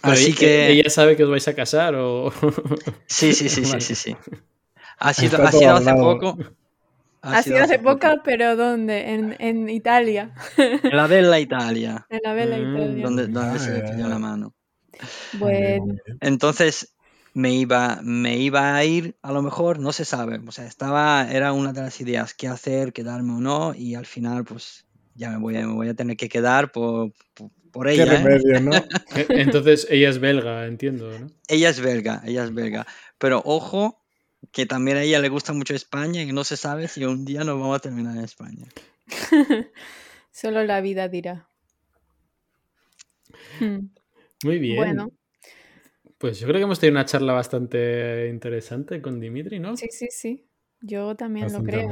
Así 0.00 0.32
que... 0.32 0.68
¿Ella 0.70 0.88
sabe 0.88 1.18
que 1.18 1.24
os 1.24 1.30
vais 1.30 1.46
a 1.46 1.54
casar 1.54 1.96
o...? 1.96 2.32
Sí, 3.06 3.34
sí, 3.34 3.50
sí, 3.50 3.66
sí, 3.66 3.78
sí, 3.82 3.94
sí. 3.94 4.16
Ha 4.96 5.12
sido, 5.12 5.36
ha 5.36 5.52
sido 5.52 5.74
hace 5.74 5.92
poco. 5.92 6.38
Ha, 7.20 7.42
sido 7.42 7.62
hace 7.62 7.78
poco, 7.78 8.06
pero 8.24 8.56
¿dónde? 8.56 9.12
En, 9.12 9.36
en 9.38 9.68
Italia. 9.68 10.34
En 10.56 10.96
la 10.96 11.06
Bella 11.06 11.38
Italia. 11.38 12.06
En 12.08 12.20
la 12.24 12.32
Bella 12.32 12.56
mm, 12.56 12.74
Italia. 12.74 13.04
Donde, 13.04 13.26
donde 13.26 13.58
se 13.58 13.70
le 13.70 13.80
pilló 13.82 14.08
la 14.08 14.18
mano. 14.18 14.54
Bueno. 15.34 15.96
Entonces 16.20 16.94
me 17.34 17.54
iba, 17.54 18.00
me 18.02 18.38
iba 18.38 18.74
a 18.74 18.84
ir, 18.84 19.16
a 19.22 19.32
lo 19.32 19.42
mejor, 19.42 19.78
no 19.78 19.92
se 19.92 20.04
sabe. 20.04 20.40
O 20.46 20.52
sea, 20.52 20.66
estaba, 20.66 21.30
era 21.30 21.52
una 21.52 21.72
de 21.72 21.80
las 21.82 22.00
ideas, 22.00 22.34
qué 22.34 22.48
hacer, 22.48 22.92
quedarme 22.92 23.34
o 23.34 23.40
no, 23.40 23.74
y 23.74 23.94
al 23.94 24.06
final, 24.06 24.44
pues 24.44 24.84
ya 25.14 25.30
me 25.30 25.38
voy, 25.38 25.54
me 25.54 25.66
voy 25.66 25.88
a 25.88 25.94
tener 25.94 26.16
que 26.16 26.28
quedar 26.28 26.72
por, 26.72 27.12
por, 27.70 27.88
ella. 27.88 28.04
Qué 28.04 28.10
¿eh? 28.10 28.18
remedio, 28.18 28.60
¿no? 28.60 28.72
E, 29.16 29.26
entonces 29.40 29.86
ella 29.90 30.10
es 30.10 30.18
belga, 30.18 30.66
entiendo, 30.66 31.18
¿no? 31.18 31.26
Ella 31.48 31.70
es 31.70 31.80
belga, 31.80 32.22
ella 32.24 32.44
es 32.44 32.54
belga. 32.54 32.86
Pero 33.18 33.42
ojo, 33.44 34.02
que 34.50 34.66
también 34.66 34.96
a 34.96 35.02
ella 35.02 35.20
le 35.20 35.28
gusta 35.28 35.52
mucho 35.52 35.74
España 35.74 36.22
y 36.22 36.32
no 36.32 36.44
se 36.44 36.56
sabe 36.56 36.88
si 36.88 37.04
un 37.04 37.24
día 37.24 37.44
nos 37.44 37.58
vamos 37.58 37.76
a 37.76 37.80
terminar 37.80 38.16
en 38.16 38.24
España. 38.24 38.66
Solo 40.32 40.64
la 40.64 40.80
vida 40.80 41.08
dirá. 41.08 41.48
Hmm. 43.58 43.88
Muy 44.44 44.58
bien. 44.58 44.76
Bueno. 44.76 45.10
Pues 46.18 46.38
yo 46.38 46.46
creo 46.46 46.58
que 46.58 46.64
hemos 46.64 46.78
tenido 46.78 46.98
una 46.98 47.04
charla 47.04 47.32
bastante 47.32 48.28
interesante 48.28 49.02
con 49.02 49.18
Dimitri, 49.18 49.58
¿no? 49.58 49.76
Sí, 49.76 49.88
sí, 49.90 50.06
sí. 50.10 50.46
Yo 50.80 51.16
también 51.16 51.52
lo 51.52 51.62
creo. 51.62 51.88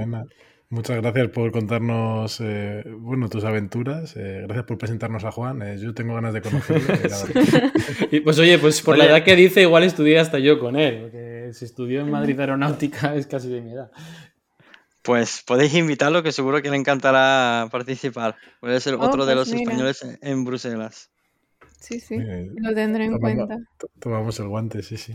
Muchas 0.73 0.99
gracias 0.99 1.31
por 1.31 1.51
contarnos, 1.51 2.41
eh, 2.41 2.85
bueno, 2.87 3.29
tus 3.29 3.43
aventuras. 3.43 4.15
Eh, 4.17 4.43
gracias 4.45 4.67
por 4.67 4.79
presentarnos 4.79 5.25
a 5.25 5.33
Juan. 5.33 5.63
Eh, 5.63 5.79
yo 5.81 5.93
tengo 5.95 6.15
ganas 6.15 6.33
de 6.33 6.43
conocerlo. 6.43 6.95
y 8.13 8.21
pues 8.21 8.39
oye, 8.39 8.57
pues 8.57 8.81
por 8.81 8.97
la 8.97 9.07
edad 9.07 9.25
que 9.25 9.35
dice, 9.35 9.63
igual 9.63 9.83
estudié 9.83 10.21
hasta 10.21 10.39
yo 10.39 10.61
con 10.61 10.77
él. 10.77 11.01
Porque 11.03 11.51
si 11.55 11.65
estudió 11.65 12.03
en 12.03 12.11
Madrid 12.13 12.39
Aeronáutica 12.39 13.15
es 13.17 13.27
casi 13.27 13.49
de 13.49 13.61
mi 13.63 13.73
edad. 13.73 13.91
Pues 15.03 15.43
podéis 15.45 15.75
invitarlo, 15.75 16.23
que 16.23 16.31
seguro 16.31 16.63
que 16.63 16.71
le 16.71 16.77
encantará 16.77 17.69
participar. 17.73 18.37
Puede 18.61 18.79
ser 18.79 18.95
oh, 18.95 19.01
otro 19.01 19.27
de 19.27 19.35
pues 19.35 19.49
los 19.49 19.61
españoles 19.61 20.07
en 20.23 20.45
Bruselas. 20.45 21.11
Sí, 21.81 21.99
sí, 21.99 22.17
lo 22.19 22.75
tendré 22.75 23.07
en 23.07 23.19
cuenta. 23.19 23.59
Tomamos 23.99 24.39
el 24.39 24.49
guante, 24.49 24.83
sí, 24.83 24.97
sí. 24.97 25.15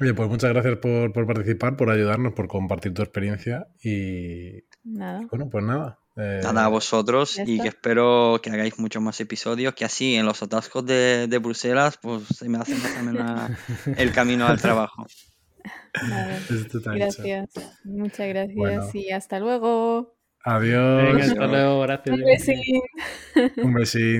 Oye, 0.00 0.12
pues 0.12 0.28
muchas 0.28 0.52
gracias 0.52 0.76
por, 0.76 1.12
participar, 1.26 1.76
por 1.76 1.90
ayudarnos, 1.90 2.34
por 2.34 2.48
compartir 2.48 2.92
tu 2.92 3.02
experiencia 3.02 3.68
y... 3.82 4.64
Nada. 4.84 5.26
bueno, 5.30 5.48
pues 5.48 5.64
nada. 5.64 5.98
Eh, 6.16 6.40
Nada, 6.42 6.64
a 6.64 6.68
vosotros 6.68 7.38
y 7.44 7.60
que 7.60 7.68
espero 7.68 8.40
que 8.42 8.50
hagáis 8.50 8.78
muchos 8.78 9.02
más 9.02 9.20
episodios, 9.20 9.74
que 9.74 9.84
así 9.84 10.14
en 10.14 10.24
los 10.24 10.42
atascos 10.42 10.86
de, 10.86 11.26
de 11.28 11.38
Bruselas, 11.38 11.98
pues 12.00 12.24
se 12.26 12.48
me 12.48 12.56
hace 12.56 12.74
más 12.74 12.96
amena 12.96 13.58
el 13.98 14.12
camino 14.12 14.46
al 14.46 14.60
trabajo. 14.60 15.06
Hecho. 15.06 16.80
Gracias. 16.84 17.48
Muchas 17.84 18.28
gracias 18.28 18.56
Bueno. 18.56 18.88
y 18.92 19.10
hasta 19.10 19.40
luego. 19.40 20.16
Adiós. 20.44 21.02
Venga, 21.02 21.24
hasta 21.24 21.46
luego, 21.46 21.80
gracias. 21.80 22.16
Un 22.16 22.24
besín. 22.24 22.82
Un 23.64 23.74
besín. 23.74 24.14